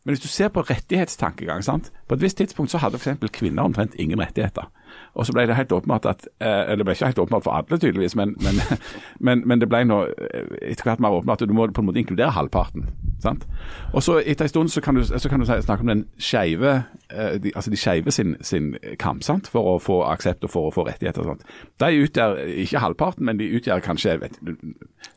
Men 0.00 0.14
hvis 0.14 0.22
du 0.24 0.30
ser 0.32 0.48
på 0.48 0.62
rettighetstankegang 0.64 1.60
sant? 1.64 1.90
På 2.08 2.16
et 2.16 2.22
visst 2.22 2.38
tidspunkt 2.40 2.72
så 2.72 2.80
hadde 2.80 2.96
f.eks. 2.96 3.20
kvinner 3.36 3.68
omtrent 3.68 3.92
ingen 4.00 4.20
rettigheter. 4.22 4.70
Og 5.12 5.26
så 5.28 5.34
ble 5.36 5.44
det 5.50 5.58
helt 5.58 5.74
åpenbart 5.76 6.08
at 6.08 6.24
eh, 6.40 6.62
Eller 6.70 6.80
det 6.80 6.86
ble 6.88 6.94
ikke 6.96 7.10
helt 7.10 7.20
åpenbart 7.26 7.44
for 7.44 7.58
alle, 7.58 7.78
tydeligvis, 7.78 8.16
men, 8.16 8.32
men, 8.40 8.62
men, 9.26 9.44
men 9.44 9.60
det 9.60 9.68
ble 9.68 9.82
nå 9.84 10.00
eh, 10.08 10.56
etter 10.70 10.88
hvert 10.88 11.04
mer 11.04 11.18
åpenbart 11.18 11.44
at 11.44 11.52
du 11.52 11.56
må 11.56 11.68
på 11.68 11.84
en 11.84 11.90
måte 11.90 12.00
inkludere 12.00 12.32
halvparten. 12.32 12.88
Sant? 13.22 13.46
Og 13.92 14.02
så 14.02 14.18
etter 14.20 14.46
en 14.46 14.52
stund 14.52 14.72
så 14.72 14.82
kan 14.84 14.98
du, 14.98 15.04
så 15.04 15.28
kan 15.28 15.40
du 15.40 15.46
snakke 15.46 15.80
om 15.80 15.92
den 15.92 16.04
skeive 16.18 16.72
eh, 17.10 17.36
de, 17.42 17.52
altså 17.54 17.70
de 17.70 17.80
skeive 17.80 18.14
sin, 18.14 18.36
sin 18.40 18.74
kamp 18.98 19.24
sant? 19.26 19.48
for 19.50 19.74
å 19.74 19.78
få 19.82 20.00
aksept 20.08 20.44
og 20.46 20.52
for 20.52 20.68
å 20.68 20.74
få 20.74 20.86
rettigheter. 20.88 21.26
Sant? 21.26 21.44
De 21.82 22.04
utgjør 22.04 22.40
ikke 22.64 22.84
halvparten, 22.84 23.26
men 23.26 23.40
de 23.40 23.50
utgjør 23.58 23.84
kanskje 23.84 24.18
vet, 24.22 24.40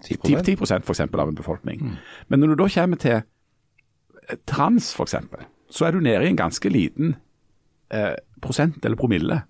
10, 0.03 0.19
10 0.23 0.57
for 0.59 0.93
eksempel 0.95 1.23
av 1.23 1.31
en 1.31 1.39
befolkning. 1.39 1.95
Men 2.27 2.43
når 2.43 2.53
du 2.53 2.63
da 2.63 2.69
kommer 2.75 3.01
til 3.01 3.19
eh, 3.21 4.37
trans, 4.49 4.93
f.eks., 4.93 5.15
så 5.73 5.87
er 5.87 5.95
du 5.95 6.03
nede 6.05 6.27
i 6.27 6.29
en 6.29 6.37
ganske 6.37 6.69
liten 6.69 7.15
eh, 7.93 8.13
prosent 8.41 8.85
eller 8.85 8.99
promille. 8.99 9.41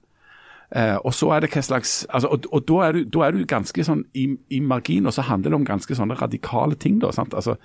Eh, 0.76 0.96
og 1.06 1.14
så 1.14 1.30
er 1.36 1.44
det 1.44 1.52
hva 1.54 1.62
slags 1.62 1.92
altså, 2.10 2.32
Og, 2.34 2.48
og 2.50 2.64
da, 2.66 2.78
er 2.88 2.96
du, 2.96 3.04
da 3.14 3.28
er 3.28 3.36
du 3.36 3.44
ganske 3.46 3.84
sånn 3.86 4.08
i, 4.18 4.26
i 4.50 4.62
margin, 4.64 5.06
og 5.06 5.14
så 5.14 5.26
handler 5.28 5.54
det 5.54 5.60
om 5.60 5.68
ganske 5.68 5.98
sånne 5.98 6.18
radikale 6.18 6.78
ting. 6.80 6.98
da, 7.04 7.12
sant? 7.14 7.36
Altså, 7.38 7.60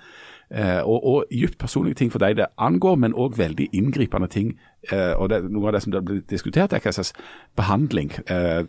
eh, 0.51 0.81
og, 0.81 1.05
og 1.05 1.31
djupt 1.33 1.57
personlige 1.61 1.99
ting 2.01 2.11
for 2.11 2.21
deg 2.23 2.37
det 2.39 2.49
angår, 2.57 2.97
men 2.99 3.15
òg 3.17 3.37
veldig 3.37 3.69
inngripende 3.75 4.29
ting. 4.31 4.53
Eh, 4.91 5.13
og 5.19 5.29
det, 5.29 5.41
Noe 5.51 5.69
av 5.69 5.75
det 5.75 5.81
som 5.83 5.93
det 5.93 6.01
blir 6.07 6.21
diskutert, 6.29 6.73
er 6.73 6.83
hva 6.83 6.93
slags 6.95 7.13
behandling 7.59 8.13
eh, 8.31 8.61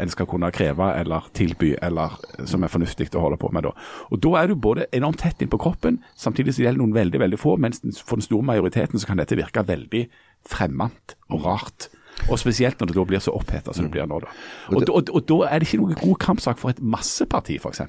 en 0.00 0.12
skal 0.12 0.28
kunne 0.30 0.50
kreve 0.54 0.90
eller 1.00 1.26
tilby, 1.36 1.74
eller 1.84 2.16
som 2.48 2.64
er 2.64 2.72
fornuftig 2.72 3.10
å 3.14 3.24
holde 3.26 3.40
på 3.40 3.50
med. 3.52 3.68
da. 3.68 3.74
Og 4.10 4.22
Da 4.24 4.36
er 4.42 4.48
du 4.48 4.56
både 4.56 4.88
enormt 4.92 5.20
tett 5.24 5.42
inn 5.44 5.52
på 5.52 5.60
kroppen, 5.60 6.00
samtidig 6.16 6.54
som 6.54 6.62
det 6.62 6.70
gjelder 6.70 6.84
noen 6.84 6.96
veldig 6.96 7.24
veldig 7.26 7.40
få, 7.40 7.58
mens 7.60 7.82
for 8.00 8.20
den 8.20 8.28
store 8.28 8.50
majoriteten 8.54 8.98
så 8.98 9.10
kan 9.10 9.20
dette 9.20 9.38
virke 9.38 9.66
veldig 9.66 10.06
fremmed 10.48 11.18
og 11.30 11.44
rart. 11.44 11.90
Og 12.30 12.38
spesielt 12.38 12.80
når 12.80 12.90
det 12.90 12.96
da 12.96 13.04
blir 13.08 13.22
så 13.22 13.34
oppheta 13.34 13.74
som 13.74 13.86
det 13.86 13.94
blir 13.96 14.06
nå. 14.08 14.20
da. 14.22 14.30
Og, 14.70 14.84
og, 14.86 15.10
og 15.10 15.24
da 15.28 15.38
er 15.50 15.60
det 15.60 15.68
ikke 15.68 15.82
noen 15.82 15.98
god 15.98 16.20
kampsak 16.22 16.60
for 16.62 16.70
et 16.70 16.80
masseparti, 16.80 17.58
f.eks. 17.58 17.82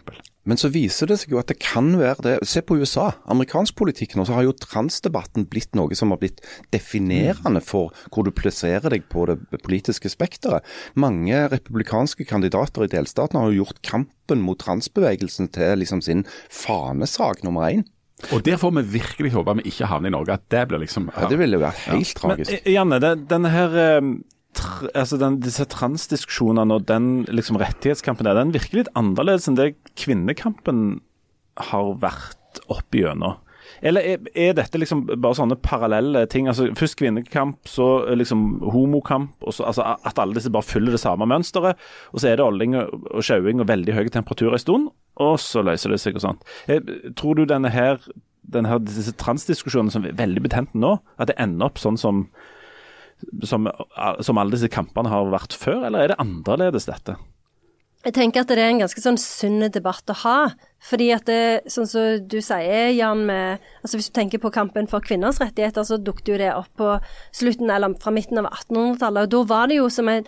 Men 0.46 0.60
så 0.62 0.70
viser 0.74 1.10
det 1.10 1.18
seg 1.22 1.34
jo 1.34 1.40
at 1.42 1.50
det 1.50 1.58
kan 1.64 1.90
være 1.98 2.26
det. 2.26 2.36
Se 2.48 2.62
på 2.62 2.78
USA. 2.78 3.12
Amerikansk 3.32 3.76
politikk 3.80 4.16
nå, 4.18 4.28
så 4.28 4.38
har 4.38 4.46
jo 4.46 4.54
transdebatten 4.62 5.48
blitt 5.50 5.74
noe 5.78 5.98
som 5.98 6.14
har 6.14 6.22
blitt 6.22 6.44
definerende 6.74 7.64
for 7.66 7.96
hvor 8.14 8.28
du 8.28 8.32
plasserer 8.36 8.94
deg 8.94 9.08
på 9.10 9.26
det 9.32 9.40
politiske 9.66 10.12
spekteret. 10.14 10.66
Mange 10.94 11.48
republikanske 11.52 12.28
kandidater 12.30 12.86
i 12.86 12.94
delstatene 12.94 13.42
har 13.42 13.52
jo 13.52 13.64
gjort 13.64 13.82
kampen 13.86 14.46
mot 14.46 14.62
transbevegelsen 14.62 15.50
til 15.56 15.82
liksom 15.82 16.06
sin 16.06 16.26
fanesak 16.54 17.42
nummer 17.46 17.72
én. 17.72 17.86
Og 18.32 18.46
der 18.46 18.56
får 18.58 18.72
vi 18.78 18.86
virkelig 18.96 19.34
håpe 19.34 19.58
vi 19.60 19.68
ikke 19.74 19.90
havner 19.92 20.08
i 20.08 20.14
Norge, 20.16 20.38
at 20.38 20.46
det 20.54 20.62
blir 20.70 20.80
liksom 20.86 21.10
Ja, 21.12 21.28
det 21.28 21.40
ville 21.42 21.60
vært 21.60 21.82
helt 21.90 22.08
ja. 22.08 22.20
tragisk. 22.22 22.54
Men 22.54 22.74
Janne, 22.74 23.00
den, 23.04 23.26
denne 23.30 23.52
her 23.52 23.76
eh, 23.82 24.14
tr 24.56 24.90
altså 24.94 25.20
den, 25.22 25.40
disse 25.44 25.68
transdiskusjonene 25.72 26.80
og 26.80 26.88
den 26.90 27.10
liksom 27.30 27.60
rettighetskampen 27.62 28.28
der, 28.28 28.38
den 28.40 28.54
virker 28.56 28.82
litt 28.82 28.94
annerledes 28.98 29.50
enn 29.50 29.60
det 29.60 29.74
kvinnekampen 30.00 31.02
har 31.72 31.96
vært 32.02 32.64
opp 32.72 32.96
igjennom. 32.96 33.40
Eller 33.86 34.06
er, 34.06 34.28
er 34.38 34.54
dette 34.58 34.80
liksom 34.80 35.04
bare 35.10 35.38
sånne 35.38 35.58
parallelle 35.64 36.26
ting? 36.32 36.50
Altså 36.50 36.68
Først 36.78 36.98
kvinnekamp, 37.00 37.66
så 37.70 38.06
eh, 38.06 38.18
liksom 38.18 38.62
homokamp. 38.74 39.36
Og 39.42 39.56
så, 39.58 39.66
altså 39.70 39.86
At 40.06 40.20
alle 40.22 40.38
disse 40.38 40.52
bare 40.54 40.66
følger 40.66 40.96
det 40.96 41.02
samme 41.02 41.28
mønsteret. 41.30 41.80
Og 42.14 42.22
så 42.22 42.32
er 42.32 42.40
det 42.40 42.46
olling 42.46 42.78
og 42.80 43.10
og 43.16 43.26
sjauing 43.26 43.62
og 43.64 43.70
veldig 43.70 43.96
høye 43.96 44.14
temperaturer 44.14 44.58
en 44.58 44.62
stund, 44.62 44.90
og 45.22 45.38
så 45.40 45.64
løser 45.66 45.94
det 45.94 46.02
seg 46.04 46.18
og 46.20 46.26
sånt. 46.26 46.50
Jeg, 46.68 46.84
Tror 47.18 47.38
du 47.38 47.46
denne 47.48 47.72
her, 47.72 48.02
denne 48.42 48.72
her 48.72 48.82
disse 48.84 49.14
transdiskusjonene 49.22 49.94
som 49.94 50.06
er 50.06 50.18
veldig 50.18 50.44
betente 50.44 50.80
nå, 50.80 50.98
at 51.18 51.32
det 51.32 51.40
ender 51.42 51.70
opp 51.70 51.80
sånn 51.82 52.00
som 52.00 52.26
som, 53.48 53.70
som 54.22 54.42
alle 54.42 54.56
disse 54.56 54.72
kampene 54.72 55.12
har 55.12 55.32
vært 55.34 55.56
før, 55.58 55.86
eller 55.88 56.04
er 56.04 56.14
det 56.14 56.22
annerledes 56.22 56.88
dette? 56.90 57.18
Jeg 58.06 58.14
tenker 58.14 58.44
at 58.44 58.52
det 58.52 58.62
er 58.62 58.70
en 58.70 58.84
ganske 58.84 59.02
sånn 59.02 59.18
sunn 59.18 59.66
debatt 59.74 60.12
å 60.14 60.16
ha. 60.22 60.40
Fordi 60.86 61.08
at 61.16 61.26
det, 61.26 61.66
sånn 61.74 61.88
som 61.90 62.28
du 62.30 62.38
sier, 62.38 62.92
Jan, 62.94 63.24
med 63.26 63.64
altså 63.82 63.98
Hvis 63.98 64.12
du 64.12 64.18
tenker 64.20 64.42
på 64.44 64.52
kampen 64.54 64.86
for 64.92 65.02
kvinners 65.02 65.40
rettigheter, 65.42 65.82
så 65.88 65.98
dukket 65.98 66.30
jo 66.30 66.38
det 66.38 66.52
opp 66.54 66.70
på 66.78 66.92
slutten, 67.34 67.72
eller 67.74 67.98
fra 68.02 68.14
midten 68.14 68.44
av 68.44 68.52
1800-tallet. 68.52 69.26
Og 69.26 69.34
da 69.34 69.42
var 69.50 69.72
det 69.72 69.80
jo 69.80 69.90
som 69.90 70.12
en 70.12 70.28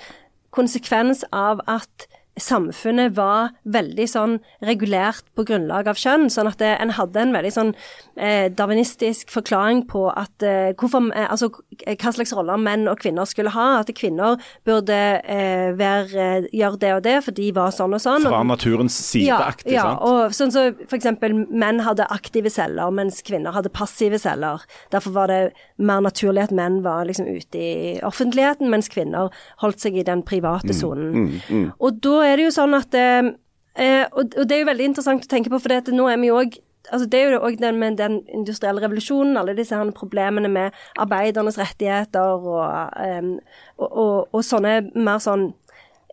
konsekvens 0.57 1.21
av 1.29 1.61
at 1.69 2.07
samfunnet 2.41 3.15
var 3.17 3.51
veldig 3.65 4.05
sånn 4.09 4.37
regulert 4.65 5.25
på 5.37 5.45
grunnlag 5.47 5.89
av 5.89 5.99
kjønn, 5.99 6.27
sånn 6.31 6.49
at 6.49 6.59
det, 6.61 6.73
en 6.81 6.93
hadde 6.97 7.21
en 7.21 7.33
veldig 7.35 7.51
sånn 7.53 7.71
eh, 8.15 8.47
darwinistisk 8.53 9.31
forklaring 9.33 9.83
på 9.89 10.05
at 10.11 10.45
eh, 10.45 10.73
hvorfor, 10.77 11.09
eh, 11.15 11.27
altså 11.31 11.49
hva 11.51 12.13
slags 12.13 12.33
roller 12.37 12.59
menn 12.61 12.87
og 12.89 13.01
kvinner 13.01 13.27
skulle 13.29 13.53
ha. 13.55 13.67
At 13.81 13.91
kvinner 13.97 14.37
burde 14.67 14.97
eh, 15.23 15.73
være, 15.77 16.27
eh, 16.43 16.49
gjøre 16.55 16.81
det 16.81 16.93
og 16.95 17.03
det, 17.07 17.15
for 17.25 17.37
de 17.37 17.49
var 17.55 17.73
sånn 17.75 17.97
og 17.97 18.03
sånn. 18.03 18.27
Fra 18.27 18.43
naturens 18.47 18.97
sideaktig, 19.07 19.73
ja, 19.73 19.81
ja, 19.81 19.87
sant? 19.89 20.05
og 20.07 20.37
sånn 20.37 20.53
så 20.53 20.65
eksempel 20.97 21.35
menn 21.47 21.81
hadde 21.85 22.07
aktive 22.13 22.51
celler, 22.53 22.93
mens 22.93 23.23
kvinner 23.25 23.55
hadde 23.55 23.73
passive 23.73 24.21
celler. 24.21 24.63
Derfor 24.93 25.15
var 25.17 25.33
det 25.33 25.41
mer 25.77 26.03
naturlig 26.05 26.47
at 26.47 26.55
menn 26.55 26.81
var 26.85 27.07
liksom 27.09 27.29
ute 27.29 27.61
i 27.61 27.97
offentligheten, 28.05 28.69
mens 28.71 28.89
kvinner 28.93 29.33
holdt 29.63 29.81
seg 29.83 29.97
i 29.97 30.05
den 30.07 30.23
private 30.27 30.75
sonen. 30.75 31.39
Og 31.77 31.99
da 32.03 32.26
er 32.27 32.39
det 32.39 32.47
jo 32.47 32.53
sånn 32.55 32.77
at 32.77 32.95
eh, 32.97 33.33
eh, 33.79 34.05
og, 34.11 34.33
og 34.37 34.47
det 34.47 34.55
er 34.55 34.63
jo 34.63 34.71
veldig 34.71 34.89
interessant 34.91 35.25
å 35.25 35.31
tenke 35.31 35.51
på, 35.53 35.59
for 35.63 35.73
det 35.73 35.95
nå 35.95 36.07
er 36.11 36.21
vi 36.21 36.31
jo 36.31 36.39
òg 36.43 36.63
Altså 36.87 37.03
det 37.11 37.19
er 37.19 37.33
jo 37.35 37.41
òg 37.43 37.57
den 37.59 37.79
med 37.81 37.97
den 37.99 38.21
industrielle 38.31 38.79
revolusjonen, 38.79 39.35
alle 39.35 39.57
disse 39.57 39.75
her 39.75 39.89
problemene 39.91 40.47
med 40.47 40.75
arbeidernes 40.95 41.57
rettigheter 41.59 42.47
og, 42.47 42.93
um, 42.95 43.33
og, 43.75 43.89
og, 43.91 44.29
og 44.31 44.45
sånne 44.47 44.77
mer 44.95 45.19
sånn 45.19 45.49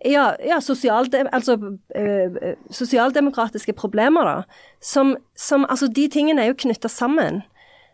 ja, 0.04 0.34
ja 0.44 0.60
sosialde, 0.60 1.24
altså, 1.32 1.56
øh, 1.96 2.54
sosialdemokratiske 2.70 3.72
problemer, 3.72 4.24
da. 4.24 4.42
Som, 4.82 5.16
som 5.36 5.66
Altså, 5.68 5.88
de 5.88 6.08
tingene 6.08 6.42
er 6.42 6.50
jo 6.50 6.58
knytta 6.58 6.88
sammen. 6.88 7.42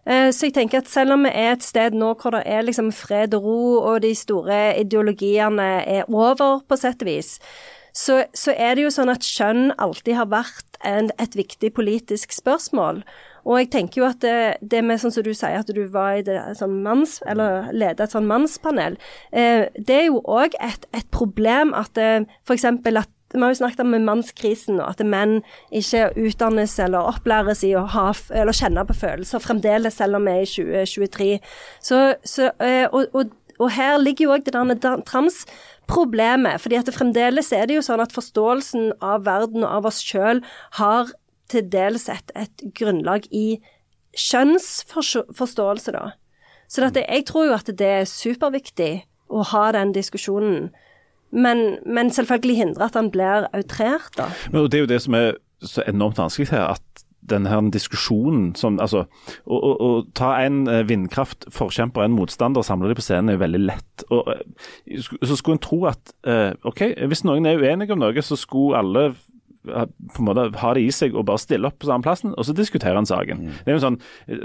Uh, 0.08 0.32
så 0.32 0.48
jeg 0.48 0.54
tenker 0.56 0.80
at 0.80 0.88
selv 0.88 1.12
om 1.12 1.26
vi 1.28 1.30
er 1.34 1.52
et 1.52 1.62
sted 1.62 1.94
nå 1.94 2.14
hvor 2.18 2.32
det 2.32 2.42
er 2.48 2.64
liksom 2.64 2.88
fred 2.92 3.34
og 3.36 3.44
ro, 3.44 3.60
og 3.92 4.02
de 4.02 4.14
store 4.16 4.80
ideologiene 4.80 5.68
er 5.84 6.08
over, 6.08 6.64
på 6.68 6.76
sett 6.80 7.04
og 7.04 7.10
vis, 7.12 7.36
så, 7.92 8.22
så 8.36 8.54
er 8.56 8.76
det 8.76 8.86
jo 8.86 8.92
sånn 8.94 9.12
at 9.12 9.26
kjønn 9.26 9.72
alltid 9.78 10.16
har 10.18 10.30
vært 10.32 10.78
en, 10.86 11.10
et 11.20 11.36
viktig 11.36 11.72
politisk 11.76 12.32
spørsmål. 12.32 13.02
Og 13.44 13.56
jeg 13.58 13.70
tenker 13.72 14.02
jo 14.02 14.08
at 14.08 14.20
det, 14.24 14.34
det 14.60 14.82
med 14.84 15.00
sånn 15.00 15.14
som 15.14 15.24
du 15.24 15.32
sier, 15.32 15.60
at 15.60 15.70
du 15.72 15.80
var 15.92 16.18
i 16.18 16.24
det 16.26 16.38
sånn 16.58 16.80
manns, 16.84 17.18
eller 17.28 17.70
ledet 17.72 18.04
et 18.04 18.16
sånn 18.16 18.28
mannspanel, 18.28 18.98
eh, 19.32 19.68
det 19.76 19.96
er 19.96 20.06
jo 20.10 20.20
òg 20.28 20.56
et, 20.60 20.84
et 20.96 21.08
problem 21.14 21.72
at 21.76 21.96
for 21.96 22.54
f.eks. 22.56 22.68
at 22.68 23.16
vi 23.30 23.38
har 23.38 23.52
jo 23.52 23.60
snakket 23.60 23.84
om 23.84 23.92
mannskrisen, 24.02 24.80
og 24.82 24.88
at 24.90 25.02
menn 25.06 25.36
ikke 25.70 26.08
utdannes 26.18 26.72
eller 26.82 27.12
opplæres 27.12 27.62
i 27.66 27.76
å 27.78 27.84
ha, 27.92 28.08
eller 28.34 28.56
kjenne 28.56 28.82
på 28.88 28.96
følelser 28.98 29.42
fremdeles, 29.44 30.00
selv 30.00 30.18
om 30.18 30.26
vi 30.26 30.34
er 30.34 30.42
i 30.42 30.50
2023. 30.50 31.28
Så, 31.78 32.00
så, 32.26 32.50
eh, 32.58 32.88
og, 32.90 33.06
og, 33.14 33.30
og 33.60 33.70
her 33.76 34.00
ligger 34.02 34.26
jo 34.26 34.34
òg 34.34 34.48
det 34.48 34.56
der 34.56 34.74
da- 34.82 34.96
transproblemet. 35.90 36.60
fordi 36.60 36.76
at 36.76 36.86
det 36.86 36.94
fremdeles 36.94 37.52
er 37.52 37.66
det 37.66 37.76
jo 37.76 37.82
sånn 37.82 38.00
at 38.00 38.14
forståelsen 38.14 38.92
av 39.02 39.24
verden 39.26 39.64
og 39.64 39.70
av 39.70 39.86
oss 39.90 40.00
sjøl 40.02 40.42
har 40.78 41.10
til 41.50 41.66
dels 41.66 42.08
et, 42.08 42.30
et 42.34 42.64
grunnlag 42.74 43.26
i 43.30 43.60
kjønnsforståelse, 44.14 45.92
da. 45.92 46.12
Så 46.70 46.82
dette, 46.84 47.02
jeg 47.02 47.26
tror 47.26 47.48
jo 47.48 47.56
at 47.56 47.66
det 47.66 47.86
er 47.86 48.06
superviktig 48.06 49.04
å 49.30 49.42
ha 49.42 49.70
den 49.74 49.92
diskusjonen. 49.94 50.70
Men, 51.30 51.78
men 51.86 52.10
selvfølgelig 52.10 52.56
hindre 52.58 52.86
at 52.86 52.98
han 52.98 53.10
blir 53.10 53.48
outrert, 53.54 54.14
da. 54.16 54.30
Men 54.50 54.70
Det 54.70 54.78
er 54.78 54.86
jo 54.86 54.92
det 54.94 55.02
som 55.02 55.14
er 55.14 55.32
så 55.62 55.82
enormt 55.86 56.18
vanskelig 56.18 56.50
her, 56.50 56.74
at 56.74 56.82
denne 57.30 57.50
her 57.52 57.62
diskusjonen 57.72 58.50
som 58.58 58.78
altså, 58.82 59.04
Å, 59.46 59.56
å, 59.56 59.72
å 59.86 59.90
ta 60.16 60.32
en 60.44 60.62
eh, 60.70 60.82
vindkraftforkjemper 60.88 62.02
og 62.02 62.08
en 62.08 62.16
motstander 62.18 62.62
og 62.62 62.68
samle 62.68 62.90
dem 62.90 62.98
på 63.00 63.06
scenen 63.06 63.32
er 63.32 63.38
jo 63.38 63.44
veldig 63.46 63.62
lett. 63.64 64.06
Og, 64.10 64.30
eh, 64.34 65.02
så 65.22 65.36
skulle 65.38 65.58
en 65.58 65.64
tro 65.64 65.82
at 65.90 66.14
eh, 66.28 66.52
OK, 66.68 66.86
hvis 67.10 67.24
noen 67.28 67.46
er 67.50 67.60
uenige 67.60 67.96
om 67.96 68.02
noe, 68.02 68.24
så 68.24 68.38
skulle 68.38 68.80
alle 68.80 69.10
på 69.60 70.22
en 70.22 70.24
måte 70.24 70.46
ha 70.56 70.70
det 70.72 70.80
i 70.86 70.92
seg 70.94 71.12
og 71.12 71.26
bare 71.28 71.40
stille 71.42 71.68
opp 71.68 71.74
på 71.82 71.88
samme 71.90 72.00
plassen, 72.00 72.32
og 72.32 72.46
så 72.48 72.54
diskutere 72.56 72.96
en 72.96 73.04
saken. 73.04 73.42
Det 73.58 73.68
er 73.68 73.76
jo 73.76 73.82
sånn, 73.82 73.98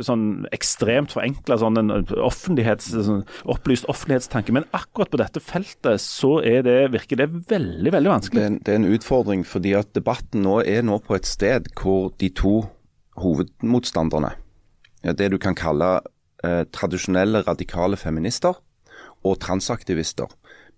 sånn 0.03 0.25
ekstremt 0.51 1.13
forenkla 1.15 1.55
sånn 1.61 1.79
en 1.79 1.93
offentlighets, 2.19 2.89
sånn 3.07 3.21
opplyst 3.47 3.87
offentlighetstanke. 3.91 4.51
Men 4.51 4.67
akkurat 4.75 5.13
på 5.13 5.21
dette 5.21 5.39
feltet 5.39 6.03
så 6.03 6.33
er 6.43 6.65
det, 6.67 6.75
virker 6.97 7.21
det 7.23 7.29
veldig, 7.31 7.93
veldig 7.95 8.09
Det 8.09 8.15
vanskelig. 8.17 8.43
er, 8.43 8.51
en, 8.51 8.59
det 8.59 8.75
er 8.75 8.81
en 8.81 8.91
utfordring 8.97 9.47
fordi 9.47 9.71
at 9.79 9.93
debatten 9.95 10.43
nå 10.43 10.57
er 10.67 10.83
nå 10.83 10.99
på 11.07 11.15
et 11.15 11.31
sted 11.31 11.71
hvor 11.79 12.11
de 12.19 12.33
to 12.35 12.57
hovedmotstanderne, 13.21 14.35
det 15.03 15.31
du 15.31 15.37
kan 15.41 15.57
kalle 15.57 15.99
eh, 16.43 16.63
tradisjonelle 16.73 17.43
radikale 17.47 17.97
feminister 17.97 18.57
og 19.25 19.39
transaktivister, 19.41 20.27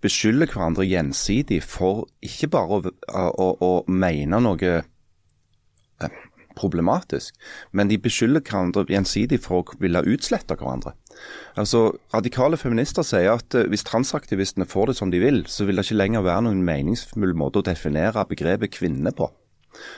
beskylder 0.03 0.51
hverandre 0.51 0.85
gjensidig 0.85 1.61
for 1.65 2.05
ikke 2.21 2.51
bare 2.53 2.79
å, 2.79 2.93
å, 3.17 3.47
å 3.65 3.71
mene 3.89 4.39
noe 4.43 4.73
eh, 4.77 6.17
problematisk, 6.57 7.35
men 7.71 7.89
de 7.89 7.99
beskylder 8.01 8.43
hverandre 8.45 8.85
gjensidig 8.89 9.41
for 9.43 9.61
å 9.61 9.81
ville 9.81 10.03
utslette 10.09 10.57
hverandre. 10.57 10.93
Altså, 11.57 11.95
Radikale 12.13 12.59
feminister 12.61 13.05
sier 13.05 13.33
at 13.38 13.57
eh, 13.57 13.67
hvis 13.71 13.85
transaktivistene 13.88 14.69
får 14.69 14.91
det 14.91 14.97
som 14.99 15.13
de 15.13 15.21
vil, 15.23 15.43
så 15.49 15.65
vil 15.65 15.79
det 15.79 15.88
ikke 15.88 16.01
lenger 16.01 16.25
være 16.27 16.47
noen 16.47 16.63
meningsfull 16.65 17.33
måte 17.38 17.61
å 17.61 17.67
definere 17.67 18.25
begrepet 18.29 18.75
kvinne 18.77 19.13
på. 19.17 19.31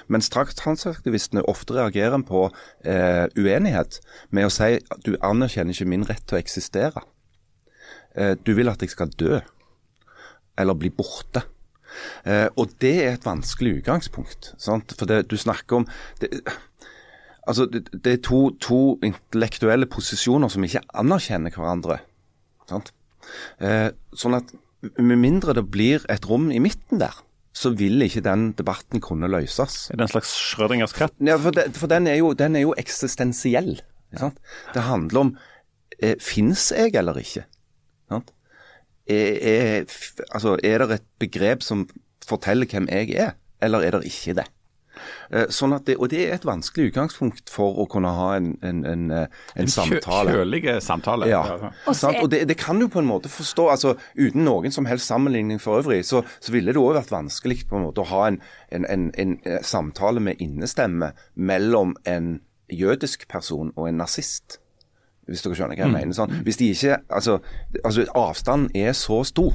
Mens 0.07 0.29
tra- 0.33 0.47
transaktivistene 0.55 1.45
ofte 1.49 1.77
reagerer 1.77 2.21
på 2.27 2.47
eh, 2.85 3.27
uenighet 3.37 3.99
med 4.35 4.47
å 4.47 4.53
si 4.53 4.75
at 4.79 5.05
du 5.05 5.15
anerkjenner 5.21 5.75
ikke 5.75 5.89
min 5.89 6.07
rett 6.09 6.25
til 6.27 6.39
å 6.39 6.41
eksistere. 6.41 7.05
Eh, 8.15 8.35
du 8.43 8.53
vil 8.57 8.71
at 8.71 8.81
jeg 8.83 8.93
skal 8.95 9.13
dø, 9.19 9.39
eller 10.59 10.77
bli 10.79 10.91
borte. 10.93 11.45
Eh, 12.25 12.47
og 12.55 12.75
det 12.81 12.95
er 13.03 13.13
et 13.15 13.27
vanskelig 13.27 13.79
utgangspunkt. 13.81 14.53
Sant? 14.61 14.93
For 14.97 15.09
det, 15.09 15.23
du 15.31 15.37
snakker 15.37 15.81
om 15.81 15.87
det, 16.21 16.41
Altså, 17.49 17.65
det, 17.65 17.87
det 18.05 18.11
er 18.13 18.19
to, 18.21 18.51
to 18.61 18.99
intellektuelle 19.01 19.87
posisjoner 19.89 20.51
som 20.53 20.61
ikke 20.67 20.83
anerkjenner 21.01 21.55
hverandre. 21.55 21.95
Eh, 23.57 23.87
sånn 24.13 24.37
at 24.37 24.51
med 25.01 25.17
mindre 25.17 25.55
det 25.57 25.63
blir 25.73 26.05
et 26.13 26.27
rom 26.29 26.51
i 26.53 26.59
midten 26.61 27.01
der, 27.01 27.15
så 27.55 27.71
vil 27.75 28.01
ikke 28.05 28.23
den 28.25 28.51
debatten 28.57 29.01
kunne 29.03 29.29
løses. 29.31 29.87
Er 29.89 29.99
det 29.99 30.07
en 30.07 30.11
slags 30.13 30.33
Schrødingers 30.37 30.93
katt? 30.95 31.15
Ja, 31.19 31.37
for, 31.41 31.55
de, 31.55 31.65
for 31.75 31.91
den, 31.91 32.07
er 32.07 32.19
jo, 32.19 32.33
den 32.37 32.55
er 32.55 32.65
jo 32.67 32.75
eksistensiell. 32.77 33.79
Sant? 34.17 34.37
Det 34.73 34.83
handler 34.85 35.25
om 35.25 35.31
eh, 35.99 36.15
Fins 36.21 36.69
jeg 36.73 36.95
eller 36.97 37.17
ikke? 37.21 37.45
Sant? 38.09 38.31
Er, 39.09 39.33
er, 39.49 39.97
altså, 40.29 40.55
er 40.63 40.85
det 40.85 40.99
et 40.99 41.07
begrep 41.21 41.65
som 41.65 41.87
forteller 42.29 42.69
hvem 42.69 42.87
jeg 42.93 43.15
er, 43.17 43.35
eller 43.61 43.85
er 43.85 43.97
det 43.97 44.09
ikke 44.09 44.37
det? 44.37 44.45
Eh, 45.31 45.45
Sånn 45.53 45.73
at 45.75 45.85
det, 45.85 45.95
og 45.97 46.09
det 46.09 46.21
er 46.27 46.33
et 46.35 46.45
vanskelig 46.47 46.91
utgangspunkt 46.91 47.49
for 47.49 47.79
å 47.83 47.87
kunne 47.89 48.11
ha 48.15 48.29
en, 48.37 48.51
en, 48.63 48.83
en, 48.85 49.03
eh, 49.11 49.27
en 49.55 49.67
samtale. 49.71 50.33
Kjølige 50.37 50.77
samtale. 50.81 51.27
Ja. 51.29 51.41
Og 51.85 51.93
så 51.93 51.99
Sant? 51.99 52.17
er- 52.17 52.23
Og 52.23 52.29
det, 52.33 52.47
det 52.47 52.57
kan 52.57 52.79
du 52.79 52.87
på 52.87 52.99
en 52.99 53.09
måte 53.09 53.29
forstå. 53.29 53.69
altså 53.71 53.95
Uten 54.17 54.43
noen 54.45 54.71
som 54.71 54.85
helst 54.85 55.07
sammenligning 55.07 55.59
for 55.61 55.79
øvrig, 55.81 56.03
så, 56.05 56.23
så 56.39 56.51
ville 56.51 56.73
det 56.73 56.81
òg 56.81 56.95
vært 56.99 57.11
vanskelig 57.11 57.67
på 57.69 57.77
en 57.77 57.85
måte 57.87 58.01
å 58.01 58.09
ha 58.11 58.27
en, 58.27 58.41
en, 58.71 58.85
en, 58.89 59.09
en 59.17 59.37
eh, 59.45 59.61
samtale 59.63 60.19
med 60.19 60.41
innestemme 60.41 61.11
mellom 61.35 61.95
en 62.05 62.39
jødisk 62.69 63.27
person 63.29 63.71
og 63.75 63.87
en 63.89 63.97
nazist. 63.97 64.59
Hvis 65.29 65.41
dere 65.45 65.53
skjønner 65.57 65.77
hva 65.77 65.85
jeg 65.85 65.93
mener. 65.93 66.13
Sånn. 66.17 66.31
Hvis 66.45 66.57
de 66.57 66.71
ikke, 66.73 66.95
altså, 67.13 67.39
altså 67.83 68.05
Avstanden 68.17 68.71
er 68.77 68.93
så 68.97 69.19
stor 69.29 69.53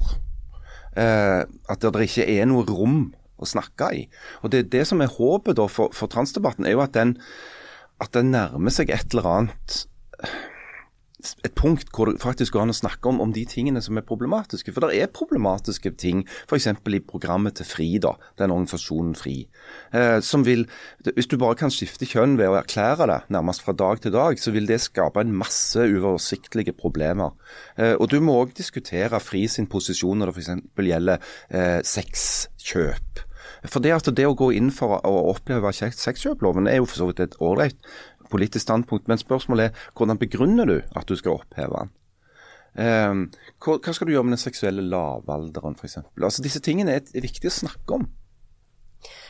eh, 0.96 1.42
at 1.68 1.82
det 1.82 2.04
ikke 2.08 2.26
er 2.30 2.46
noe 2.50 2.62
rom 2.68 3.12
å 3.38 3.48
snakke 3.48 3.90
i. 3.94 4.06
Og 4.42 4.52
Det 4.54 4.70
det 4.72 4.86
som 4.88 5.02
er 5.02 5.12
håpet 5.12 5.60
for, 5.70 5.92
for 5.92 6.10
transdebatten, 6.10 6.66
er 6.66 6.76
jo 6.76 6.84
at 6.84 6.94
den, 6.94 7.16
at 8.00 8.14
den 8.14 8.32
nærmer 8.34 8.74
seg 8.74 8.90
et 8.94 9.14
eller 9.14 9.30
annet 9.30 9.84
et 11.46 11.54
punkt 11.58 11.90
hvor 11.94 12.10
det 12.10 12.22
faktisk 12.22 12.54
går 12.54 12.66
an 12.66 12.74
å 12.74 12.76
snakke 12.76 13.10
om, 13.10 13.20
om 13.24 13.32
de 13.34 13.44
tingene 13.48 13.82
som 13.84 13.98
er 13.98 14.06
problematiske. 14.06 14.74
For 14.74 14.84
det 14.84 15.00
er 15.00 15.12
problematiske 15.14 15.94
ting, 16.00 16.24
f.eks. 16.48 16.68
i 16.70 17.02
programmet 17.08 17.58
til 17.58 17.68
FRI, 17.68 17.88
da, 18.04 18.14
den 18.40 18.54
organisasjonen 18.54 19.14
FRI. 19.18 19.36
Eh, 19.96 20.18
som 20.24 20.46
vil, 20.46 20.66
Hvis 21.14 21.30
du 21.30 21.36
bare 21.40 21.58
kan 21.58 21.72
skifte 21.72 22.08
kjønn 22.08 22.38
ved 22.40 22.52
å 22.52 22.58
erklære 22.60 23.08
det 23.10 23.20
nærmest 23.34 23.64
fra 23.64 23.76
dag 23.76 24.02
til 24.04 24.14
dag, 24.14 24.38
så 24.40 24.54
vil 24.54 24.68
det 24.70 24.82
skape 24.84 25.24
en 25.24 25.34
masse 25.34 25.78
uoversiktlige 25.80 26.76
problemer. 26.76 27.36
Eh, 27.76 27.94
og 27.94 28.10
du 28.12 28.20
må 28.24 28.38
òg 28.42 28.56
diskutere 28.56 29.22
FRI 29.22 29.46
sin 29.48 29.70
posisjon 29.70 30.20
når 30.20 30.32
det 30.32 30.40
f.eks. 30.40 30.90
gjelder 30.94 31.30
eh, 31.50 31.80
sexkjøp. 31.84 33.24
For 33.64 33.80
det, 33.80 33.94
at 33.96 34.08
det 34.16 34.26
å 34.28 34.36
gå 34.36 34.50
inn 34.56 34.70
for 34.74 34.98
å 35.00 35.12
oppheve 35.30 35.72
sexkjøploven 35.72 36.68
er 36.68 36.80
jo 36.80 36.88
for 36.88 37.00
så 37.00 37.08
vidt 37.08 37.22
et 37.24 37.36
ålreit 37.44 37.78
politisk 38.34 38.66
standpunkt, 38.66 39.06
men 39.10 39.20
spørsmålet 39.20 39.70
er 39.70 39.86
hvordan 39.94 40.20
begrunner 40.20 40.68
du 40.70 40.80
at 40.82 41.06
du 41.08 41.14
skal 41.18 41.38
oppheve 41.38 41.84
den? 41.84 41.94
Eh, 42.74 43.46
hva, 43.62 43.78
hva 43.78 43.94
skal 43.94 44.10
du 44.10 44.16
gjøre 44.16 44.26
med 44.26 44.36
den 44.36 44.44
seksuelle 44.44 44.84
lavalderen 44.90 45.78
f.eks.? 45.78 46.02
Altså, 46.18 46.44
disse 46.44 46.62
tingene 46.64 46.98
er, 46.98 47.08
er 47.14 47.26
viktig 47.26 47.50
å 47.50 47.58
snakke 47.62 48.00
om. 48.00 48.06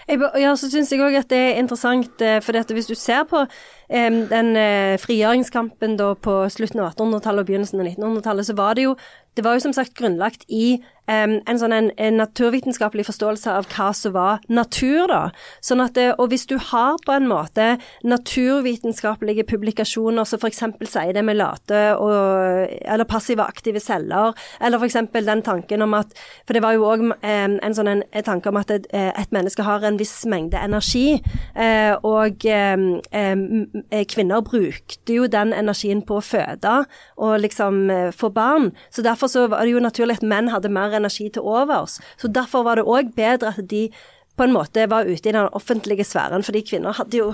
Jeg, 0.07 0.21
ja, 0.39 0.53
så 0.59 0.69
syns 0.69 0.93
jeg 0.93 1.03
òg 1.03 1.17
at 1.17 1.31
det 1.33 1.41
er 1.41 1.61
interessant, 1.63 2.21
eh, 2.23 2.39
for 2.45 2.57
dette, 2.57 2.77
hvis 2.77 2.91
du 2.91 2.95
ser 2.99 3.25
på 3.29 3.41
em, 3.89 4.25
den 4.31 4.53
eh, 4.61 4.97
frigjøringskampen 5.01 5.97
da 6.01 6.11
på 6.15 6.43
slutten 6.53 6.83
av 6.83 6.93
1800-tallet 6.93 7.45
og 7.45 7.49
begynnelsen 7.49 7.81
av 7.81 7.89
1900-tallet, 7.89 8.49
så 8.51 8.57
var 8.59 8.77
det 8.77 8.89
jo 8.89 8.97
det 9.35 9.43
var 9.43 9.57
jo 9.57 9.65
som 9.65 9.75
sagt 9.75 9.97
grunnlagt 9.99 10.45
i 10.47 10.77
em, 11.11 11.39
en 11.47 11.61
sånn 11.61 11.75
en, 11.75 11.91
en 12.01 12.19
naturvitenskapelig 12.21 13.07
forståelse 13.09 13.53
av 13.53 13.69
hva 13.73 13.91
som 13.97 14.15
var 14.17 14.45
natur, 14.49 15.07
da. 15.11 15.23
Sånn 15.65 15.83
at 15.85 15.95
det, 15.99 16.09
og 16.19 16.31
hvis 16.33 16.47
du 16.51 16.57
har 16.59 16.99
på 17.05 17.15
en 17.15 17.29
måte 17.31 17.75
naturvitenskapelige 18.07 19.47
publikasjoner 19.49 20.29
som 20.29 20.43
f.eks. 20.43 20.63
sier 20.91 21.15
det 21.17 21.25
med 21.27 21.39
late 21.41 21.83
og 22.01 22.73
eller 22.85 23.09
passive 23.09 23.45
aktive 23.45 23.83
celler, 23.83 24.35
eller 24.61 24.81
f.eks. 24.81 25.01
den 25.15 25.45
tanken 25.45 25.83
om 25.85 25.95
at 25.99 26.13
For 26.47 26.57
det 26.57 26.63
var 26.63 26.75
jo 26.77 26.87
òg 26.89 27.03
en 27.25 27.75
sånn 27.77 27.91
en, 27.91 28.03
en 28.13 28.27
tanke 28.27 28.51
om 28.51 28.59
at 28.61 28.71
et, 28.73 28.87
eh, 28.95 29.11
et 29.21 29.33
menneske 29.35 29.65
har 29.65 29.85
en 29.85 29.99
viss 29.99 30.15
mengde 30.31 30.61
energi, 30.61 31.21
eh, 31.55 31.95
og 32.05 32.45
eh, 32.49 34.05
kvinner 34.11 34.45
brukte 34.45 35.17
jo 35.17 35.29
den 35.31 35.53
energien 35.57 36.03
på 36.07 36.19
å 36.19 36.25
føde 36.25 36.75
og 37.17 37.41
liksom 37.41 37.91
eh, 37.91 38.11
få 38.15 38.31
barn. 38.35 38.71
Så 38.91 39.03
derfor 39.03 39.31
så 39.31 39.47
var 39.49 39.65
det 39.65 39.75
jo 39.75 39.83
naturlig 39.83 40.19
at 40.19 40.27
menn 40.27 40.51
hadde 40.53 40.73
mer 40.73 40.94
energi 40.97 41.29
til 41.35 41.43
overs. 41.43 41.99
Så 42.21 42.29
derfor 42.33 42.65
var 42.67 42.81
det 42.81 42.85
òg 42.85 43.15
bedre 43.17 43.55
at 43.55 43.63
de 43.71 43.89
på 44.35 44.43
en 44.49 44.51
måte 44.57 44.89
var 44.91 45.07
ute 45.07 45.29
i 45.31 45.33
den 45.33 45.47
offentlige 45.55 46.03
sfæren, 46.05 46.43
fordi 46.43 46.65
kvinner 46.67 46.93
hadde 46.99 47.21
jo 47.21 47.29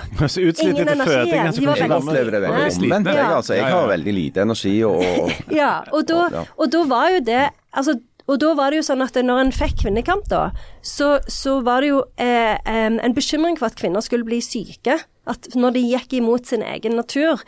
ingen 0.61 0.89
energi 0.93 1.15
føding, 1.15 1.31
igjen. 1.33 1.55
De 1.57 1.67
var 1.67 1.77
Jeg 1.81 1.89
veldig 1.89 2.73
slitne. 2.77 2.99
Jeg, 3.09 3.17
Ja. 3.17 3.37
altså, 3.37 3.55
jeg 3.57 3.65
har 3.73 3.87
veldig 3.89 4.15
lite 4.15 4.43
energi 4.45 4.75
og, 4.85 4.99
og 5.01 5.31
Ja, 5.63 5.71
og 5.93 6.05
da, 6.09 6.45
og 6.59 6.73
da 6.73 6.83
var 6.85 7.09
jo 7.15 7.21
det 7.25 7.41
altså, 7.73 7.95
og 8.29 8.39
da 8.41 8.53
var 8.55 8.71
det 8.71 8.77
jo 8.83 8.87
sånn 8.87 9.03
at 9.03 9.17
når 9.17 9.41
en 9.47 9.53
fikk 9.53 9.81
kvinnekamp, 9.81 10.29
da, 10.31 10.51
så, 10.83 11.17
så 11.27 11.57
var 11.67 11.81
det 11.83 11.89
jo 11.95 12.03
eh, 12.21 12.59
en 12.69 13.15
bekymring 13.17 13.57
for 13.59 13.73
at 13.73 13.81
kvinner 13.81 14.05
skulle 14.05 14.29
bli 14.29 14.39
syke. 14.45 15.01
At 15.31 15.51
når 15.55 15.77
de 15.77 15.87
gikk 15.93 16.19
imot 16.21 16.51
sin 16.51 16.65
egen 16.67 16.99
natur. 16.99 17.43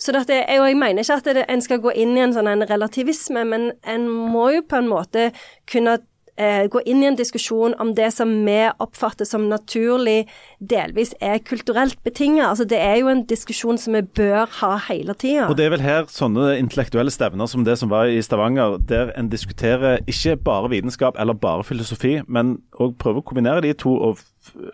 Så 0.00 0.12
dette, 0.16 0.42
jeg, 0.42 0.60
jeg 0.60 0.80
mener 0.80 1.04
ikke 1.04 1.20
at 1.20 1.30
det, 1.36 1.46
en 1.52 1.64
skal 1.64 1.82
gå 1.84 1.94
inn 1.94 2.16
i 2.16 2.24
en 2.24 2.34
sånn 2.36 2.50
en 2.50 2.66
relativisme, 2.68 3.46
men 3.48 3.70
en 3.88 4.10
må 4.10 4.50
jo 4.56 4.66
på 4.66 4.80
en 4.80 4.90
måte 4.90 5.30
kunne 5.70 5.98
eh, 6.36 6.66
gå 6.70 6.80
inn 6.88 7.02
i 7.02 7.08
en 7.08 7.16
diskusjon 7.18 7.74
om 7.82 7.92
det 7.96 8.08
som 8.14 8.30
vi 8.46 8.58
oppfatter 8.82 9.28
som 9.28 9.48
naturlig, 9.50 10.26
delvis 10.58 11.14
er 11.24 11.40
kulturelt 11.44 11.98
betinget. 12.06 12.46
Altså, 12.46 12.66
det 12.68 12.80
er 12.82 13.00
jo 13.00 13.10
en 13.12 13.24
diskusjon 13.28 13.80
som 13.80 13.96
vi 13.96 14.04
bør 14.20 14.46
ha 14.60 14.72
hele 14.88 15.16
tida. 15.18 15.48
Og 15.50 15.56
det 15.58 15.66
er 15.66 15.74
vel 15.76 15.84
her 15.84 16.06
sånne 16.12 16.54
intellektuelle 16.60 17.12
stevner 17.14 17.50
som 17.50 17.64
det 17.66 17.78
som 17.80 17.92
var 17.92 18.10
i 18.12 18.22
Stavanger, 18.24 18.78
der 18.88 19.12
en 19.16 19.30
diskuterer 19.32 20.02
ikke 20.06 20.36
bare 20.46 20.72
vitenskap 20.72 21.18
eller 21.20 21.38
bare 21.38 21.66
filosofi, 21.66 22.18
men 22.26 22.58
òg 22.72 22.96
prøver 23.00 23.22
å 23.22 23.28
kombinere 23.30 23.64
de 23.64 23.74
to. 23.78 23.96
Og, 24.10 24.24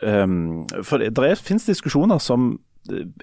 ehm, 0.02 0.66
for 0.82 1.02
det, 1.02 1.14
det 1.16 1.38
fins 1.38 1.66
diskusjoner 1.68 2.18
som 2.22 2.58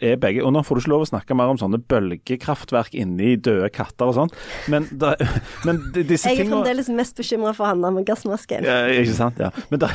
er 0.02 0.16
begge 0.22 0.44
Og 0.46 0.54
nå 0.56 0.62
får 0.64 0.76
du 0.78 0.82
ikke 0.84 0.92
lov 0.94 1.02
å 1.04 1.08
snakke 1.10 1.36
mer 1.36 1.50
om 1.52 1.58
sånne 1.60 1.80
bølgekraftverk 1.92 2.94
inni 2.96 3.34
døde 3.44 3.68
katter 3.76 4.08
og 4.08 4.16
sånt, 4.16 4.36
men, 4.72 4.86
da- 5.02 5.16
men 5.68 5.82
disse 5.94 6.00
tingene 6.00 6.14
Jeg 6.16 6.32
er 6.32 6.38
tingene 6.40 6.56
fremdeles 6.62 6.90
mest 6.96 7.18
bekymra 7.20 7.52
for 7.58 7.68
han 7.68 7.82
der 7.84 7.92
med 7.96 8.06
gassmasken. 8.08 8.64
ja, 8.68 8.78
Ikke 9.02 9.16
sant, 9.18 9.42
ja. 9.42 9.50
Men, 9.72 9.82
da, 9.84 9.90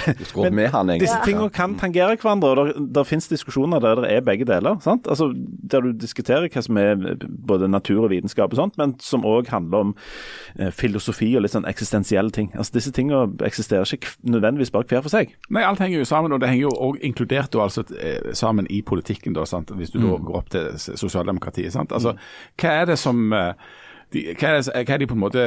men 0.50 0.60
han, 0.74 0.92
disse 1.00 1.16
tingene 1.24 1.48
kan 1.54 1.76
tangere 1.80 2.16
hverandre, 2.20 2.50
og 2.52 2.56
der, 2.60 2.82
der 2.98 3.08
finnes 3.08 3.28
diskusjoner 3.30 3.80
der 3.84 4.02
det 4.04 4.10
er 4.18 4.26
begge 4.26 4.44
deler. 4.48 4.76
sant? 4.84 5.08
Altså, 5.08 5.30
Der 5.34 5.80
du 5.84 5.92
diskuterer 5.96 6.48
hva 6.52 6.62
som 6.64 6.76
er 6.80 6.96
både 7.24 7.68
natur 7.70 8.04
og 8.04 8.10
vitenskap 8.12 8.52
og 8.52 8.60
sånt, 8.60 8.76
men 8.80 8.94
som 9.02 9.24
òg 9.24 9.48
handler 9.52 9.88
om 9.88 9.94
eh, 10.58 10.70
filosofi 10.74 11.30
og 11.38 11.44
litt 11.46 11.54
sånn 11.56 11.66
eksistensielle 11.70 12.30
ting. 12.34 12.50
Altså 12.54 12.76
Disse 12.76 12.92
tingene 12.94 13.32
eksisterer 13.46 13.88
ikke 13.96 14.12
nødvendigvis 14.28 14.72
bare 14.74 14.86
hver 14.90 15.02
for 15.06 15.12
seg. 15.14 15.32
Nei, 15.54 15.64
alt 15.64 15.80
henger 15.82 16.02
jo 16.02 16.08
sammen, 16.08 16.32
og 16.36 16.40
det 16.44 16.50
henger 16.52 16.66
jo 16.68 16.74
også 16.74 17.02
inkludert 17.08 17.50
da, 17.54 17.64
altså, 17.64 17.84
eh, 17.96 18.32
sammen 18.36 18.68
i 18.70 18.82
politikken, 18.86 19.32
da, 19.36 19.44
sant? 19.54 19.72
hvis 19.78 19.94
du 19.94 20.00
da 20.02 20.18
går 20.18 20.38
opp 20.40 20.52
til 20.54 20.74
sosialdemokratiet. 20.78 21.72
Sant? 21.74 21.94
Altså, 21.94 22.14
hva 22.60 22.76
er 22.82 22.92
det 22.92 22.98
som 23.00 23.24
eh, 23.32 23.54
de, 24.14 24.20
hva, 24.38 24.48
er 24.54 24.60
det, 24.62 24.72
hva 24.88 24.94
er 24.94 25.00
de 25.02 25.06
på 25.10 25.16
en 25.16 25.20
måte 25.24 25.42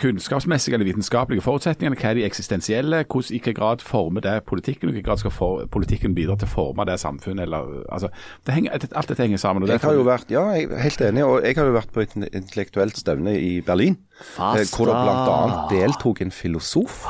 kunnskapsmessige 0.00 0.74
eller 0.76 0.88
vitenskapelige 0.88 1.44
forutsetningene? 1.44 1.96
Hva 2.00 2.10
er 2.10 2.18
de 2.18 2.24
eksistensielle? 2.26 3.04
Hvordan, 3.06 3.30
I 3.30 3.38
hvilken 3.38 3.56
grad 3.56 3.84
former 3.86 4.24
det 4.24 4.34
politikken? 4.50 4.88
og 4.88 4.92
I 4.92 4.98
hvilken 4.98 5.08
grad 5.08 5.22
skal 5.22 5.34
for, 5.34 5.64
politikken 5.72 6.14
bidra 6.18 6.36
til 6.40 6.48
å 6.50 6.52
forme 6.52 6.86
det 6.88 6.98
samfunnet? 7.02 7.46
Eller, 7.46 7.70
altså, 7.92 8.10
det 8.46 8.56
henger, 8.58 8.76
alt 8.90 9.08
dette 9.12 9.22
henger 9.26 9.40
sammen. 9.42 9.62
og 9.64 9.72
Jeg 9.72 9.80
har 9.84 9.96
jo 9.96 10.04
vært, 10.06 10.30
ja, 10.34 10.44
jeg 10.56 10.68
er 10.70 10.84
helt 10.84 11.04
enig, 11.08 11.24
og 11.24 11.40
jeg 11.46 11.56
har 11.60 11.70
jo 11.70 11.76
vært 11.78 11.92
på 11.94 12.04
et 12.04 12.16
intellektuelt 12.20 13.00
stevne 13.00 13.36
i 13.38 13.50
Berlin. 13.66 13.96
Fasta. 14.20 14.66
Hvor 14.76 14.90
det 14.90 14.98
bl.a. 15.00 15.66
deltok 15.72 16.20
en 16.26 16.30
filosof. 16.34 17.00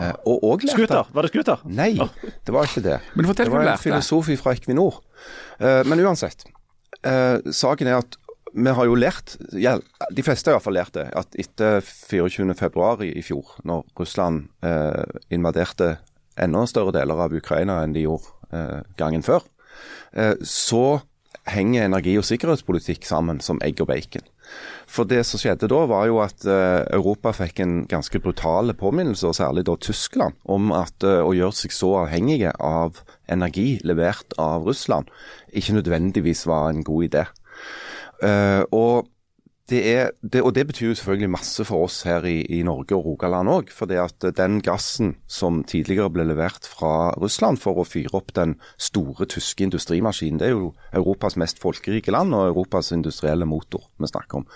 eh, 0.00 0.12
Og 0.24 0.44
òg 0.54 0.64
lærte 0.64 0.72
Scooter, 0.78 1.10
var 1.12 1.26
det 1.26 1.32
scooter? 1.34 1.64
Nei, 1.68 1.92
det 2.46 2.54
var 2.54 2.64
ikke 2.70 2.84
det. 2.86 2.98
Men 3.14 3.28
fortell 3.28 3.50
det 3.50 3.56
var 3.58 3.72
en 3.74 3.82
filosof 3.82 4.30
fra 4.40 4.54
Equinor. 4.56 5.02
Eh, 5.60 5.82
men 5.84 6.00
uansett. 6.00 6.46
eh, 7.04 7.38
saken 7.52 7.86
er 7.90 7.98
at 8.00 8.16
vi 8.54 8.74
har 8.76 8.86
jo 8.86 8.94
lært, 8.94 9.34
ja, 9.58 9.76
de 10.14 10.22
fleste 10.22 10.50
har 10.50 10.54
i 10.54 10.58
hvert 10.58 10.66
fall 10.68 10.76
lært 10.78 10.94
det, 10.94 11.08
at 11.18 11.38
etter 11.40 11.80
24.2 11.82 13.06
i, 13.06 13.10
i 13.18 13.24
fjor, 13.26 13.56
når 13.66 13.82
Russland 13.98 14.46
eh, 14.62 15.18
invaderte 15.34 15.96
enda 16.40 16.62
større 16.70 16.94
deler 16.94 17.24
av 17.26 17.34
Ukraina 17.34 17.80
enn 17.82 17.96
de 17.96 18.06
gjorde 18.06 18.30
eh, 18.54 18.86
gangen 19.00 19.26
før, 19.26 19.42
eh, 20.14 20.36
så 20.46 21.02
henger 21.50 21.84
energi- 21.84 22.16
og 22.16 22.24
sikkerhetspolitikk 22.24 23.04
sammen 23.04 23.42
som 23.44 23.60
egg 23.64 23.82
og 23.82 23.90
bacon. 23.90 24.24
For 24.86 25.08
det 25.08 25.22
som 25.26 25.40
skjedde 25.40 25.68
da, 25.72 25.80
var 25.90 26.06
jo 26.08 26.20
at 26.22 26.44
eh, 26.46 26.84
Europa 26.94 27.32
fikk 27.34 27.60
en 27.64 27.76
ganske 27.90 28.20
brutal 28.22 28.70
påminnelse, 28.78 29.26
og 29.28 29.38
særlig 29.38 29.66
da 29.66 29.76
Tyskland, 29.80 30.38
om 30.44 30.72
at 30.76 31.04
eh, 31.04 31.20
å 31.24 31.34
gjøre 31.36 31.58
seg 31.58 31.74
så 31.74 31.94
avhengige 32.04 32.54
av 32.62 33.02
energi 33.26 33.80
levert 33.82 34.36
av 34.38 34.68
Russland 34.68 35.10
ikke 35.54 35.80
nødvendigvis 35.80 36.46
var 36.50 36.70
en 36.70 36.84
god 36.86 37.08
idé. 37.10 37.24
Eh, 38.22 38.62
og 38.74 39.08
det, 39.70 39.80
er, 39.88 40.10
det, 40.20 40.42
og 40.44 40.52
det 40.54 40.66
betyr 40.68 40.90
jo 40.90 40.96
selvfølgelig 40.98 41.30
masse 41.32 41.64
for 41.64 41.86
oss 41.86 42.02
her 42.04 42.26
i, 42.28 42.42
i 42.52 42.60
Norge 42.66 42.96
og 42.96 43.06
Rogaland 43.06 43.48
òg. 43.48 43.72
For 43.72 43.88
det 43.88 44.00
at 44.02 44.26
den 44.36 44.60
gassen 44.64 45.14
som 45.30 45.62
tidligere 45.64 46.12
ble 46.12 46.26
levert 46.28 46.68
fra 46.68 47.14
Russland 47.16 47.62
for 47.62 47.80
å 47.80 47.86
fyre 47.88 48.12
opp 48.20 48.34
den 48.36 48.58
store 48.76 49.28
tyske 49.30 49.64
industrimaskinen, 49.64 50.42
det 50.42 50.50
er 50.50 50.56
jo 50.56 50.74
Europas 50.92 51.38
mest 51.40 51.62
folkerike 51.64 52.12
land 52.12 52.36
og 52.36 52.50
Europas 52.52 52.92
industrielle 52.92 53.48
motor 53.48 53.88
vi 53.96 54.10
snakker 54.10 54.42
om, 54.42 54.48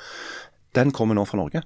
den 0.77 0.93
kommer 0.93 1.17
nå 1.17 1.25
fra 1.29 1.41
Norge. 1.41 1.65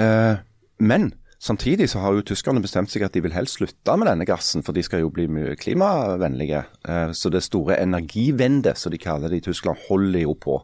Eh, 0.00 0.40
men 0.80 1.10
samtidig 1.40 1.88
så 1.90 2.02
har 2.02 2.14
jo 2.14 2.24
tyskerne 2.26 2.62
bestemt 2.62 2.92
seg 2.92 3.04
at 3.06 3.14
de 3.16 3.22
vil 3.24 3.34
helst 3.34 3.58
slutte 3.58 3.96
med 3.98 4.08
denne 4.10 4.26
gassen, 4.28 4.64
for 4.66 4.76
de 4.76 4.84
skal 4.86 5.02
jo 5.04 5.10
bli 5.14 5.26
klimavennlige. 5.60 6.62
Eh, 6.88 7.12
så 7.16 7.32
det 7.32 7.42
store 7.46 7.78
energivendet, 7.80 8.78
som 8.78 8.92
de 8.92 9.00
kaller 9.00 9.32
det 9.32 9.40
i 9.40 9.46
Tyskland, 9.48 9.80
holder 9.88 10.24
jo 10.24 10.34
på. 10.38 10.58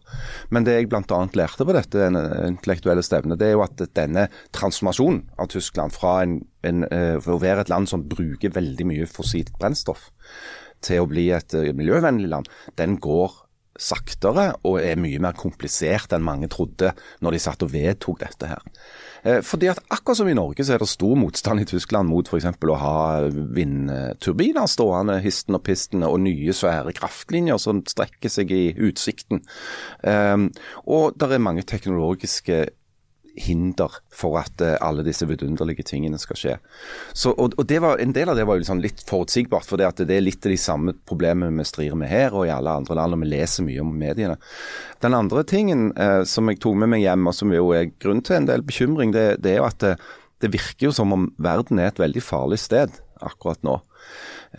Men 0.55 0.67
det 0.67 0.77
jeg 0.77 0.91
bl.a. 0.93 1.23
lærte 1.39 1.67
på 1.67 1.77
dette 1.77 2.11
intellektuelle 2.11 3.05
stevnet, 3.07 3.41
det 3.41 3.51
er 3.51 3.57
jo 3.57 3.65
at 3.67 3.87
denne 3.97 4.29
transformasjonen 4.57 5.25
av 5.41 5.51
Tyskland 5.53 5.97
fra 5.97 6.21
en, 6.27 6.39
en, 6.67 6.85
eh, 6.91 7.17
å 7.17 7.41
være 7.43 7.67
et 7.67 7.73
land 7.73 7.91
som 7.91 8.05
bruker 8.07 8.55
veldig 8.55 8.91
mye 8.93 9.11
fossilt 9.11 9.57
brennstoff, 9.61 10.11
til 10.85 11.03
å 11.03 11.11
bli 11.11 11.31
et 11.35 11.57
eh, 11.57 11.73
miljøvennlig 11.77 12.31
land, 12.31 12.53
den 12.79 13.01
går 13.03 13.43
saktere 13.77 14.51
og 14.65 14.79
er 14.81 14.99
mye 15.01 15.21
mer 15.23 15.37
komplisert 15.37 16.15
enn 16.17 16.25
mange 16.25 16.49
trodde 16.53 16.95
når 17.25 17.37
de 17.37 17.43
satt 17.43 17.65
og 17.67 17.73
vedtok 17.75 18.23
dette 18.23 18.49
her. 18.51 18.63
Eh, 19.27 19.41
fordi 19.43 19.71
at 19.73 19.81
akkurat 19.91 20.21
som 20.21 20.29
i 20.31 20.37
Norge 20.39 20.65
så 20.65 20.77
er 20.77 20.83
det 20.83 20.89
stor 20.91 21.17
motstand 21.19 21.63
i 21.63 21.67
Tyskland 21.67 22.09
mot 22.11 22.29
f.eks. 22.31 22.47
å 22.47 22.79
ha 22.79 22.97
vindturbiner 23.57 24.71
stående 24.71 25.19
histen 25.25 25.59
og 25.59 25.65
pisten, 25.67 26.07
og 26.07 26.21
nye 26.23 26.55
svære 26.55 26.95
kraftlinjer 26.97 27.59
som 27.63 27.83
strekker 27.89 28.33
seg 28.33 28.55
i 28.55 28.65
utsikten. 28.89 29.43
Um, 30.07 30.51
og 30.87 31.19
det 31.19 31.33
er 31.33 31.43
mange 31.43 31.67
teknologiske 31.67 32.67
hinder 33.37 33.93
for 34.13 34.39
at 34.41 34.63
uh, 34.65 34.75
alle 34.85 35.05
disse 35.07 35.27
vidunderlige 35.29 35.85
tingene 35.87 36.19
skal 36.21 36.39
skje. 36.41 36.55
Så, 37.13 37.33
og, 37.33 37.57
og 37.61 37.73
var, 37.83 38.01
En 38.03 38.15
del 38.17 38.31
av 38.33 38.39
det 38.39 38.47
var 38.49 38.57
jo 38.57 38.65
liksom 38.65 38.83
litt 38.85 39.03
forutsigbart, 39.07 39.67
for 39.69 39.81
det, 39.81 40.07
det 40.09 40.17
er 40.17 40.25
litt 40.25 40.47
av 40.47 40.55
de 40.55 40.61
samme 40.61 40.97
problemene 41.09 41.55
vi 41.61 41.69
strir 41.69 41.97
med 41.99 42.11
her 42.11 42.35
og 42.35 42.47
i 42.49 42.53
alle 42.55 42.77
andre 42.81 42.99
land, 42.99 43.17
og 43.17 43.25
vi 43.25 43.31
leser 43.33 43.67
mye 43.67 43.85
om 43.85 43.95
mediene. 43.97 44.39
Den 45.05 45.17
andre 45.17 45.45
tingen 45.49 45.91
uh, 45.99 46.23
som 46.29 46.49
jeg 46.51 46.61
tok 46.65 46.79
med 46.83 46.95
meg 46.95 47.05
hjem, 47.05 47.27
og 47.29 47.37
som 47.37 47.55
jo 47.55 47.73
er 47.77 47.93
grunn 48.03 48.25
til 48.25 48.41
en 48.41 48.51
del 48.51 48.65
bekymring, 48.67 49.15
det, 49.17 49.29
det 49.45 49.57
er 49.57 49.61
jo 49.61 49.71
at 49.71 49.83
det, 49.85 49.97
det, 50.45 50.53
virker 50.55 50.89
jo 50.89 50.95
som 50.97 51.13
om 51.15 51.31
verden 51.43 51.81
er 51.81 51.93
et 51.93 52.03
veldig 52.03 52.25
farlig 52.25 52.61
sted 52.63 52.95
akkurat 53.25 53.63
nå. 53.65 53.81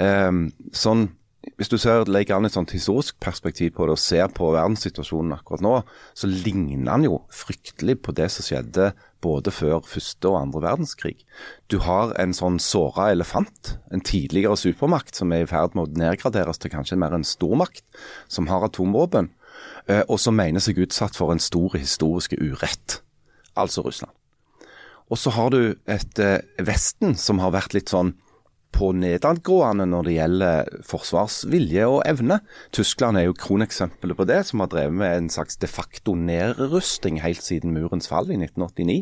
Um, 0.01 0.47
sånn 0.75 1.07
hvis 1.55 1.69
du 1.71 1.77
ser, 1.79 2.05
legger 2.09 2.37
an 2.37 2.47
et 2.47 2.55
sånt 2.55 2.73
historisk 2.75 3.17
perspektiv 3.23 3.71
på 3.77 3.87
det 3.87 3.95
og 3.95 4.01
ser 4.01 4.27
på 4.35 4.49
verdenssituasjonen 4.53 5.35
akkurat 5.37 5.63
nå, 5.63 5.73
så 6.17 6.29
ligner 6.29 6.83
den 6.89 7.07
jo 7.07 7.21
fryktelig 7.33 7.97
på 8.03 8.15
det 8.17 8.27
som 8.33 8.45
skjedde 8.45 8.91
både 9.23 9.53
før 9.53 9.81
første 9.87 10.29
og 10.29 10.39
andre 10.41 10.63
verdenskrig. 10.67 11.15
Du 11.71 11.79
har 11.85 12.13
en 12.21 12.35
sånn 12.37 12.59
såra 12.61 13.09
elefant, 13.15 13.77
en 13.93 14.03
tidligere 14.03 14.59
supermakt 14.59 15.17
som 15.17 15.33
er 15.33 15.45
i 15.45 15.49
ferd 15.49 15.77
med 15.77 15.87
å 15.87 16.03
nedgraderes 16.03 16.61
til 16.61 16.73
kanskje 16.73 16.99
mer 16.99 17.15
en 17.17 17.25
stormakt, 17.27 17.85
som 18.27 18.49
har 18.51 18.67
atomvåpen, 18.67 19.31
eh, 19.87 20.03
og 20.07 20.19
som 20.21 20.37
mener 20.37 20.63
seg 20.63 20.83
utsatt 20.83 21.17
for 21.17 21.33
en 21.33 21.41
stor 21.41 21.77
historisk 21.79 22.37
urett, 22.37 23.01
altså 23.57 23.85
Russland. 23.87 24.13
Og 25.07 25.19
så 25.19 25.31
har 25.31 25.51
du 25.53 25.61
et 25.87 26.19
eh, 26.19 26.41
Vesten 26.59 27.15
som 27.15 27.39
har 27.39 27.55
vært 27.55 27.77
litt 27.77 27.93
sånn 27.93 28.13
på 28.77 28.91
nedadgående 28.93 29.87
når 29.89 30.05
det 30.05 30.15
gjelder 30.15 30.67
forsvarsvilje 30.85 31.87
og 31.89 32.01
evne. 32.05 32.39
Tyskland 32.75 33.17
er 33.17 33.27
jo 33.27 33.37
kroneksempelet 33.37 34.19
på 34.19 34.27
det, 34.29 34.43
som 34.49 34.61
har 34.61 34.69
drevet 34.73 34.99
med 34.99 35.15
en 35.15 35.31
slags 35.33 35.57
de 35.61 35.69
facto 35.69 36.13
nedrusting 36.17 37.21
helt 37.23 37.41
siden 37.41 37.73
murens 37.73 38.09
fall 38.11 38.29
i 38.29 38.37
1989. 38.37 38.99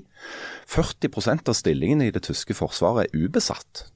40% 0.72 1.52
av 1.52 1.60
stillingene 1.60 2.08
i 2.08 2.16
det 2.16 2.24
tyske 2.30 2.56
forsvaret 2.56 3.10
er 3.10 3.28
ubesatt. 3.28 3.90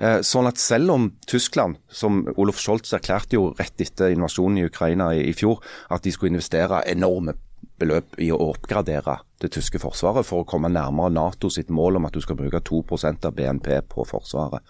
Eh, 0.00 0.22
sånn 0.24 0.48
at 0.48 0.60
selv 0.62 0.94
om 0.94 1.10
Tyskland, 1.28 1.80
som 1.92 2.22
Olof 2.36 2.60
Scholz 2.62 2.94
erklærte 2.96 3.36
jo 3.36 3.50
rett 3.58 3.82
etter 3.82 4.14
invasjonen 4.14 4.62
i 4.62 4.68
Ukraina 4.70 5.10
i, 5.12 5.34
fjor, 5.36 5.58
at 5.90 6.06
de 6.06 6.14
skulle 6.14 6.32
investere 6.32 6.84
enorme 6.88 7.34
beløp 7.80 8.18
i 8.20 8.30
å 8.32 8.38
oppgradere 8.50 9.18
det 9.40 9.52
tyske 9.56 9.80
forsvaret 9.82 10.26
for 10.28 10.42
å 10.42 10.48
komme 10.48 10.70
nærmere 10.72 11.12
Nato 11.14 11.50
sitt 11.52 11.72
mål 11.72 11.98
om 11.98 12.08
at 12.08 12.16
du 12.16 12.20
skal 12.24 12.38
bruke 12.38 12.60
2% 12.66 13.26
av 13.26 13.36
BNP 13.36 13.72
på 13.90 14.06
forsvaret. 14.08 14.64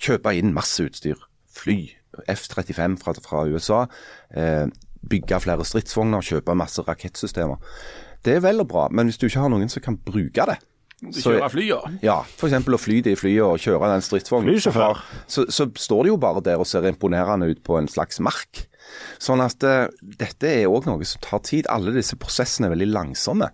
Kjøpe 0.00 0.34
inn 0.36 0.54
masse 0.56 0.82
utstyr. 0.84 1.20
Fly, 1.54 1.78
F-35 2.26 2.98
fra, 3.02 3.14
fra 3.24 3.44
USA. 3.50 3.84
Eh, 4.34 4.66
bygge 5.10 5.40
flere 5.42 5.66
stridsvogner, 5.66 6.24
kjøpe 6.26 6.58
masse 6.58 6.82
rakettsystemer. 6.86 7.62
Det 8.24 8.36
er 8.36 8.44
vel 8.44 8.60
og 8.64 8.68
bra, 8.68 8.88
men 8.92 9.08
hvis 9.08 9.20
du 9.20 9.30
ikke 9.30 9.46
har 9.46 9.52
noen 9.52 9.70
som 9.72 9.84
kan 9.84 9.96
bruke 10.04 10.44
det 10.50 10.58
Kjøre 11.00 11.48
flyene? 11.48 12.00
Ja, 12.04 12.18
f.eks. 12.28 12.56
å 12.60 12.80
fly 12.80 12.98
de 13.06 13.14
flyet 13.16 13.44
og 13.46 13.62
kjøre 13.62 13.88
den 13.94 14.04
stridsvognen. 14.04 14.58
Så, 14.60 15.46
så 15.48 15.66
står 15.72 16.04
de 16.04 16.12
jo 16.12 16.18
bare 16.20 16.42
der 16.44 16.60
og 16.60 16.68
ser 16.68 16.88
imponerende 16.90 17.48
ut 17.50 17.62
på 17.64 17.78
en 17.80 17.88
slags 17.88 18.20
mark. 18.24 18.66
Sånn 19.22 19.40
at 19.44 19.64
uh, 19.64 19.88
dette 20.00 20.50
er 20.50 20.68
òg 20.68 20.88
noe 20.88 21.08
som 21.08 21.22
tar 21.24 21.42
tid. 21.46 21.68
Alle 21.72 21.94
disse 21.96 22.18
prosessene 22.20 22.68
er 22.68 22.74
veldig 22.74 22.90
langsomme. 22.92 23.50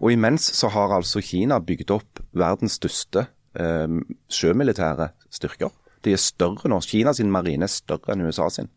Og 0.00 0.14
imens 0.14 0.46
så 0.56 0.70
har 0.72 0.92
altså 0.96 1.22
Kina 1.24 1.60
bygd 1.64 1.92
opp 1.96 2.22
verdens 2.36 2.78
største 2.80 3.26
uh, 3.28 4.00
sjømilitære 4.32 5.10
styrker. 5.32 5.72
De 6.04 6.14
er 6.16 6.20
større 6.20 6.68
nå. 6.72 6.80
Kina 6.84 7.14
sin 7.16 7.32
marine 7.32 7.68
er 7.68 7.72
større 7.72 8.14
enn 8.14 8.24
USA 8.28 8.48
sin. 8.52 8.70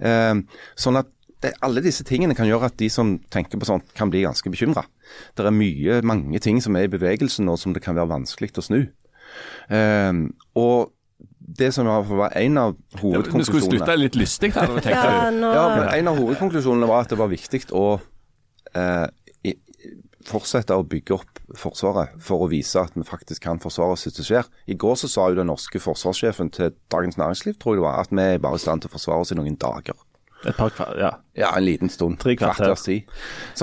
Uh, 0.00 0.40
sånn 0.80 1.00
at 1.00 1.12
det, 1.40 1.54
alle 1.64 1.82
disse 1.84 2.04
tingene 2.04 2.36
kan 2.36 2.48
gjøre 2.48 2.68
at 2.68 2.78
de 2.80 2.90
som 2.92 3.14
tenker 3.32 3.60
på 3.60 3.68
sånt, 3.68 3.86
kan 3.96 4.10
bli 4.12 4.24
ganske 4.26 4.52
bekymra. 4.52 4.84
Det 5.36 5.46
er 5.46 5.54
mye, 5.54 6.00
mange 6.06 6.38
ting 6.42 6.60
som 6.62 6.76
er 6.76 6.86
i 6.86 6.92
bevegelse 6.92 7.44
nå 7.44 7.56
som 7.60 7.74
det 7.74 7.82
kan 7.84 7.96
være 7.96 8.12
vanskelig 8.12 8.52
å 8.60 8.66
snu. 8.66 8.80
og 10.60 10.92
det 11.58 11.72
som 11.74 11.86
var 11.86 12.36
en 12.38 12.58
av 12.58 12.76
hovedkonklusjonene 13.00 13.40
Du 13.40 13.48
skulle 13.48 13.66
slutte 13.66 13.96
litt 13.98 14.16
lystig 14.18 14.52
her, 14.54 14.70
tenkte 14.78 14.92
Ja, 14.94 15.30
nå, 15.34 15.50
Ja, 15.54 15.64
men 15.76 15.88
En 15.98 16.10
av 16.12 16.20
hovedkonklusjonene 16.20 16.88
var 16.88 17.04
at 17.04 17.12
det 17.12 17.18
var 17.18 17.30
viktig 17.32 17.64
å 17.74 17.98
eh, 18.78 19.06
i, 19.48 19.56
fortsette 20.28 20.76
å 20.76 20.86
bygge 20.86 21.16
opp 21.18 21.40
Forsvaret 21.58 22.14
for 22.22 22.44
å 22.44 22.50
vise 22.50 22.78
at 22.78 22.94
vi 22.94 23.02
faktisk 23.02 23.42
kan 23.42 23.58
forsvare 23.58 23.96
oss 23.96 24.04
hvis 24.06 24.20
det 24.20 24.26
skjer. 24.28 24.46
I 24.70 24.76
går 24.78 25.00
så 25.00 25.08
sa 25.10 25.24
jo 25.32 25.40
den 25.40 25.50
norske 25.50 25.80
forsvarssjefen 25.82 26.52
til 26.54 26.76
Dagens 26.94 27.18
Næringsliv 27.18 27.56
tror 27.58 27.74
jeg 27.74 27.80
det 27.80 27.86
var, 27.88 28.04
at 28.04 28.14
vi 28.14 28.22
er 28.22 28.44
bare 28.44 28.60
i 28.60 28.62
stand 28.62 28.84
til 28.84 28.92
å 28.92 28.94
forsvare 28.94 29.24
oss 29.24 29.34
i 29.34 29.38
noen 29.40 29.58
dager. 29.58 29.98
Et 30.46 30.56
par 30.56 30.70
kvar, 30.72 30.94
ja. 30.98 31.10
Ja, 31.36 31.52
en 31.56 31.64
liten 31.64 31.88
stund. 31.88 32.18
Tre 32.18 32.34
kvarter. 32.36 32.64
Kvarters 32.66 32.82
tid. 32.82 33.02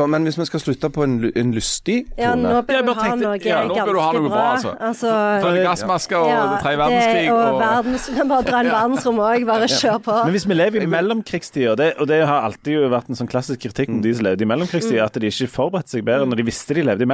Men 0.07 0.23
hvis 0.25 0.38
vi 0.39 0.45
skal 0.47 0.61
slutte 0.63 0.89
på 0.93 1.03
en, 1.03 1.17
en 1.36 1.49
lystig 1.53 1.97
ja, 2.17 2.32
nå 2.38 2.61
bør 2.65 2.86
du 2.88 2.91
ha 2.95 3.07
noe 3.19 3.34
ja, 3.43 3.63
nå 3.67 3.75
bør 3.75 3.97
du 3.97 3.99
ha 3.99 4.11
ganske 4.13 4.21
noe 4.23 4.30
bra, 4.32 4.38
bra. 4.38 4.53
altså. 4.55 4.71
Altså, 4.88 5.11
For 5.43 5.57
gassmasker 5.65 6.17
og 6.21 6.30
ja, 6.32 6.43
tredje 6.63 6.80
verdenskrig 6.80 7.25
og 7.34 7.41
og 7.41 7.59
verdens, 7.61 8.07
Bare 8.32 8.45
dra 8.47 8.61
en 8.63 8.69
verdensrom 8.71 9.19
òg, 9.25 9.45
bare 9.49 9.67
kjør 9.73 9.99
på. 10.05 10.15
Men 10.23 10.34
hvis 10.38 10.47
vi 10.47 10.57
lever 10.57 10.86
i 10.86 10.89
mellomkrigstida, 10.93 11.75
det, 11.82 11.89
og 11.99 12.07
det 12.09 12.21
har 12.30 12.47
alltid 12.47 12.71
jo 12.78 12.88
vært 12.93 13.11
en 13.11 13.19
sånn 13.19 13.32
klassisk 13.32 13.61
kritikk 13.65 13.88
Mm. 13.88 14.01
de 14.03 14.11
som 14.17 14.25
levde 14.28 14.43
i 14.43 14.47
mellomkrigstida, 14.49 15.03
at 15.05 15.15
de 15.21 15.30
ikke 15.32 15.47
forberedte 15.51 15.93
seg 15.95 16.03
bedre 16.07 16.25
når 16.28 16.41
de 16.41 16.43
visste 16.47 16.75
de 16.75 16.84
levde 16.84 17.03
i 17.03 17.07
De 17.07 17.09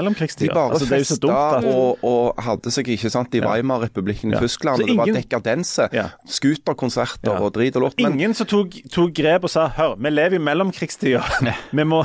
bare 0.53 0.71
Altså, 0.73 0.87
det 0.89 0.95
er 0.97 1.03
jo 1.03 1.09
så 1.09 1.15
festa 1.15 1.27
dumt 1.27 1.57
at 1.57 1.67
og, 1.69 2.03
og 2.03 2.41
hadde 2.43 2.71
seg 2.73 2.87
ikke 2.95 3.11
sant, 3.13 3.35
i 3.35 3.41
Weimar-republikken 3.43 4.33
i. 4.33 4.39
Tyskland. 4.41 4.81
Og 4.81 4.87
Det 4.87 4.97
var 4.97 5.11
dekadense. 5.17 5.89
Ja. 5.93 6.07
Scooterkonserter 6.25 7.31
Ja. 7.33 7.39
og 7.39 7.53
drit 7.53 7.75
og 7.75 7.81
lort. 7.87 7.99
Men 8.01 8.13
Ingen 8.19 8.33
som 8.33 8.47
tok, 8.49 8.73
tok 8.91 9.13
grep 9.13 9.43
og 9.43 9.52
sa 9.53 9.67
hør, 9.77 9.95
vi 10.01 10.09
lever 10.13 10.39
i 10.39 10.43
mellomkrigstida. 10.43 11.21
Vi 11.77 11.83
må 11.87 12.03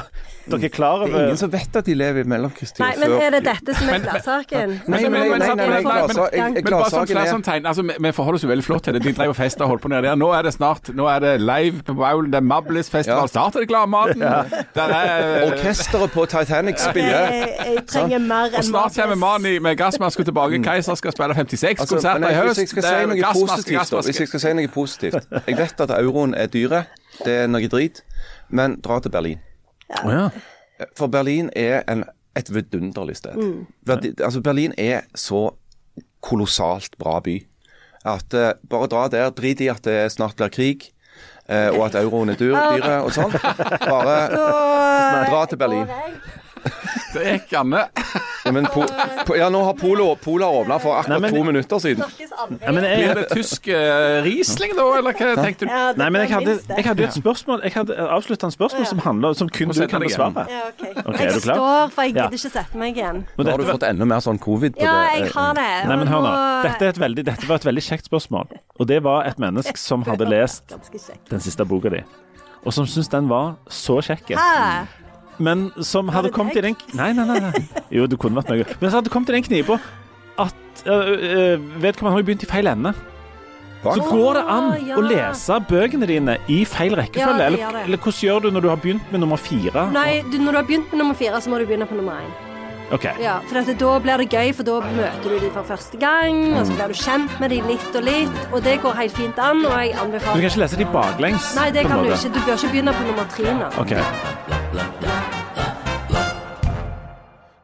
Dere 0.48 0.64
er 0.64 0.72
klar 0.72 1.02
det 1.04 1.10
er 1.12 1.26
ingen 1.26 1.36
som 1.36 1.50
vet 1.52 1.74
at 1.76 1.84
de 1.84 1.92
lever 1.92 2.22
i 2.24 2.28
mellomkrigstida 2.32 2.86
Nei, 2.86 2.94
men 3.02 3.10
er 3.20 3.34
det 3.34 3.40
dette 3.44 3.74
som 3.76 3.90
er 3.92 3.98
gladsaken? 4.00 4.70
Nei, 4.88 5.00
nei, 5.12 5.24
nei, 5.28 5.48
nei, 5.60 6.62
Gladsaken 6.64 7.18
er-. 7.20 7.66
Altså, 7.68 7.82
vi, 7.84 7.96
vi 8.00 8.12
forholder 8.16 8.38
oss 8.38 8.46
jo 8.46 8.48
veldig 8.48 8.64
flott 8.64 8.86
til 8.88 8.96
det. 8.96 9.02
De 9.04 9.12
drev 9.18 9.34
og 9.34 9.36
festa 9.36 9.66
og 9.66 9.74
holdt 9.74 9.82
på 9.84 9.90
nede 9.92 10.06
der. 10.06 10.16
Nå 10.16 10.30
er 10.32 10.46
det 10.48 10.54
snart 10.56 10.88
Nå 10.96 11.04
er 11.12 11.20
det 11.26 11.34
live 11.44 11.82
på 11.84 11.96
Baulen. 11.98 12.30
Det 12.32 12.40
er 12.40 12.46
Mablis-festival. 12.48 13.28
Snart 13.28 13.58
er 13.60 13.66
det 13.66 13.68
Gladmaten. 13.74 14.24
Der 14.78 14.94
er 14.96 15.44
Orkesteret 15.50 16.14
på 16.16 16.24
Titanic 16.32 16.80
spiller. 16.80 17.28
Jeg, 17.34 17.84
trenger 17.92 18.24
mer 18.24 18.56
og 18.56 18.64
snart 18.64 18.96
kommer 18.96 19.20
Mani 19.20 19.58
med 19.68 19.76
gassmaske 19.76 20.24
tilbake. 20.30 20.62
Keiser 20.64 20.96
skal 20.96 21.12
spille 21.18 21.36
56 21.36 21.68
Mm. 21.68 21.82
Altså, 21.82 21.94
konserter 21.94 22.28
i 22.30 22.34
høst. 22.40 22.48
hvis 22.48 22.58
jeg 22.58 22.68
skal 22.68 22.82
Det 22.82 22.88
si 22.88 23.06
noe 23.12 23.32
positivt, 23.34 23.90
da, 23.92 24.00
hvis 24.08 24.20
jeg 24.20 24.28
skal 24.32 24.40
si 24.40 24.52
noe 24.56 24.68
positivt 24.72 25.28
Jeg 25.46 25.58
vet 25.58 25.80
at 25.84 25.92
euroen 26.00 26.34
er 26.34 26.46
dyre, 26.46 26.82
det 27.24 27.34
er 27.44 27.50
noe 27.50 27.68
drit, 27.70 28.02
men 28.48 28.78
dra 28.84 29.00
til 29.02 29.12
Berlin. 29.14 29.40
Å 30.04 30.12
ja. 30.12 30.24
For 30.94 31.10
Berlin 31.10 31.48
er 31.58 31.82
en, 31.90 32.04
et 32.38 32.50
vidunderlig 32.54 33.16
sted. 33.18 33.38
Verdi, 33.88 34.12
altså 34.22 34.40
Berlin 34.44 34.74
er 34.78 35.08
så 35.18 35.48
kolossalt 36.22 36.94
bra 36.98 37.18
by 37.24 37.38
at 38.08 38.34
uh, 38.34 38.52
bare 38.70 38.86
dra 38.92 39.08
der. 39.10 39.30
Drit 39.34 39.60
i 39.60 39.68
at 39.72 39.82
det 39.84 40.12
snart 40.14 40.36
blir 40.38 40.52
krig. 40.54 40.92
eh, 41.48 41.70
og 41.72 41.86
at 41.86 41.94
euroen 41.96 42.28
er 42.28 42.36
dyr, 42.38 42.54
dyre 42.76 42.98
og 43.02 43.10
sånn. 43.16 43.32
Bare 43.88 44.16
dra 45.30 45.46
til 45.48 45.58
Berlin. 45.58 45.88
Det 47.14 47.22
gikk 47.24 47.52
an. 47.56 47.72
Ja, 48.44 48.52
men 48.52 48.66
po, 48.72 48.82
po, 49.26 49.34
ja, 49.36 49.48
nå 49.52 49.60
har 49.64 49.74
Polo, 49.78 50.10
Polo 50.20 50.46
åpna 50.60 50.76
for 50.80 50.98
akkurat 50.98 51.08
Nei, 51.08 51.18
men- 51.24 51.34
to 51.34 51.44
minutter 51.44 51.80
siden. 51.82 52.04
Nei, 52.52 52.72
men 52.72 52.84
jeg, 52.84 52.98
Blir 53.02 53.14
det 53.18 53.24
tysk 53.32 53.68
uh, 53.72 54.20
Riesling 54.24 54.74
da, 54.76 54.84
eller 54.98 55.16
hva 55.16 55.32
tenkte 55.40 55.66
du? 55.66 55.72
Ja, 55.72 55.92
Nei, 55.98 56.08
men 56.14 56.22
jeg 56.24 56.32
hadde, 56.34 56.54
det. 56.60 56.76
jeg 56.78 56.86
hadde 56.86 57.04
et 57.08 57.16
spørsmål 57.16 57.64
Jeg 57.66 57.74
hadde 57.74 57.96
avslutta 58.18 58.46
en 58.46 58.54
spørsmål 58.54 58.86
som 58.86 59.02
handler 59.04 59.34
Som 59.40 59.50
kun 59.52 59.72
du 59.74 59.80
kan 59.90 60.04
besvare. 60.04 60.44
Ja, 60.52 60.60
okay. 60.70 60.92
Ok, 61.02 61.18
er 61.18 61.32
jeg 61.32 61.42
står, 61.48 61.90
for 61.94 62.06
jeg 62.06 62.14
gidder 62.14 62.38
ikke 62.38 62.52
sette 62.54 62.80
meg 62.84 63.00
igjen. 63.00 63.24
Nå 63.38 63.48
har 63.50 63.64
du 63.64 63.66
fått 63.72 63.88
enda 63.88 64.08
mer 64.08 64.22
sånn 64.24 64.40
covid 64.42 64.76
på 64.78 64.86
Ja, 64.86 64.94
jeg 65.16 65.32
har 65.34 65.58
det. 65.58 65.66
Nei, 65.90 65.98
men 66.04 66.12
hør 66.12 66.24
nå. 66.24 66.32
Dette, 66.68 66.84
er 66.84 66.94
et 66.94 67.02
veldig, 67.02 67.26
dette 67.32 67.50
var 67.50 67.60
et 67.62 67.68
veldig 67.68 67.84
kjekt 67.88 68.08
spørsmål. 68.10 68.54
Og 68.78 68.88
det 68.90 69.02
var 69.06 69.26
et 69.28 69.40
menneske 69.42 69.76
som 69.88 70.06
hadde 70.08 70.28
lest 70.30 70.76
den 71.32 71.42
siste 71.44 71.66
boka 71.68 71.92
di, 71.92 72.04
og 72.64 72.72
som 72.74 72.86
syntes 72.86 73.10
den 73.12 73.28
var 73.30 73.56
så 73.72 74.00
kjekk. 74.04 74.34
Men 75.38 75.68
som 75.86 76.08
hadde 76.10 76.32
kommet 76.34 76.58
i 76.58 76.64
den 76.64 76.76
Nei, 76.98 77.12
nei, 77.16 77.24
nei. 77.28 77.38
nei. 77.46 77.84
Jo, 77.94 78.06
det 78.10 78.18
kunne 78.20 78.40
vært 78.40 78.50
meg. 78.52 78.74
Men 78.80 78.90
som 78.90 78.98
hadde 79.00 79.12
kommet 79.14 79.30
i 79.30 79.38
den 79.38 79.46
knipa 79.46 79.78
at 80.38 80.82
øh, 80.86 81.12
øh, 81.14 81.68
Vedkommende 81.82 82.14
har 82.14 82.22
jo 82.22 82.26
begynt 82.30 82.44
i 82.46 82.50
feil 82.50 82.70
ende. 82.70 82.94
Hva? 83.82 83.94
Så 83.94 84.08
går 84.10 84.40
det 84.40 84.42
an 84.50 84.64
Å, 84.72 84.78
ja. 84.82 84.98
å 84.98 85.04
lese 85.06 85.60
bøkene 85.68 86.08
dine 86.10 86.34
i 86.50 86.64
feil 86.66 86.96
rekkefølge. 86.98 87.46
Ja, 87.60 87.70
eller, 87.70 87.84
eller 87.84 88.02
hvordan 88.02 88.20
gjør 88.26 88.42
du 88.42 88.50
når 88.56 88.66
du 88.66 88.68
har 88.72 88.82
begynt 88.82 89.14
med 89.14 89.22
nummer 89.22 89.38
fire? 89.38 89.86
Nei, 89.94 90.24
du, 90.26 90.38
når 90.42 90.50
du 90.56 90.60
har 90.62 90.68
begynt 90.70 90.92
med 90.92 91.02
nummer 91.04 91.18
fire, 91.18 91.38
så 91.42 91.52
må 91.52 91.62
du 91.62 91.66
begynne 91.68 91.86
på 91.86 91.98
nummer 91.98 92.18
én. 92.18 92.47
OK. 92.88 93.04
Ja, 93.20 93.38
for 93.44 93.58
at 93.60 93.68
da 93.80 93.88
blir 94.00 94.22
det 94.22 94.26
gøy, 94.32 94.52
for 94.56 94.64
da 94.64 94.78
møter 94.80 95.28
du 95.28 95.34
dem 95.42 95.50
for 95.52 95.66
første 95.68 95.98
gang, 96.00 96.38
og 96.56 96.62
så 96.64 96.72
blir 96.72 96.88
du 96.94 96.96
kjent 96.96 97.34
med 97.42 97.52
dem 97.52 97.68
litt 97.68 97.98
og 97.98 98.06
litt, 98.06 98.38
og 98.48 98.62
det 98.64 98.78
går 98.80 98.96
helt 99.02 99.16
fint 99.18 99.40
an, 99.44 99.60
og 99.68 99.74
jeg 99.76 99.92
Du 99.92 100.18
kan 100.24 100.40
ikke 100.40 100.62
lese 100.62 100.80
dem 100.80 100.92
baklengs? 100.94 101.50
Nei, 101.58 101.68
det 101.74 101.84
kan 101.84 102.00
du 102.00 102.08
ikke. 102.08 102.32
Du 102.32 102.40
bør 102.46 102.56
ikke 102.56 102.72
begynne 102.72 102.96
på 102.96 103.04
nummer 103.10 103.28
tre 103.34 103.52
nå. 103.60 103.68
OK. 103.82 103.92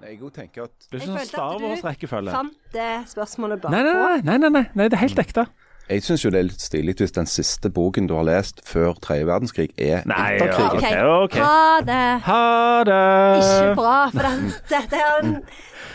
Jeg 0.05 0.21
òg 0.21 0.33
tenker 0.37 0.69
at 0.69 0.75
Det 0.91 0.93
er 0.93 1.01
Jeg 1.01 1.01
ikke 1.01 1.09
sånn 1.09 1.19
følte 1.19 1.33
Star 1.33 1.55
at 1.55 1.59
du 1.59 1.65
Wars-rekkefølge. 1.71 2.35
Fant 2.37 2.53
det 2.77 2.93
spørsmålet 3.11 3.65
bakpå. 3.65 3.73
Nei, 3.75 3.83
nei, 4.29 4.37
nei, 4.39 4.51
nei, 4.51 4.67
nei, 4.75 4.89
det 4.93 4.99
er 4.99 5.03
helt 5.09 5.25
ekte. 5.25 5.49
Jeg 5.89 6.03
syns 6.03 6.23
jo 6.25 6.31
det 6.33 6.39
er 6.41 6.47
litt 6.49 6.63
stilig 6.65 6.95
hvis 6.97 7.13
den 7.13 7.27
siste 7.29 7.69
boken 7.71 8.07
du 8.09 8.15
har 8.17 8.25
lest 8.25 8.63
før 8.65 8.95
tredje 9.05 9.27
verdenskrig, 9.29 9.67
er 9.77 10.07
Nei, 10.09 10.39
etterkrigen. 10.39 10.97
ja, 10.97 11.11
okay. 11.21 11.25
OK. 11.25 11.35
ok. 11.35 11.37
Ha 11.45 11.81
det. 11.85 12.07
Ha 12.25 12.85
det! 12.89 13.03
Ikke 13.43 13.75
bra, 13.83 13.99
for 14.15 14.31
den, 14.31 14.47
dette 14.73 15.03
er 15.03 15.19
en 15.21 15.35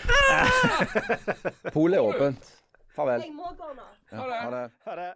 Polet 1.73 1.97
er 1.97 2.05
åpent. 2.05 2.53
Farvel. 2.95 3.25
Jeg 3.25 3.33
må 3.33 3.49
gå 3.57 3.73
nå. 3.73 3.89
Ja, 4.11 4.21
ha 4.25 4.49
det. 4.53 4.63
Ha 4.85 4.95
det. 5.01 5.09